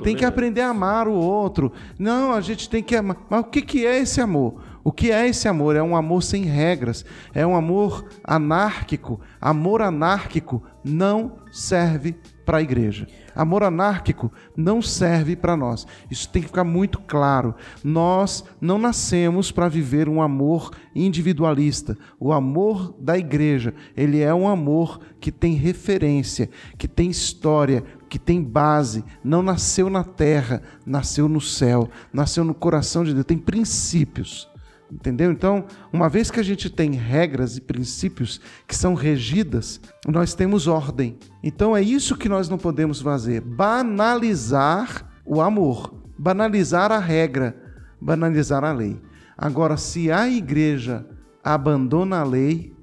tem 0.04 0.16
que 0.16 0.26
aprender 0.26 0.62
a 0.62 0.70
amar 0.70 1.08
o 1.08 1.14
outro. 1.14 1.72
Não, 1.98 2.34
a 2.34 2.42
gente 2.42 2.70
tem 2.70 2.84
que 2.84 2.96
amar. 2.96 3.18
Mas 3.30 3.42
o 3.42 3.46
que 3.46 3.62
que 3.62 3.86
é 3.86 4.00
esse 4.00 4.20
amor? 4.20 4.62
O 4.84 4.92
que 4.92 5.12
é 5.12 5.28
esse 5.28 5.48
amor? 5.48 5.76
É 5.76 5.84
um 5.84 5.96
amor 5.96 6.24
sem 6.24 6.44
regras, 6.44 7.06
é 7.34 7.46
um 7.46 7.56
amor 7.56 8.08
anárquico. 8.24 9.20
Amor 9.40 9.82
anárquico 9.82 10.64
não 10.84 11.34
serve 11.52 12.16
para 12.46 12.58
a 12.58 12.62
igreja. 12.62 13.08
Amor 13.36 13.64
anárquico 13.64 14.32
não 14.56 14.82
serve 14.82 15.36
para 15.36 15.58
nós. 15.58 15.88
Isso 16.10 16.30
tem 16.30 16.42
que 16.42 16.48
ficar 16.48 16.64
muito 16.64 17.00
claro. 17.00 17.56
Nós 17.84 18.44
não 18.60 18.78
nascemos 18.78 19.52
para 19.52 19.70
viver 19.70 20.10
um 20.10 20.22
amor 20.22 20.72
individualista. 20.96 21.98
O 22.20 22.32
amor 22.32 22.96
da 23.00 23.18
igreja, 23.18 23.74
ele 23.96 24.20
é 24.20 24.34
um 24.34 24.48
amor 24.48 25.00
que 25.20 25.32
tem 25.32 25.54
referência, 25.54 26.50
que 26.78 26.88
tem 26.88 27.10
história, 27.10 27.84
que 28.10 28.20
tem 28.20 28.44
base. 28.44 29.04
Não 29.24 29.42
nasceu 29.42 29.90
na 29.90 30.04
terra, 30.04 30.62
nasceu 30.86 31.30
no 31.30 31.40
céu, 31.40 31.90
nasceu 32.12 32.44
no 32.44 32.54
coração 32.54 33.04
de 33.04 33.14
Deus, 33.14 33.26
tem 33.26 33.38
princípios. 33.38 34.51
Entendeu? 34.92 35.32
Então, 35.32 35.66
uma 35.94 36.10
vez 36.10 36.30
que 36.30 36.40
a 36.40 36.44
gente 36.44 36.70
tem 36.70 36.92
regras 36.92 37.56
e 37.56 37.62
princípios 37.62 38.42
que 38.68 38.76
são 38.76 38.94
regidas, 38.94 39.80
nós 40.06 40.34
temos 40.34 40.68
ordem. 40.68 41.18
Então, 41.42 41.76
é 41.76 41.82
isso 41.82 42.18
que 42.18 42.28
nós 42.28 42.50
não 42.50 42.58
podemos 42.58 43.00
fazer: 43.02 43.40
banalizar 43.40 45.10
o 45.26 45.40
amor, 45.40 45.94
banalizar 46.18 46.92
a 46.92 47.00
regra, 47.00 47.56
banalizar 48.02 48.66
a 48.66 48.74
lei. 48.74 49.02
Agora, 49.38 49.78
se 49.78 50.12
a 50.12 50.28
igreja 50.28 51.06
abandona 51.42 52.20
a 52.20 52.24
lei, 52.24 52.76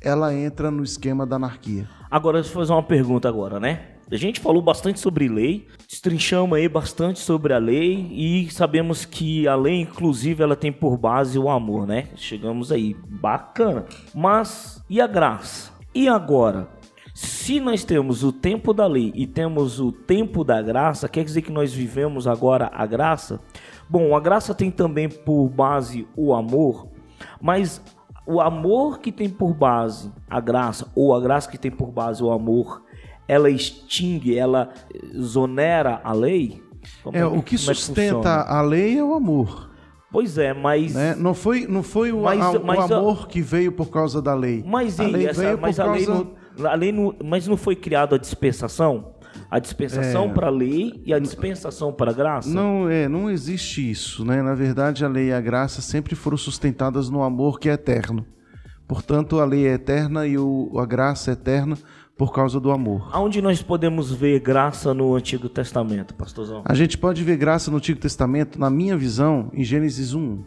ela 0.00 0.34
entra 0.34 0.70
no 0.70 0.84
esquema 0.84 1.26
da 1.26 1.36
anarquia. 1.36 1.88
Agora, 2.10 2.38
deixa 2.38 2.50
eu 2.50 2.60
fazer 2.60 2.72
uma 2.72 2.82
pergunta 2.82 3.28
agora, 3.28 3.58
né? 3.58 3.95
A 4.08 4.14
gente 4.14 4.38
falou 4.38 4.62
bastante 4.62 5.00
sobre 5.00 5.26
lei, 5.26 5.66
destrinchamos 5.88 6.56
aí 6.56 6.68
bastante 6.68 7.18
sobre 7.18 7.52
a 7.52 7.58
lei 7.58 8.06
e 8.12 8.48
sabemos 8.52 9.04
que 9.04 9.48
a 9.48 9.56
lei, 9.56 9.80
inclusive, 9.80 10.44
ela 10.44 10.54
tem 10.54 10.70
por 10.70 10.96
base 10.96 11.36
o 11.36 11.50
amor, 11.50 11.88
né? 11.88 12.04
Chegamos 12.14 12.70
aí, 12.70 12.94
bacana. 13.08 13.84
Mas 14.14 14.80
e 14.88 15.00
a 15.00 15.08
graça? 15.08 15.72
E 15.92 16.06
agora? 16.06 16.68
Se 17.12 17.58
nós 17.58 17.82
temos 17.82 18.22
o 18.22 18.30
tempo 18.30 18.72
da 18.72 18.86
lei 18.86 19.10
e 19.12 19.26
temos 19.26 19.80
o 19.80 19.90
tempo 19.90 20.44
da 20.44 20.62
graça, 20.62 21.08
quer 21.08 21.24
dizer 21.24 21.42
que 21.42 21.50
nós 21.50 21.72
vivemos 21.72 22.28
agora 22.28 22.70
a 22.72 22.86
graça? 22.86 23.40
Bom, 23.88 24.14
a 24.14 24.20
graça 24.20 24.54
tem 24.54 24.70
também 24.70 25.08
por 25.08 25.48
base 25.48 26.06
o 26.14 26.32
amor, 26.32 26.88
mas 27.40 27.82
o 28.24 28.40
amor 28.40 29.00
que 29.00 29.10
tem 29.10 29.28
por 29.28 29.52
base 29.52 30.12
a 30.28 30.38
graça, 30.38 30.88
ou 30.94 31.12
a 31.12 31.20
graça 31.20 31.50
que 31.50 31.58
tem 31.58 31.70
por 31.70 31.90
base 31.90 32.22
o 32.22 32.30
amor, 32.30 32.85
ela 33.28 33.50
extingue, 33.50 34.36
ela 34.36 34.70
zonera 35.20 36.00
a 36.04 36.12
lei? 36.12 36.62
Como 37.02 37.16
é, 37.16 37.26
o 37.26 37.42
que 37.42 37.58
sustenta 37.58 38.28
é 38.28 38.44
que 38.44 38.52
a 38.52 38.62
lei 38.62 38.98
é 38.98 39.04
o 39.04 39.14
amor. 39.14 39.70
Pois 40.10 40.38
é, 40.38 40.54
mas. 40.54 40.94
Né? 40.94 41.14
Não 41.14 41.34
foi, 41.34 41.66
não 41.66 41.82
foi 41.82 42.12
o, 42.12 42.22
mas, 42.22 42.40
a, 42.40 42.58
mas, 42.60 42.90
o 42.90 42.94
amor 42.94 43.24
a... 43.24 43.26
que 43.26 43.42
veio 43.42 43.72
por 43.72 43.90
causa 43.90 44.22
da 44.22 44.34
lei. 44.34 44.64
Mas, 44.66 44.98
a 45.00 45.06
lei 45.06 45.26
essa, 45.26 45.42
veio 45.42 45.58
mas 45.60 45.76
por 45.76 45.82
a 45.82 45.84
causa... 45.86 46.12
lei, 46.12 46.34
não, 46.56 46.66
a 46.66 46.74
lei 46.74 46.92
não, 46.92 47.14
mas 47.24 47.46
não 47.46 47.56
foi 47.56 47.76
criada 47.76 48.16
a 48.16 48.18
dispensação? 48.18 49.14
A 49.50 49.58
dispensação 49.58 50.26
é... 50.26 50.28
para 50.32 50.46
a 50.46 50.50
lei 50.50 51.02
e 51.04 51.12
a 51.12 51.18
dispensação 51.18 51.92
para 51.92 52.10
a 52.10 52.14
graça? 52.14 52.48
Não, 52.48 52.88
é, 52.88 53.08
não 53.08 53.30
existe 53.30 53.90
isso. 53.90 54.24
Né? 54.24 54.40
Na 54.42 54.54
verdade, 54.54 55.04
a 55.04 55.08
lei 55.08 55.28
e 55.28 55.32
a 55.32 55.40
graça 55.40 55.82
sempre 55.82 56.14
foram 56.14 56.36
sustentadas 56.36 57.10
no 57.10 57.22
amor 57.22 57.60
que 57.60 57.68
é 57.68 57.72
eterno. 57.72 58.24
Portanto, 58.88 59.40
a 59.40 59.44
lei 59.44 59.66
é 59.66 59.72
eterna 59.72 60.26
e 60.26 60.38
o, 60.38 60.72
a 60.78 60.86
graça 60.86 61.30
é 61.30 61.32
eterna 61.32 61.76
por 62.16 62.32
causa 62.32 62.58
do 62.58 62.70
amor. 62.70 63.08
Aonde 63.12 63.42
nós 63.42 63.62
podemos 63.62 64.10
ver 64.10 64.40
graça 64.40 64.94
no 64.94 65.14
Antigo 65.14 65.48
Testamento, 65.48 66.14
pastorzão? 66.14 66.62
A 66.64 66.74
gente 66.74 66.96
pode 66.96 67.22
ver 67.22 67.36
graça 67.36 67.70
no 67.70 67.76
Antigo 67.76 68.00
Testamento, 68.00 68.58
na 68.58 68.70
minha 68.70 68.96
visão, 68.96 69.50
em 69.52 69.62
Gênesis 69.62 70.14
1. 70.14 70.42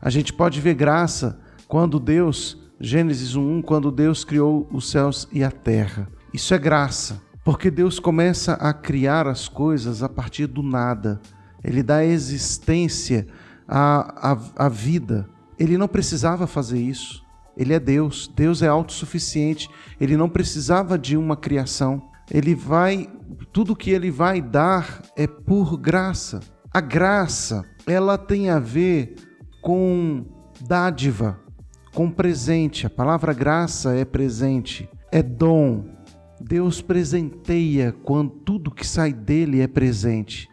A 0.00 0.08
gente 0.08 0.32
pode 0.32 0.60
ver 0.60 0.74
graça 0.74 1.38
quando 1.68 2.00
Deus, 2.00 2.58
Gênesis 2.80 3.36
1, 3.36 3.60
quando 3.62 3.90
Deus 3.90 4.24
criou 4.24 4.66
os 4.72 4.90
céus 4.90 5.28
e 5.30 5.44
a 5.44 5.50
terra. 5.50 6.08
Isso 6.32 6.54
é 6.54 6.58
graça, 6.58 7.20
porque 7.44 7.70
Deus 7.70 7.98
começa 7.98 8.54
a 8.54 8.72
criar 8.72 9.26
as 9.26 9.48
coisas 9.48 10.02
a 10.02 10.08
partir 10.08 10.46
do 10.46 10.62
nada. 10.62 11.20
Ele 11.62 11.82
dá 11.82 12.04
existência 12.04 13.26
à, 13.68 14.32
à, 14.32 14.66
à 14.66 14.68
vida. 14.68 15.28
Ele 15.58 15.76
não 15.76 15.88
precisava 15.88 16.46
fazer 16.46 16.80
isso. 16.80 17.25
Ele 17.56 17.72
é 17.72 17.80
Deus, 17.80 18.30
Deus 18.34 18.62
é 18.62 18.68
autossuficiente, 18.68 19.68
ele 20.00 20.16
não 20.16 20.28
precisava 20.28 20.98
de 20.98 21.16
uma 21.16 21.36
criação. 21.36 22.02
Ele 22.30 22.54
vai, 22.54 23.08
tudo 23.52 23.76
que 23.76 23.90
ele 23.90 24.10
vai 24.10 24.42
dar 24.42 25.02
é 25.16 25.26
por 25.26 25.76
graça. 25.76 26.40
A 26.72 26.80
graça, 26.80 27.64
ela 27.86 28.18
tem 28.18 28.50
a 28.50 28.58
ver 28.58 29.14
com 29.62 30.26
dádiva, 30.60 31.40
com 31.94 32.10
presente. 32.10 32.86
A 32.86 32.90
palavra 32.90 33.32
graça 33.32 33.94
é 33.94 34.04
presente, 34.04 34.88
é 35.10 35.22
dom. 35.22 35.84
Deus 36.40 36.82
presenteia 36.82 37.92
quando 38.04 38.30
tudo 38.30 38.70
que 38.70 38.86
sai 38.86 39.12
dele 39.12 39.60
é 39.60 39.66
presente. 39.66 40.48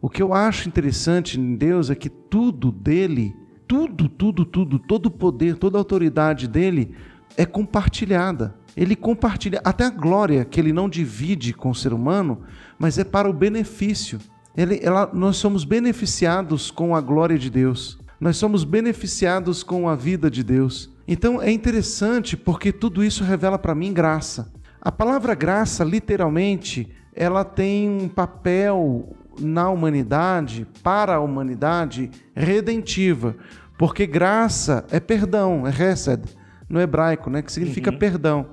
O 0.00 0.08
que 0.08 0.22
eu 0.22 0.32
acho 0.32 0.68
interessante 0.68 1.40
em 1.40 1.56
Deus 1.56 1.90
é 1.90 1.94
que 1.96 2.08
tudo 2.08 2.70
dele 2.70 3.34
tudo, 3.68 4.08
tudo, 4.08 4.44
tudo, 4.46 4.78
todo 4.78 5.06
o 5.06 5.10
poder, 5.10 5.56
toda 5.56 5.76
a 5.76 5.80
autoridade 5.80 6.48
dele 6.48 6.94
é 7.36 7.44
compartilhada. 7.44 8.54
Ele 8.74 8.96
compartilha 8.96 9.60
até 9.62 9.84
a 9.84 9.90
glória 9.90 10.44
que 10.44 10.58
ele 10.58 10.72
não 10.72 10.88
divide 10.88 11.52
com 11.52 11.70
o 11.70 11.74
ser 11.74 11.92
humano, 11.92 12.40
mas 12.78 12.98
é 12.98 13.04
para 13.04 13.28
o 13.28 13.32
benefício. 13.32 14.18
Ele, 14.56 14.80
ela, 14.82 15.10
nós 15.12 15.36
somos 15.36 15.64
beneficiados 15.64 16.70
com 16.70 16.96
a 16.96 17.00
glória 17.00 17.38
de 17.38 17.50
Deus. 17.50 17.98
Nós 18.18 18.36
somos 18.36 18.64
beneficiados 18.64 19.62
com 19.62 19.88
a 19.88 19.94
vida 19.94 20.30
de 20.30 20.42
Deus. 20.42 20.90
Então 21.06 21.40
é 21.40 21.50
interessante 21.50 22.36
porque 22.36 22.72
tudo 22.72 23.04
isso 23.04 23.22
revela 23.22 23.58
para 23.58 23.74
mim 23.74 23.92
graça. 23.92 24.50
A 24.80 24.90
palavra 24.90 25.34
graça, 25.34 25.84
literalmente, 25.84 26.88
ela 27.14 27.44
tem 27.44 27.88
um 27.88 28.08
papel 28.08 29.16
na 29.38 29.70
humanidade, 29.70 30.66
para 30.82 31.16
a 31.16 31.20
humanidade, 31.20 32.10
redentiva. 32.34 33.36
Porque 33.76 34.06
graça 34.06 34.84
é 34.90 34.98
perdão, 34.98 35.66
é 35.66 35.70
hesed, 35.70 36.24
no 36.68 36.80
hebraico, 36.80 37.30
né, 37.30 37.42
que 37.42 37.52
significa 37.52 37.90
uhum. 37.90 37.98
perdão. 37.98 38.46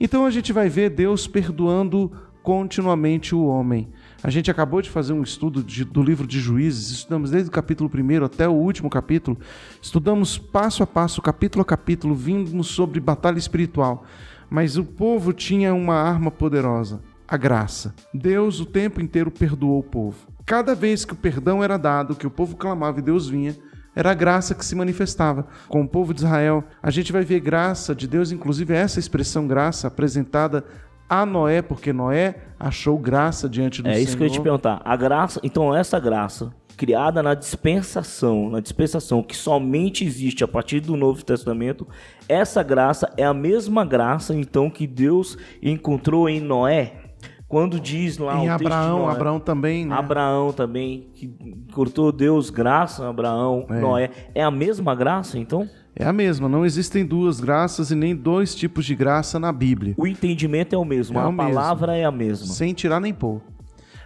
Então 0.00 0.24
a 0.24 0.30
gente 0.30 0.52
vai 0.52 0.68
ver 0.68 0.90
Deus 0.90 1.26
perdoando 1.26 2.10
continuamente 2.42 3.34
o 3.34 3.44
homem. 3.44 3.90
A 4.22 4.30
gente 4.30 4.50
acabou 4.50 4.80
de 4.80 4.90
fazer 4.90 5.12
um 5.12 5.22
estudo 5.22 5.62
de, 5.62 5.84
do 5.84 6.02
livro 6.02 6.26
de 6.26 6.40
Juízes, 6.40 6.90
estudamos 6.90 7.30
desde 7.30 7.48
o 7.48 7.52
capítulo 7.52 7.90
1 7.92 8.24
até 8.24 8.48
o 8.48 8.52
último 8.52 8.88
capítulo, 8.88 9.38
estudamos 9.80 10.38
passo 10.38 10.82
a 10.82 10.86
passo, 10.86 11.22
capítulo 11.22 11.62
a 11.62 11.64
capítulo, 11.64 12.14
vimos 12.14 12.68
sobre 12.68 13.00
batalha 13.00 13.38
espiritual. 13.38 14.04
Mas 14.48 14.76
o 14.76 14.84
povo 14.84 15.32
tinha 15.32 15.74
uma 15.74 15.94
arma 15.94 16.30
poderosa, 16.30 17.00
a 17.28 17.36
graça. 17.36 17.94
Deus 18.12 18.58
o 18.58 18.66
tempo 18.66 19.00
inteiro 19.00 19.30
perdoou 19.30 19.78
o 19.78 19.82
povo. 19.82 20.29
Cada 20.50 20.74
vez 20.74 21.04
que 21.04 21.12
o 21.12 21.16
perdão 21.16 21.62
era 21.62 21.76
dado, 21.76 22.16
que 22.16 22.26
o 22.26 22.30
povo 22.30 22.56
clamava 22.56 22.98
e 22.98 23.02
Deus 23.02 23.28
vinha, 23.28 23.54
era 23.94 24.10
a 24.10 24.14
graça 24.14 24.52
que 24.52 24.64
se 24.64 24.74
manifestava. 24.74 25.46
Com 25.68 25.82
o 25.82 25.88
povo 25.88 26.12
de 26.12 26.22
Israel, 26.22 26.64
a 26.82 26.90
gente 26.90 27.12
vai 27.12 27.22
ver 27.22 27.38
graça 27.38 27.94
de 27.94 28.08
Deus, 28.08 28.32
inclusive 28.32 28.74
essa 28.74 28.98
expressão 28.98 29.46
graça 29.46 29.86
apresentada 29.86 30.64
a 31.08 31.24
Noé, 31.24 31.62
porque 31.62 31.92
Noé 31.92 32.34
achou 32.58 32.98
graça 32.98 33.48
diante 33.48 33.80
do 33.80 33.88
é, 33.88 33.92
Senhor. 33.92 34.00
É 34.00 34.02
isso 34.02 34.16
que 34.16 34.24
eu 34.24 34.26
ia 34.26 34.32
te 34.32 34.40
perguntar. 34.40 34.82
A 34.84 34.96
graça, 34.96 35.38
então 35.44 35.72
essa 35.72 36.00
graça 36.00 36.52
criada 36.76 37.22
na 37.22 37.34
dispensação, 37.34 38.50
na 38.50 38.58
dispensação 38.58 39.22
que 39.22 39.36
somente 39.36 40.04
existe 40.04 40.42
a 40.42 40.48
partir 40.48 40.80
do 40.80 40.96
Novo 40.96 41.24
Testamento, 41.24 41.86
essa 42.28 42.60
graça 42.64 43.08
é 43.16 43.24
a 43.24 43.32
mesma 43.32 43.84
graça 43.84 44.34
então 44.34 44.68
que 44.68 44.84
Deus 44.84 45.38
encontrou 45.62 46.28
em 46.28 46.40
Noé 46.40 47.09
quando 47.50 47.80
diz 47.80 48.16
lá 48.16 48.38
em 48.38 48.48
Abraão, 48.48 49.00
Noé, 49.00 49.12
Abraão 49.12 49.40
também, 49.40 49.84
né? 49.84 49.92
Abraão 49.92 50.52
também, 50.52 51.08
que 51.16 51.34
cortou 51.72 52.12
Deus 52.12 52.48
graça, 52.48 53.08
Abraão, 53.08 53.66
é. 53.68 53.80
Noé. 53.80 54.10
É 54.32 54.40
a 54.44 54.52
mesma 54.52 54.94
graça, 54.94 55.36
então? 55.36 55.68
É 55.96 56.06
a 56.06 56.12
mesma, 56.12 56.48
não 56.48 56.64
existem 56.64 57.04
duas 57.04 57.40
graças 57.40 57.90
e 57.90 57.96
nem 57.96 58.14
dois 58.14 58.54
tipos 58.54 58.86
de 58.86 58.94
graça 58.94 59.40
na 59.40 59.50
Bíblia. 59.50 59.96
O 59.98 60.06
entendimento 60.06 60.76
é 60.76 60.78
o 60.78 60.84
mesmo, 60.84 61.18
é 61.18 61.22
a 61.22 61.28
o 61.28 61.36
palavra 61.36 61.88
mesmo, 61.88 62.02
é 62.02 62.04
a 62.04 62.12
mesma. 62.12 62.46
Sem 62.46 62.72
tirar 62.72 63.00
nem 63.00 63.12
pôr. 63.12 63.42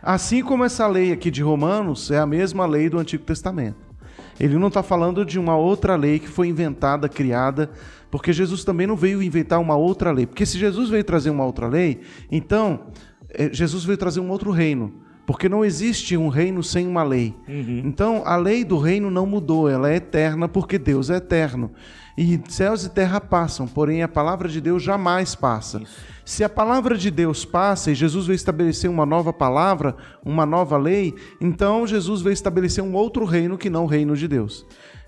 Assim 0.02 0.42
como 0.42 0.64
essa 0.64 0.86
lei 0.86 1.12
aqui 1.12 1.30
de 1.30 1.42
Romanos 1.42 2.10
é 2.10 2.18
a 2.18 2.24
mesma 2.24 2.64
lei 2.64 2.88
do 2.88 2.98
Antigo 2.98 3.24
Testamento. 3.24 3.76
Ele 4.40 4.56
não 4.56 4.68
está 4.68 4.82
falando 4.82 5.22
de 5.22 5.38
uma 5.38 5.54
outra 5.54 5.96
lei 5.96 6.18
que 6.18 6.28
foi 6.28 6.48
inventada, 6.48 7.10
criada, 7.10 7.70
porque 8.10 8.32
Jesus 8.32 8.64
também 8.64 8.86
não 8.86 8.96
veio 8.96 9.22
inventar 9.22 9.60
uma 9.60 9.76
outra 9.76 10.10
lei. 10.10 10.24
Porque 10.24 10.46
se 10.46 10.58
Jesus 10.58 10.88
veio 10.88 11.04
trazer 11.04 11.28
uma 11.28 11.44
outra 11.44 11.68
lei, 11.68 12.00
então 12.32 12.86
Jesus 13.52 13.84
veio 13.84 13.98
trazer 13.98 14.20
um 14.20 14.30
outro 14.30 14.50
reino. 14.50 14.92
Porque 15.26 15.48
não 15.48 15.64
existe 15.64 16.16
um 16.18 16.28
reino 16.28 16.62
sem 16.62 16.86
uma 16.86 17.02
lei. 17.02 17.34
Uhum. 17.48 17.82
Então, 17.84 18.22
a 18.26 18.36
lei 18.36 18.62
do 18.62 18.76
reino 18.78 19.10
não 19.10 19.24
mudou, 19.24 19.70
ela 19.70 19.90
é 19.90 19.96
eterna 19.96 20.46
porque 20.46 20.78
Deus 20.78 21.08
é 21.08 21.16
eterno. 21.16 21.70
E 22.16 22.38
céus 22.48 22.84
e 22.84 22.90
terra 22.90 23.20
passam, 23.20 23.66
porém 23.66 24.02
a 24.02 24.08
palavra 24.08 24.48
de 24.48 24.60
Deus 24.60 24.82
jamais 24.82 25.34
passa. 25.34 25.82
Isso. 25.82 26.14
Se 26.24 26.44
a 26.44 26.48
palavra 26.48 26.96
de 26.96 27.10
Deus 27.10 27.44
passa 27.44 27.90
e 27.90 27.94
Jesus 27.94 28.26
veio 28.26 28.36
estabelecer 28.36 28.88
uma 28.88 29.04
nova 29.04 29.32
palavra, 29.32 29.96
uma 30.24 30.46
nova 30.46 30.76
lei, 30.78 31.14
então 31.40 31.86
Jesus 31.86 32.22
veio 32.22 32.32
estabelecer 32.32 32.82
um 32.84 32.94
outro 32.94 33.24
reino 33.24 33.58
que 33.58 33.68
não 33.68 33.84
o 33.84 33.88
reino 33.88 34.16
de 34.16 34.28
Deus. 34.28 34.64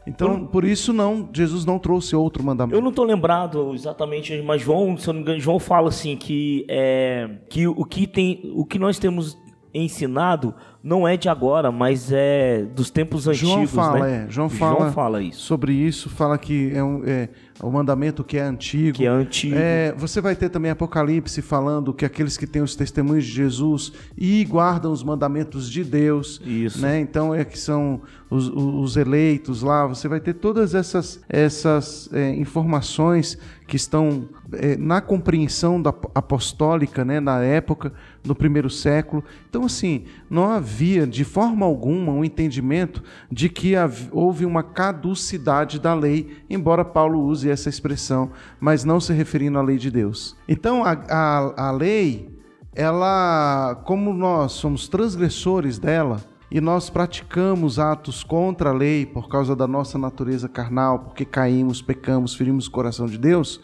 Então, 0.06 0.46
por 0.46 0.64
isso 0.64 0.92
não, 0.92 1.28
Jesus 1.32 1.64
não 1.64 1.78
trouxe 1.78 2.14
outro 2.14 2.42
mandamento. 2.44 2.76
Eu 2.76 2.80
não 2.80 2.90
estou 2.90 3.04
lembrado 3.04 3.74
exatamente, 3.74 4.40
mas 4.42 4.62
João, 4.62 4.96
se 4.96 5.08
eu 5.08 5.12
não 5.12 5.20
me 5.20 5.22
engano, 5.24 5.40
João 5.40 5.58
fala 5.58 5.88
assim 5.88 6.16
que 6.16 6.64
é 6.68 7.28
que 7.50 7.66
o 7.66 7.84
que 7.84 8.06
tem, 8.06 8.52
o 8.54 8.64
que 8.64 8.78
nós 8.78 8.98
temos 8.98 9.36
ensinado 9.74 10.54
não 10.86 11.06
é 11.06 11.16
de 11.16 11.28
agora, 11.28 11.72
mas 11.72 12.12
é 12.12 12.62
dos 12.62 12.90
tempos 12.90 13.26
antigos. 13.26 13.50
João 13.50 13.66
fala, 13.66 14.06
né? 14.06 14.26
é. 14.28 14.30
João 14.30 14.48
fala, 14.48 14.78
João 14.78 14.92
fala 14.92 15.20
isso. 15.20 15.40
sobre 15.40 15.72
isso, 15.72 16.08
fala 16.08 16.38
que 16.38 16.70
é, 16.72 16.82
um, 16.82 17.02
é 17.04 17.28
o 17.60 17.70
mandamento 17.72 18.22
que 18.22 18.38
é 18.38 18.42
antigo. 18.42 18.96
Que 18.96 19.04
é 19.04 19.08
antigo. 19.08 19.56
É, 19.58 19.92
você 19.96 20.20
vai 20.20 20.36
ter 20.36 20.48
também 20.48 20.70
Apocalipse 20.70 21.42
falando 21.42 21.92
que 21.92 22.04
aqueles 22.04 22.36
que 22.36 22.46
têm 22.46 22.62
os 22.62 22.76
testemunhos 22.76 23.24
de 23.24 23.32
Jesus 23.32 23.92
e 24.16 24.44
guardam 24.44 24.92
os 24.92 25.02
mandamentos 25.02 25.68
de 25.68 25.82
Deus. 25.82 26.40
Isso. 26.44 26.80
Né? 26.80 27.00
Então 27.00 27.34
é 27.34 27.44
que 27.44 27.58
são 27.58 28.02
os, 28.28 28.48
os 28.48 28.96
eleitos 28.96 29.62
lá. 29.62 29.86
Você 29.86 30.06
vai 30.06 30.20
ter 30.20 30.34
todas 30.34 30.74
essas, 30.74 31.20
essas 31.28 32.08
é, 32.12 32.30
informações 32.34 33.38
que 33.66 33.76
estão 33.76 34.28
é, 34.52 34.76
na 34.76 35.00
compreensão 35.00 35.80
da 35.80 35.92
apostólica, 36.14 37.04
né, 37.04 37.18
na 37.18 37.42
época, 37.42 37.92
no 38.24 38.34
primeiro 38.34 38.70
século. 38.70 39.24
Então, 39.48 39.64
assim, 39.64 40.04
não 40.30 40.50
havia 40.50 40.75
de 41.06 41.24
forma 41.24 41.64
alguma 41.64 42.12
um 42.12 42.24
entendimento 42.24 43.02
de 43.30 43.48
que 43.48 43.72
houve 44.12 44.44
uma 44.44 44.62
caducidade 44.62 45.80
da 45.80 45.94
lei, 45.94 46.42
embora 46.50 46.84
Paulo 46.84 47.20
use 47.20 47.50
essa 47.50 47.68
expressão, 47.68 48.30
mas 48.60 48.84
não 48.84 49.00
se 49.00 49.12
referindo 49.12 49.58
à 49.58 49.62
lei 49.62 49.78
de 49.78 49.90
Deus. 49.90 50.36
Então, 50.48 50.84
a, 50.84 50.92
a, 50.92 51.68
a 51.68 51.70
lei, 51.70 52.28
ela, 52.74 53.80
como 53.84 54.12
nós 54.12 54.52
somos 54.52 54.88
transgressores 54.88 55.78
dela, 55.78 56.20
e 56.50 56.60
nós 56.60 56.88
praticamos 56.88 57.78
atos 57.78 58.22
contra 58.22 58.70
a 58.70 58.72
lei 58.72 59.04
por 59.04 59.28
causa 59.28 59.56
da 59.56 59.66
nossa 59.66 59.98
natureza 59.98 60.48
carnal, 60.48 61.00
porque 61.00 61.24
caímos, 61.24 61.82
pecamos, 61.82 62.34
ferimos 62.34 62.66
o 62.66 62.70
coração 62.70 63.06
de 63.06 63.18
Deus, 63.18 63.60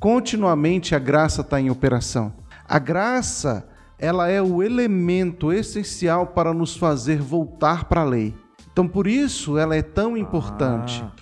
continuamente 0.00 0.94
a 0.94 0.98
graça 0.98 1.42
está 1.42 1.60
em 1.60 1.70
operação. 1.70 2.32
A 2.66 2.78
graça, 2.78 3.68
ela 4.02 4.28
é 4.28 4.42
o 4.42 4.64
elemento 4.64 5.52
essencial 5.52 6.26
para 6.26 6.52
nos 6.52 6.76
fazer 6.76 7.22
voltar 7.22 7.84
para 7.84 8.00
a 8.00 8.04
lei. 8.04 8.34
Então, 8.72 8.88
por 8.88 9.06
isso, 9.06 9.56
ela 9.56 9.76
é 9.76 9.80
tão 9.80 10.16
importante. 10.16 11.04
Ah. 11.06 11.12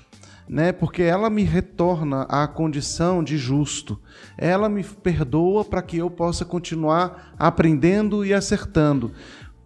Né? 0.49 0.73
Porque 0.73 1.03
ela 1.03 1.29
me 1.29 1.43
retorna 1.43 2.23
à 2.23 2.49
condição 2.49 3.23
de 3.23 3.37
justo. 3.37 4.01
Ela 4.39 4.67
me 4.67 4.83
perdoa 4.83 5.63
para 5.63 5.83
que 5.83 5.99
eu 5.99 6.09
possa 6.09 6.43
continuar 6.43 7.35
aprendendo 7.39 8.25
e 8.25 8.33
acertando. 8.33 9.13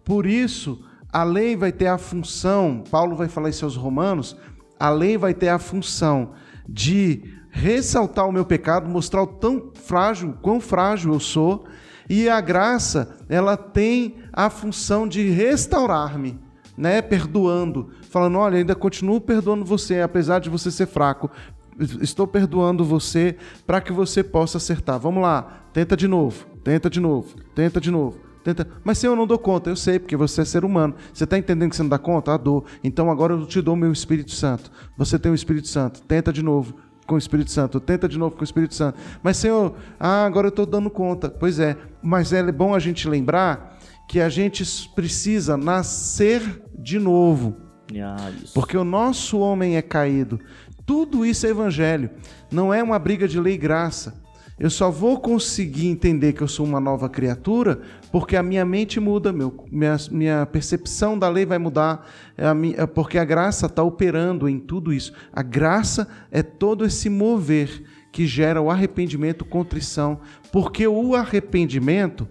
Por 0.03 0.25
isso, 0.25 0.83
a 1.09 1.23
lei 1.23 1.55
vai 1.55 1.71
ter 1.71 1.87
a 1.87 1.97
função, 1.97 2.83
Paulo 2.91 3.15
vai 3.15 3.29
falar 3.29 3.47
isso 3.47 3.63
aos 3.63 3.77
Romanos, 3.77 4.35
a 4.77 4.89
lei 4.89 5.17
vai 5.17 5.33
ter 5.33 5.47
a 5.47 5.57
função 5.57 6.33
de 6.67 7.23
ressaltar 7.49 8.27
o 8.27 8.33
meu 8.33 8.43
pecado, 8.43 8.89
mostrar 8.89 9.23
o 9.23 9.27
tão 9.27 9.71
frágil, 9.73 10.37
quão 10.41 10.59
frágil 10.59 11.13
eu 11.13 11.19
sou, 11.21 11.65
e 12.09 12.29
a 12.29 12.39
graça, 12.39 13.17
ela 13.27 13.57
tem 13.57 14.15
a 14.31 14.49
função 14.49 15.07
de 15.07 15.29
restaurar-me, 15.29 16.39
né, 16.77 17.01
perdoando, 17.01 17.89
falando, 18.09 18.37
olha, 18.37 18.57
ainda 18.57 18.75
continuo 18.75 19.19
perdoando 19.19 19.65
você, 19.65 20.01
apesar 20.01 20.39
de 20.39 20.49
você 20.49 20.69
ser 20.69 20.87
fraco. 20.87 21.29
Estou 22.01 22.25
perdoando 22.25 22.85
você 22.85 23.35
para 23.65 23.81
que 23.81 23.91
você 23.91 24.23
possa 24.23 24.57
acertar. 24.57 24.99
Vamos 24.99 25.21
lá, 25.21 25.65
tenta 25.73 25.97
de 25.97 26.07
novo, 26.07 26.45
tenta 26.63 26.89
de 26.89 26.99
novo, 26.99 27.35
tenta 27.53 27.81
de 27.81 27.91
novo. 27.91 28.25
Tenta, 28.45 28.67
mas 28.83 28.99
se 28.99 29.07
eu 29.07 29.15
não 29.15 29.25
dou 29.25 29.39
conta, 29.39 29.71
eu 29.71 29.75
sei, 29.75 29.97
porque 29.97 30.15
você 30.15 30.41
é 30.41 30.45
ser 30.45 30.63
humano. 30.63 30.93
Você 31.11 31.23
está 31.23 31.35
entendendo 31.35 31.71
que 31.71 31.75
você 31.75 31.81
não 31.81 31.89
dá 31.89 31.97
conta? 31.97 32.31
Ah, 32.31 32.37
dou. 32.37 32.63
Então 32.83 33.09
agora 33.09 33.33
eu 33.33 33.43
te 33.47 33.59
dou 33.59 33.73
o 33.73 33.77
meu 33.77 33.91
Espírito 33.91 34.31
Santo. 34.31 34.71
Você 34.95 35.17
tem 35.17 35.31
o 35.31 35.35
Espírito 35.35 35.67
Santo. 35.67 36.03
Tenta 36.03 36.31
de 36.31 36.43
novo 36.43 36.75
com 37.05 37.15
o 37.15 37.17
Espírito 37.17 37.51
Santo. 37.51 37.79
Tenta 37.79 38.07
de 38.07 38.17
novo 38.17 38.35
com 38.35 38.41
o 38.41 38.43
Espírito 38.43 38.75
Santo. 38.75 38.99
Mas, 39.21 39.37
Senhor, 39.37 39.75
ah, 39.99 40.25
agora 40.25 40.47
eu 40.47 40.49
estou 40.49 40.65
dando 40.65 40.89
conta. 40.89 41.29
Pois 41.29 41.59
é. 41.59 41.77
Mas 42.01 42.33
é 42.33 42.51
bom 42.51 42.73
a 42.73 42.79
gente 42.79 43.07
lembrar 43.07 43.77
que 44.07 44.19
a 44.19 44.29
gente 44.29 44.63
precisa 44.95 45.57
nascer 45.57 46.61
de 46.77 46.99
novo. 46.99 47.55
Ah, 48.01 48.31
porque 48.53 48.77
o 48.77 48.83
nosso 48.83 49.39
homem 49.39 49.77
é 49.77 49.81
caído. 49.81 50.39
Tudo 50.85 51.25
isso 51.25 51.45
é 51.45 51.49
evangelho. 51.49 52.09
Não 52.51 52.73
é 52.73 52.81
uma 52.83 52.99
briga 52.99 53.27
de 53.27 53.39
lei 53.39 53.55
e 53.55 53.57
graça. 53.57 54.24
Eu 54.57 54.69
só 54.69 54.89
vou 54.89 55.19
conseguir 55.19 55.87
entender 55.87 56.31
que 56.31 56.41
eu 56.41 56.47
sou 56.47 56.65
uma 56.65 56.79
nova 56.79 57.09
criatura 57.09 57.81
porque 58.09 58.37
a 58.37 58.43
minha 58.43 58.63
mente 58.63 59.01
muda, 59.01 59.33
meu, 59.33 59.53
minha, 59.69 59.97
minha 60.09 60.45
percepção 60.45 61.19
da 61.19 61.27
lei 61.27 61.45
vai 61.45 61.57
mudar, 61.57 62.09
a 62.37 62.53
minha, 62.53 62.75
é 62.77 62.85
porque 62.85 63.17
a 63.17 63.25
graça 63.25 63.65
está 63.65 63.83
operando 63.83 64.47
em 64.47 64.57
tudo 64.57 64.93
isso. 64.93 65.11
A 65.33 65.43
graça 65.43 66.07
é 66.31 66.41
todo 66.41 66.85
esse 66.85 67.09
mover 67.09 67.83
que 68.13 68.25
gera 68.25 68.61
o 68.61 68.69
arrependimento, 68.69 69.43
contrição, 69.43 70.21
porque 70.53 70.87
o 70.87 71.15
arrependimento 71.15 72.25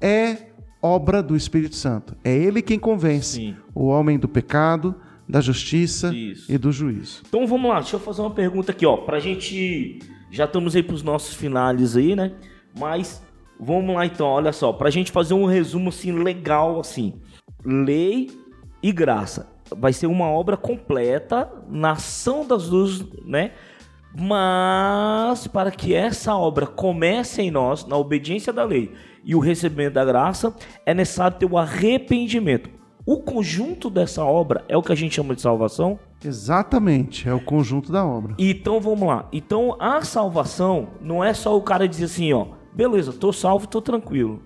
é 0.00 0.48
obra 0.82 1.22
do 1.22 1.36
Espírito 1.36 1.76
Santo. 1.76 2.16
É 2.24 2.36
ele 2.36 2.62
quem 2.62 2.80
convence 2.80 3.36
Sim. 3.36 3.56
o 3.72 3.86
homem 3.86 4.18
do 4.18 4.26
pecado, 4.26 4.96
da 5.28 5.40
justiça 5.40 6.12
Isso. 6.12 6.50
e 6.50 6.58
do 6.58 6.72
juízo. 6.72 7.22
Então 7.28 7.46
vamos 7.46 7.70
lá, 7.70 7.78
deixa 7.78 7.94
eu 7.94 8.00
fazer 8.00 8.22
uma 8.22 8.32
pergunta 8.32 8.72
aqui, 8.72 8.84
ó, 8.84 8.96
pra 8.96 9.20
gente 9.20 10.00
já 10.30 10.44
estamos 10.44 10.76
aí 10.76 10.82
para 10.82 10.94
os 10.94 11.02
nossos 11.02 11.34
finais 11.34 11.96
aí, 11.96 12.14
né? 12.14 12.32
Mas 12.78 13.22
vamos 13.58 13.94
lá 13.94 14.06
então, 14.06 14.26
olha 14.26 14.52
só, 14.52 14.72
para 14.72 14.88
a 14.88 14.90
gente 14.90 15.10
fazer 15.10 15.34
um 15.34 15.44
resumo 15.44 15.88
assim 15.88 16.12
legal 16.12 16.80
assim, 16.80 17.14
lei 17.64 18.30
e 18.82 18.92
graça 18.92 19.60
vai 19.76 19.92
ser 19.92 20.06
uma 20.06 20.28
obra 20.28 20.56
completa 20.56 21.50
na 21.68 21.92
ação 21.92 22.46
das 22.46 22.68
duas, 22.68 23.04
né? 23.24 23.52
Mas 24.12 25.46
para 25.46 25.70
que 25.70 25.94
essa 25.94 26.34
obra 26.34 26.66
comece 26.66 27.42
em 27.42 27.50
nós, 27.50 27.84
na 27.86 27.96
obediência 27.96 28.52
da 28.52 28.64
lei 28.64 28.92
e 29.24 29.34
o 29.34 29.38
recebimento 29.38 29.94
da 29.94 30.04
graça, 30.04 30.54
é 30.84 30.92
necessário 30.92 31.38
ter 31.38 31.46
o 31.46 31.56
arrependimento. 31.56 32.79
O 33.10 33.16
conjunto 33.16 33.90
dessa 33.90 34.24
obra 34.24 34.64
é 34.68 34.76
o 34.76 34.82
que 34.84 34.92
a 34.92 34.94
gente 34.94 35.16
chama 35.16 35.34
de 35.34 35.40
salvação? 35.40 35.98
Exatamente, 36.24 37.28
é 37.28 37.34
o 37.34 37.44
conjunto 37.44 37.90
da 37.90 38.06
obra. 38.06 38.36
Então 38.38 38.80
vamos 38.80 39.08
lá. 39.08 39.28
Então 39.32 39.76
a 39.80 40.00
salvação 40.02 40.90
não 41.00 41.24
é 41.24 41.34
só 41.34 41.56
o 41.56 41.60
cara 41.60 41.88
dizer 41.88 42.04
assim, 42.04 42.32
ó, 42.32 42.46
beleza, 42.72 43.12
tô 43.12 43.32
salvo, 43.32 43.66
tô 43.66 43.82
tranquilo. 43.82 44.40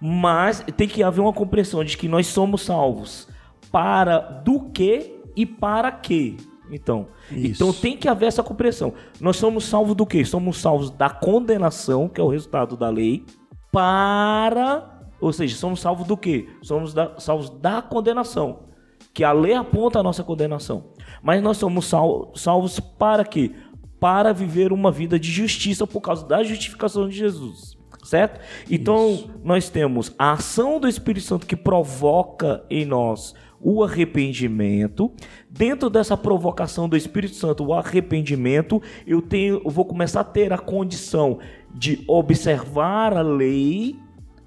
Mas 0.00 0.60
tem 0.76 0.88
que 0.88 1.04
haver 1.04 1.20
uma 1.20 1.32
compreensão 1.32 1.84
de 1.84 1.96
que 1.96 2.08
nós 2.08 2.26
somos 2.26 2.62
salvos 2.62 3.28
para 3.70 4.18
do 4.18 4.58
que 4.70 5.22
e 5.36 5.46
para 5.46 5.92
quê. 5.92 6.34
Então, 6.68 7.06
Isso. 7.30 7.62
então 7.62 7.72
tem 7.72 7.96
que 7.96 8.08
haver 8.08 8.26
essa 8.26 8.42
compreensão. 8.42 8.92
Nós 9.20 9.36
somos 9.36 9.66
salvos 9.66 9.94
do 9.94 10.04
que? 10.04 10.24
Somos 10.24 10.60
salvos 10.60 10.90
da 10.90 11.10
condenação, 11.10 12.08
que 12.08 12.20
é 12.20 12.24
o 12.24 12.28
resultado 12.28 12.76
da 12.76 12.88
lei, 12.90 13.24
para 13.70 14.99
ou 15.20 15.32
seja, 15.32 15.56
somos 15.56 15.80
salvos 15.80 16.06
do 16.06 16.16
quê? 16.16 16.48
Somos 16.62 16.94
da, 16.94 17.18
salvos 17.18 17.50
da 17.50 17.82
condenação. 17.82 18.70
Que 19.12 19.24
a 19.24 19.32
lei 19.32 19.54
aponta 19.54 19.98
a 19.98 20.02
nossa 20.02 20.22
condenação. 20.22 20.92
Mas 21.22 21.42
nós 21.42 21.56
somos 21.56 21.86
sal, 21.86 22.32
salvos 22.34 22.78
para 22.78 23.24
quê? 23.24 23.52
Para 23.98 24.32
viver 24.32 24.72
uma 24.72 24.90
vida 24.90 25.18
de 25.18 25.30
justiça 25.30 25.86
por 25.86 26.00
causa 26.00 26.26
da 26.26 26.42
justificação 26.42 27.08
de 27.08 27.16
Jesus. 27.16 27.76
Certo? 28.04 28.40
Então, 28.70 29.10
Isso. 29.10 29.30
nós 29.44 29.68
temos 29.68 30.14
a 30.18 30.32
ação 30.32 30.80
do 30.80 30.88
Espírito 30.88 31.26
Santo 31.26 31.46
que 31.46 31.56
provoca 31.56 32.64
em 32.70 32.86
nós 32.86 33.34
o 33.60 33.84
arrependimento. 33.84 35.12
Dentro 35.50 35.90
dessa 35.90 36.16
provocação 36.16 36.88
do 36.88 36.96
Espírito 36.96 37.34
Santo, 37.34 37.64
o 37.64 37.74
arrependimento, 37.74 38.82
eu 39.06 39.20
tenho, 39.20 39.60
eu 39.64 39.70
vou 39.70 39.84
começar 39.84 40.20
a 40.20 40.24
ter 40.24 40.52
a 40.52 40.58
condição 40.58 41.38
de 41.74 42.02
observar 42.08 43.14
a 43.14 43.20
lei, 43.20 43.96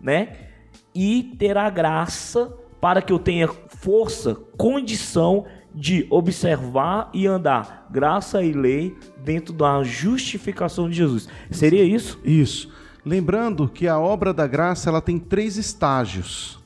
né? 0.01 0.52
E 0.95 1.35
terá 1.37 1.69
graça 1.69 2.53
para 2.79 3.01
que 3.01 3.13
eu 3.13 3.19
tenha 3.19 3.47
força, 3.47 4.35
condição 4.57 5.45
de 5.73 6.05
observar 6.09 7.09
e 7.13 7.25
andar 7.25 7.87
graça 7.89 8.43
e 8.43 8.51
lei 8.51 8.95
dentro 9.23 9.53
da 9.53 9.81
justificação 9.83 10.89
de 10.89 10.95
Jesus. 10.95 11.27
Seria 11.49 11.83
isso? 11.83 12.19
Isso. 12.23 12.71
Lembrando 13.05 13.67
que 13.67 13.87
a 13.87 13.99
obra 13.99 14.33
da 14.33 14.45
graça 14.45 14.89
ela 14.89 15.01
tem 15.01 15.17
três 15.17 15.57
estágios. 15.57 16.59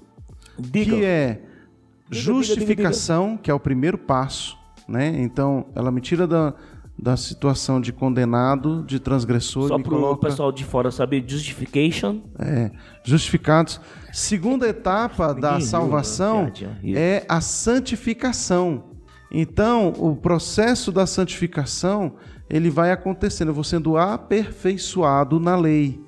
Diga. 0.57 0.95
Que 0.95 1.05
é 1.05 1.41
justificação, 2.09 3.23
diga, 3.23 3.31
diga, 3.31 3.43
que 3.43 3.51
é 3.51 3.53
o 3.53 3.59
primeiro 3.59 3.97
passo. 3.97 4.57
né? 4.87 5.13
Então, 5.19 5.67
ela 5.75 5.91
me 5.91 6.01
tira 6.01 6.25
da, 6.25 6.53
da 6.99 7.15
situação 7.15 7.79
de 7.79 7.93
condenado, 7.93 8.83
de 8.83 8.99
transgressor. 8.99 9.67
Só 9.67 9.77
para 9.77 9.87
o 9.87 9.99
coloca, 9.99 10.27
pessoal 10.27 10.51
de 10.51 10.63
fora 10.63 10.89
saber, 10.89 11.23
justification. 11.27 12.21
é, 12.39 12.71
justificados. 13.03 13.79
Segunda 14.11 14.67
etapa 14.67 15.33
da 15.33 15.59
salvação 15.61 16.51
é 16.83 17.23
a 17.29 17.39
santificação. 17.39 18.85
Então, 19.31 19.93
o 19.97 20.15
processo 20.15 20.91
da 20.91 21.05
santificação, 21.05 22.15
ele 22.49 22.69
vai 22.69 22.91
acontecendo, 22.91 23.49
eu 23.49 23.53
vou 23.53 23.63
sendo 23.63 23.97
aperfeiçoado 23.97 25.39
na 25.39 25.55
lei. 25.55 26.01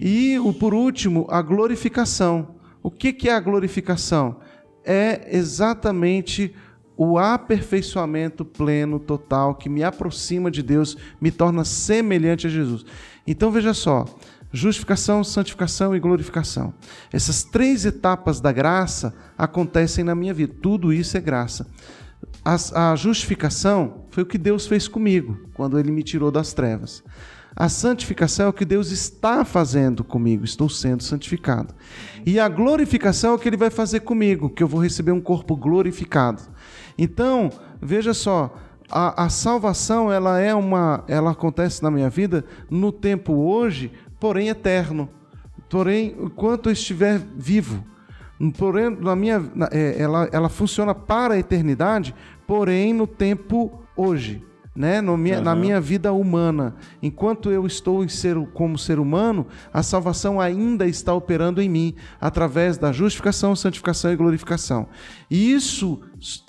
E, 0.00 0.38
o, 0.38 0.54
por 0.54 0.72
último, 0.72 1.26
a 1.28 1.42
glorificação. 1.42 2.54
O 2.82 2.90
que, 2.90 3.12
que 3.12 3.28
é 3.28 3.34
a 3.34 3.40
glorificação? 3.40 4.36
É 4.84 5.36
exatamente 5.36 6.54
o 6.54 6.69
aperfeiçoamento 7.18 8.44
pleno, 8.44 8.98
total, 8.98 9.54
que 9.54 9.68
me 9.68 9.82
aproxima 9.82 10.50
de 10.50 10.62
Deus, 10.62 10.96
me 11.20 11.30
torna 11.30 11.64
semelhante 11.64 12.46
a 12.46 12.50
Jesus. 12.50 12.84
Então, 13.26 13.50
veja 13.50 13.72
só, 13.72 14.04
justificação, 14.52 15.22
santificação 15.22 15.94
e 15.94 16.00
glorificação. 16.00 16.74
Essas 17.12 17.44
três 17.44 17.84
etapas 17.84 18.40
da 18.40 18.52
graça 18.52 19.14
acontecem 19.38 20.04
na 20.04 20.14
minha 20.14 20.34
vida. 20.34 20.54
Tudo 20.60 20.92
isso 20.92 21.16
é 21.16 21.20
graça. 21.20 21.66
A, 22.44 22.92
a 22.92 22.96
justificação 22.96 24.04
foi 24.10 24.22
o 24.22 24.26
que 24.26 24.38
Deus 24.38 24.66
fez 24.66 24.88
comigo 24.88 25.38
quando 25.54 25.78
Ele 25.78 25.90
me 25.90 26.02
tirou 26.02 26.30
das 26.30 26.52
trevas. 26.52 27.02
A 27.54 27.68
santificação 27.68 28.46
é 28.46 28.48
o 28.48 28.52
que 28.52 28.64
Deus 28.64 28.90
está 28.90 29.44
fazendo 29.44 30.04
comigo, 30.04 30.44
estou 30.44 30.68
sendo 30.68 31.02
santificado. 31.02 31.74
E 32.24 32.38
a 32.38 32.48
glorificação 32.48 33.32
é 33.32 33.34
o 33.34 33.38
que 33.38 33.48
Ele 33.48 33.56
vai 33.56 33.70
fazer 33.70 34.00
comigo, 34.00 34.50
que 34.50 34.62
eu 34.62 34.68
vou 34.68 34.80
receber 34.80 35.12
um 35.12 35.20
corpo 35.20 35.56
glorificado. 35.56 36.42
Então, 37.02 37.48
veja 37.80 38.12
só, 38.12 38.54
a, 38.90 39.24
a 39.24 39.30
salvação 39.30 40.12
ela 40.12 40.38
é 40.38 40.54
uma, 40.54 41.02
ela 41.08 41.30
acontece 41.30 41.82
na 41.82 41.90
minha 41.90 42.10
vida 42.10 42.44
no 42.68 42.92
tempo 42.92 43.32
hoje, 43.32 43.90
porém 44.20 44.48
eterno. 44.50 45.08
Porém, 45.70 46.14
enquanto 46.20 46.68
eu 46.68 46.74
estiver 46.74 47.18
vivo, 47.18 47.82
porém 48.58 48.90
na 48.90 49.16
minha, 49.16 49.42
é, 49.72 49.96
ela, 49.98 50.28
ela 50.30 50.50
funciona 50.50 50.94
para 50.94 51.32
a 51.32 51.38
eternidade, 51.38 52.14
porém 52.46 52.92
no 52.92 53.06
tempo 53.06 53.80
hoje, 53.96 54.44
né? 54.80 55.00
No 55.02 55.16
minha, 55.16 55.40
Na 55.42 55.52
Aham. 55.52 55.60
minha 55.60 55.80
vida 55.80 56.10
humana, 56.12 56.74
enquanto 57.02 57.50
eu 57.50 57.66
estou 57.66 58.02
em 58.02 58.08
ser, 58.08 58.34
como 58.54 58.78
ser 58.78 58.98
humano, 58.98 59.46
a 59.72 59.82
salvação 59.82 60.40
ainda 60.40 60.86
está 60.86 61.12
operando 61.12 61.60
em 61.60 61.68
mim 61.68 61.94
através 62.18 62.78
da 62.78 62.90
justificação, 62.90 63.54
santificação 63.54 64.10
e 64.10 64.16
glorificação. 64.16 64.88
E 65.30 65.52
isso 65.52 66.00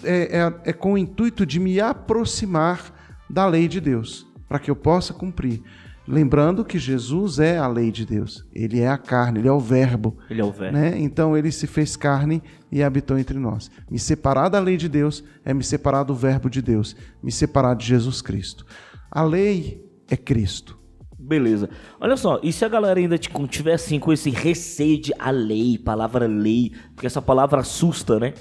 é, 0.03 0.39
é- 0.65 0.69
é 0.69 0.73
com 0.73 0.93
o 0.93 0.97
intuito 0.97 1.45
de 1.45 1.59
me 1.59 1.82
aproximar 1.82 2.93
da 3.29 3.45
lei 3.45 3.67
de 3.67 3.82
Deus, 3.82 4.25
para 4.47 4.59
que 4.59 4.71
eu 4.71 4.75
possa 4.75 5.13
cumprir. 5.13 5.61
Lembrando 6.07 6.65
que 6.65 6.79
Jesus 6.79 7.38
é 7.39 7.57
a 7.57 7.67
lei 7.67 7.91
de 7.91 8.05
Deus, 8.05 8.45
ele 8.53 8.79
é 8.79 8.88
a 8.88 8.97
carne, 8.97 9.39
ele 9.39 9.47
é 9.47 9.51
o 9.51 9.59
Verbo. 9.59 10.17
Ele 10.29 10.41
é 10.41 10.43
o 10.43 10.51
velho. 10.51 10.73
Né? 10.73 10.93
Então 10.97 11.38
ele 11.38 11.51
se 11.51 11.67
fez 11.67 11.95
carne 11.95 12.41
e 12.72 12.82
habitou 12.82 13.17
entre 13.17 13.38
nós. 13.38 13.69
Me 13.89 13.99
separar 13.99 14.49
da 14.49 14.59
lei 14.59 14.78
de 14.78 14.88
Deus 14.88 15.24
é 15.43 15.53
me 15.53 15.63
separar 15.63 16.03
do 16.03 16.15
Verbo 16.15 16.49
de 16.49 16.61
Deus, 16.61 16.95
me 17.22 17.32
separar 17.32 17.76
de 17.76 17.86
Jesus 17.86 18.22
Cristo. 18.22 18.65
A 19.09 19.24
lei 19.24 19.86
é 20.09 20.15
Cristo. 20.15 20.80
Beleza. 21.19 21.69
Olha 21.99 22.17
só, 22.17 22.39
e 22.41 22.51
se 22.51 22.65
a 22.65 22.69
galera 22.69 22.99
ainda 22.99 23.17
tiver 23.17 23.74
assim 23.74 23.99
com 23.99 24.11
esse 24.11 24.30
receio 24.32 24.99
de 24.99 25.13
a 25.19 25.30
lei, 25.30 25.78
palavra 25.78 26.26
lei, 26.26 26.74
porque 26.95 27.05
essa 27.05 27.22
palavra 27.22 27.61
assusta, 27.61 28.19
né? 28.19 28.34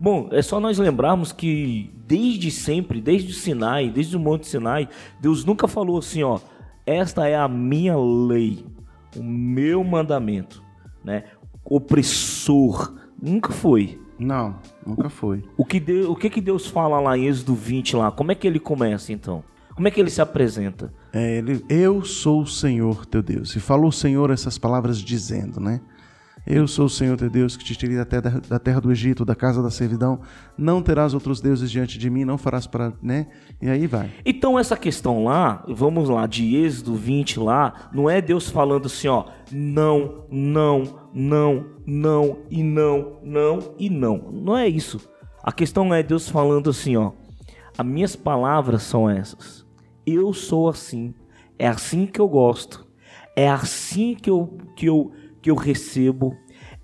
Bom, 0.00 0.28
é 0.32 0.40
só 0.40 0.58
nós 0.58 0.78
lembrarmos 0.78 1.30
que 1.30 1.92
desde 2.06 2.50
sempre, 2.50 3.00
desde 3.00 3.30
o 3.30 3.34
Sinai, 3.34 3.90
desde 3.90 4.16
o 4.16 4.20
Monte 4.20 4.48
Sinai, 4.48 4.88
Deus 5.20 5.44
nunca 5.44 5.68
falou 5.68 5.98
assim, 5.98 6.22
ó, 6.22 6.40
esta 6.86 7.28
é 7.28 7.36
a 7.36 7.46
minha 7.46 7.96
lei, 7.96 8.64
o 9.16 9.22
meu 9.22 9.84
mandamento, 9.84 10.62
né? 11.04 11.24
Opressor, 11.64 12.94
nunca 13.22 13.52
foi. 13.52 14.00
Não, 14.18 14.56
nunca 14.86 15.08
foi. 15.08 15.44
O 15.56 15.64
que, 15.64 15.80
Deus, 15.80 16.06
o 16.06 16.14
que 16.14 16.28
que 16.28 16.40
Deus 16.40 16.66
fala 16.66 17.00
lá 17.00 17.16
em 17.16 17.26
Êxodo 17.26 17.54
20 17.54 17.96
lá? 17.96 18.10
Como 18.10 18.32
é 18.32 18.34
que 18.34 18.46
ele 18.46 18.58
começa 18.58 19.12
então? 19.12 19.42
Como 19.74 19.88
é 19.88 19.90
que 19.90 19.98
ele 19.98 20.10
se 20.10 20.20
apresenta? 20.20 20.92
É, 21.12 21.38
ele, 21.38 21.64
eu 21.68 22.04
sou 22.04 22.42
o 22.42 22.46
Senhor 22.46 23.06
teu 23.06 23.22
Deus. 23.22 23.56
E 23.56 23.60
falou 23.60 23.88
o 23.88 23.92
Senhor 23.92 24.30
essas 24.30 24.58
palavras 24.58 24.98
dizendo, 24.98 25.60
né? 25.60 25.80
Eu 26.44 26.66
sou 26.66 26.86
o 26.86 26.90
Senhor 26.90 27.16
teu 27.16 27.30
Deus 27.30 27.56
que 27.56 27.64
te 27.64 27.76
tirei 27.76 27.96
da 27.96 28.04
terra, 28.04 28.42
da 28.48 28.58
terra 28.58 28.80
do 28.80 28.90
Egito, 28.90 29.24
da 29.24 29.34
casa 29.34 29.62
da 29.62 29.70
servidão. 29.70 30.20
Não 30.58 30.82
terás 30.82 31.14
outros 31.14 31.40
deuses 31.40 31.70
diante 31.70 31.98
de 31.98 32.10
mim, 32.10 32.24
não 32.24 32.36
farás 32.36 32.66
para, 32.66 32.92
né? 33.00 33.28
E 33.60 33.68
aí 33.68 33.86
vai. 33.86 34.10
Então 34.24 34.58
essa 34.58 34.76
questão 34.76 35.24
lá, 35.24 35.64
vamos 35.68 36.08
lá, 36.08 36.26
de 36.26 36.56
Êxodo 36.56 36.96
20 36.96 37.38
lá, 37.38 37.90
não 37.92 38.10
é 38.10 38.20
Deus 38.20 38.50
falando 38.50 38.86
assim, 38.86 39.06
ó, 39.06 39.26
não, 39.52 40.24
não, 40.30 40.82
não, 41.12 41.66
não 41.86 42.38
e 42.50 42.62
não, 42.62 43.18
não 43.22 43.74
e 43.78 43.90
não. 43.90 44.30
Não 44.32 44.56
é 44.56 44.68
isso. 44.68 45.00
A 45.42 45.52
questão 45.52 45.92
é 45.92 46.02
Deus 46.02 46.28
falando 46.28 46.70
assim, 46.70 46.96
ó, 46.96 47.12
as 47.76 47.86
minhas 47.86 48.16
palavras 48.16 48.82
são 48.82 49.08
essas. 49.08 49.66
Eu 50.06 50.32
sou 50.32 50.68
assim. 50.68 51.14
É 51.58 51.68
assim 51.68 52.06
que 52.06 52.20
eu 52.20 52.28
gosto. 52.28 52.86
É 53.36 53.48
assim 53.48 54.14
que 54.14 54.30
eu 54.30 54.58
que 54.76 54.86
eu 54.86 55.12
que 55.40 55.50
eu 55.50 55.54
recebo. 55.54 56.36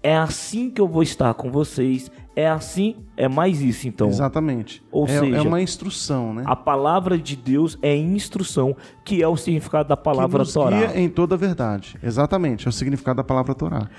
É 0.02 0.16
assim 0.16 0.70
que 0.70 0.80
eu 0.80 0.88
vou 0.88 1.02
estar 1.02 1.34
com 1.34 1.50
vocês. 1.50 2.10
É 2.34 2.48
assim, 2.48 2.96
é 3.16 3.26
mais 3.26 3.60
isso 3.60 3.88
então. 3.88 4.08
Exatamente. 4.08 4.80
Ou 4.92 5.06
é, 5.06 5.08
seja, 5.08 5.36
é 5.36 5.40
uma 5.40 5.60
instrução, 5.60 6.32
né? 6.32 6.44
A 6.46 6.54
palavra 6.54 7.18
de 7.18 7.34
Deus 7.34 7.76
é 7.82 7.96
instrução, 7.96 8.76
que 9.04 9.20
é 9.20 9.26
o 9.26 9.36
significado 9.36 9.88
da 9.88 9.96
palavra 9.96 10.38
que 10.38 10.44
nos 10.44 10.52
Torá. 10.52 10.76
guia 10.76 11.00
em 11.00 11.08
toda 11.08 11.34
a 11.34 11.38
verdade. 11.38 11.96
Exatamente, 12.00 12.66
é 12.66 12.68
o 12.68 12.72
significado 12.72 13.16
da 13.16 13.24
palavra 13.24 13.56
Torá. 13.56 13.90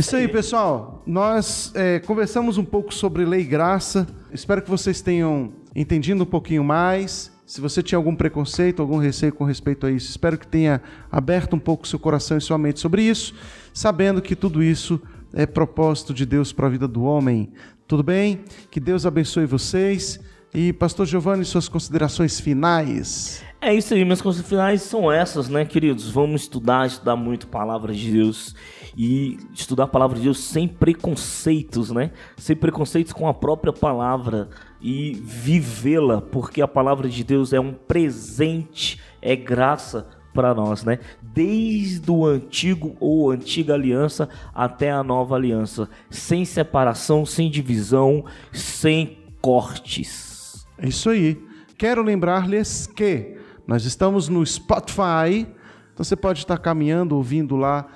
Isso 0.00 0.16
aí, 0.16 0.26
pessoal. 0.26 1.02
Nós 1.06 1.72
é, 1.74 1.98
conversamos 1.98 2.56
um 2.56 2.64
pouco 2.64 2.92
sobre 2.92 3.22
lei 3.26 3.44
graça. 3.44 4.06
Espero 4.32 4.62
que 4.62 4.70
vocês 4.70 5.02
tenham 5.02 5.52
entendido 5.76 6.22
um 6.22 6.26
pouquinho 6.26 6.64
mais. 6.64 7.30
Se 7.44 7.60
você 7.60 7.82
tinha 7.82 7.98
algum 7.98 8.16
preconceito, 8.16 8.80
algum 8.80 8.96
receio 8.96 9.30
com 9.30 9.44
respeito 9.44 9.86
a 9.86 9.90
isso, 9.90 10.08
espero 10.08 10.38
que 10.38 10.46
tenha 10.46 10.80
aberto 11.12 11.54
um 11.54 11.58
pouco 11.58 11.86
seu 11.86 11.98
coração 11.98 12.38
e 12.38 12.40
sua 12.40 12.56
mente 12.56 12.80
sobre 12.80 13.02
isso, 13.02 13.34
sabendo 13.74 14.22
que 14.22 14.34
tudo 14.34 14.62
isso 14.62 14.98
é 15.34 15.44
propósito 15.44 16.14
de 16.14 16.24
Deus 16.24 16.50
para 16.50 16.66
a 16.66 16.70
vida 16.70 16.88
do 16.88 17.02
homem. 17.02 17.52
Tudo 17.86 18.02
bem? 18.02 18.40
Que 18.70 18.80
Deus 18.80 19.04
abençoe 19.04 19.44
vocês. 19.44 20.18
E, 20.54 20.72
Pastor 20.72 21.04
Giovanni, 21.04 21.44
suas 21.44 21.68
considerações 21.68 22.40
finais. 22.40 23.44
É 23.60 23.74
isso 23.74 23.92
aí, 23.92 24.02
minhas 24.02 24.22
considerações 24.22 24.48
finais 24.48 24.82
são 24.82 25.12
essas, 25.12 25.50
né, 25.50 25.66
queridos? 25.66 26.08
Vamos 26.08 26.40
estudar, 26.40 26.86
estudar 26.86 27.16
muito 27.16 27.46
a 27.46 27.50
palavra 27.50 27.92
de 27.92 28.10
Deus 28.10 28.54
e 28.96 29.38
estudar 29.52 29.84
a 29.84 29.88
palavra 29.88 30.16
de 30.16 30.24
Deus 30.24 30.40
sem 30.40 30.66
preconceitos, 30.66 31.90
né? 31.90 32.10
Sem 32.36 32.56
preconceitos 32.56 33.12
com 33.12 33.28
a 33.28 33.34
própria 33.34 33.72
palavra 33.72 34.48
e 34.80 35.12
vivê-la, 35.24 36.20
porque 36.20 36.62
a 36.62 36.68
palavra 36.68 37.08
de 37.08 37.22
Deus 37.22 37.52
é 37.52 37.60
um 37.60 37.72
presente, 37.72 39.00
é 39.20 39.36
graça 39.36 40.08
para 40.32 40.54
nós, 40.54 40.84
né? 40.84 40.98
Desde 41.20 42.10
o 42.10 42.26
antigo 42.26 42.96
ou 43.00 43.30
antiga 43.30 43.74
aliança 43.74 44.28
até 44.54 44.90
a 44.90 45.02
nova 45.02 45.34
aliança, 45.34 45.88
sem 46.08 46.44
separação, 46.44 47.26
sem 47.26 47.50
divisão, 47.50 48.24
sem 48.52 49.18
cortes. 49.40 50.66
É 50.78 50.88
isso 50.88 51.10
aí. 51.10 51.42
Quero 51.76 52.02
lembrar-lhes 52.02 52.86
que 52.86 53.36
nós 53.66 53.84
estamos 53.84 54.28
no 54.28 54.44
Spotify. 54.44 55.46
Então 55.92 56.04
você 56.04 56.16
pode 56.16 56.40
estar 56.40 56.58
caminhando, 56.58 57.16
ouvindo 57.16 57.56
lá 57.56 57.86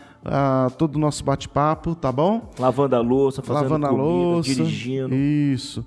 todo 0.79 0.97
o 0.97 0.99
nosso 0.99 1.25
bate-papo, 1.25 1.95
tá 1.95 2.11
bom? 2.11 2.51
Lavando 2.59 2.97
a 2.97 3.01
louça, 3.01 3.43
fazendo 3.43 3.63
Lavando 3.63 3.87
a 3.87 3.89
comida, 3.91 4.05
louça. 4.05 4.55
dirigindo. 4.55 5.15
Isso. 5.15 5.85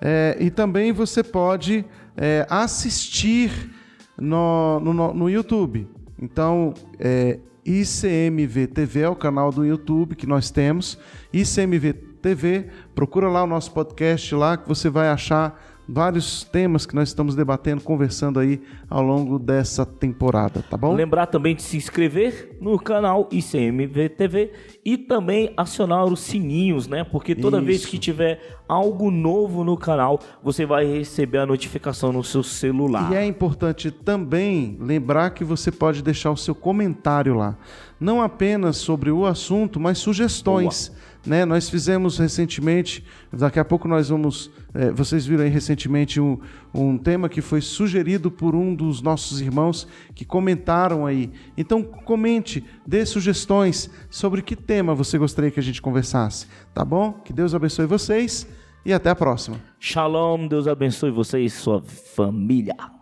É, 0.00 0.36
e 0.40 0.50
também 0.50 0.92
você 0.92 1.22
pode 1.22 1.84
é, 2.16 2.46
assistir 2.48 3.70
no, 4.18 4.80
no, 4.80 5.14
no 5.14 5.30
YouTube. 5.30 5.88
Então, 6.20 6.72
é, 6.98 7.38
ICMV 7.64 8.66
TV 8.68 9.00
é 9.00 9.08
o 9.08 9.16
canal 9.16 9.50
do 9.50 9.64
YouTube 9.64 10.14
que 10.14 10.26
nós 10.26 10.50
temos. 10.50 10.98
ICMV 11.32 11.92
TV, 11.92 12.66
procura 12.94 13.28
lá 13.28 13.44
o 13.44 13.46
nosso 13.46 13.72
podcast 13.72 14.34
lá 14.34 14.56
que 14.56 14.68
você 14.68 14.90
vai 14.90 15.08
achar 15.08 15.69
vários 15.90 16.44
temas 16.44 16.86
que 16.86 16.94
nós 16.94 17.08
estamos 17.08 17.34
debatendo, 17.34 17.82
conversando 17.82 18.38
aí 18.38 18.62
ao 18.88 19.02
longo 19.02 19.38
dessa 19.38 19.84
temporada, 19.84 20.64
tá 20.70 20.76
bom? 20.76 20.94
Lembrar 20.94 21.26
também 21.26 21.54
de 21.54 21.62
se 21.62 21.76
inscrever 21.76 22.56
no 22.60 22.78
canal 22.78 23.28
ICMV 23.30 24.08
TV 24.10 24.52
e 24.84 24.96
também 24.96 25.52
acionar 25.56 26.04
os 26.04 26.20
sininhos, 26.20 26.86
né? 26.86 27.02
Porque 27.02 27.34
toda 27.34 27.60
vez 27.60 27.80
Isso. 27.80 27.90
que 27.90 27.98
tiver 27.98 28.58
algo 28.68 29.10
novo 29.10 29.64
no 29.64 29.76
canal, 29.76 30.20
você 30.42 30.64
vai 30.64 30.84
receber 30.84 31.38
a 31.38 31.46
notificação 31.46 32.12
no 32.12 32.22
seu 32.22 32.42
celular. 32.42 33.10
E 33.12 33.16
é 33.16 33.26
importante 33.26 33.90
também 33.90 34.76
lembrar 34.80 35.30
que 35.30 35.42
você 35.42 35.72
pode 35.72 36.02
deixar 36.02 36.30
o 36.30 36.36
seu 36.36 36.54
comentário 36.54 37.34
lá. 37.34 37.56
Não 37.98 38.22
apenas 38.22 38.76
sobre 38.76 39.10
o 39.10 39.26
assunto, 39.26 39.80
mas 39.80 39.98
sugestões. 39.98 40.92
Né? 41.26 41.44
Nós 41.44 41.68
fizemos 41.68 42.18
recentemente, 42.18 43.04
daqui 43.32 43.58
a 43.58 43.64
pouco 43.64 43.88
nós 43.88 44.08
vamos. 44.08 44.50
É, 44.72 44.90
vocês 44.90 45.26
viram 45.26 45.44
aí 45.44 45.50
recentemente 45.50 46.20
um, 46.20 46.38
um 46.72 46.96
tema 46.96 47.28
que 47.28 47.40
foi 47.40 47.60
sugerido 47.60 48.30
por 48.30 48.54
um 48.54 48.74
dos 48.74 49.02
nossos 49.02 49.40
irmãos 49.40 49.86
que 50.14 50.24
comentaram 50.24 51.06
aí. 51.06 51.30
Então, 51.56 51.82
comente, 51.82 52.64
dê 52.86 53.04
sugestões 53.04 53.90
sobre 54.08 54.42
que 54.42 54.54
tema 54.54 54.94
você 54.94 55.18
gostaria 55.18 55.50
que 55.50 55.60
a 55.60 55.62
gente 55.62 55.82
conversasse. 55.82 56.46
Tá 56.72 56.84
bom? 56.84 57.12
Que 57.12 57.32
Deus 57.32 57.54
abençoe 57.54 57.86
vocês 57.86 58.46
e 58.84 58.92
até 58.92 59.10
a 59.10 59.16
próxima. 59.16 59.60
Shalom, 59.78 60.46
Deus 60.46 60.66
abençoe 60.68 61.10
você 61.10 61.40
e 61.40 61.50
sua 61.50 61.82
família. 61.82 62.99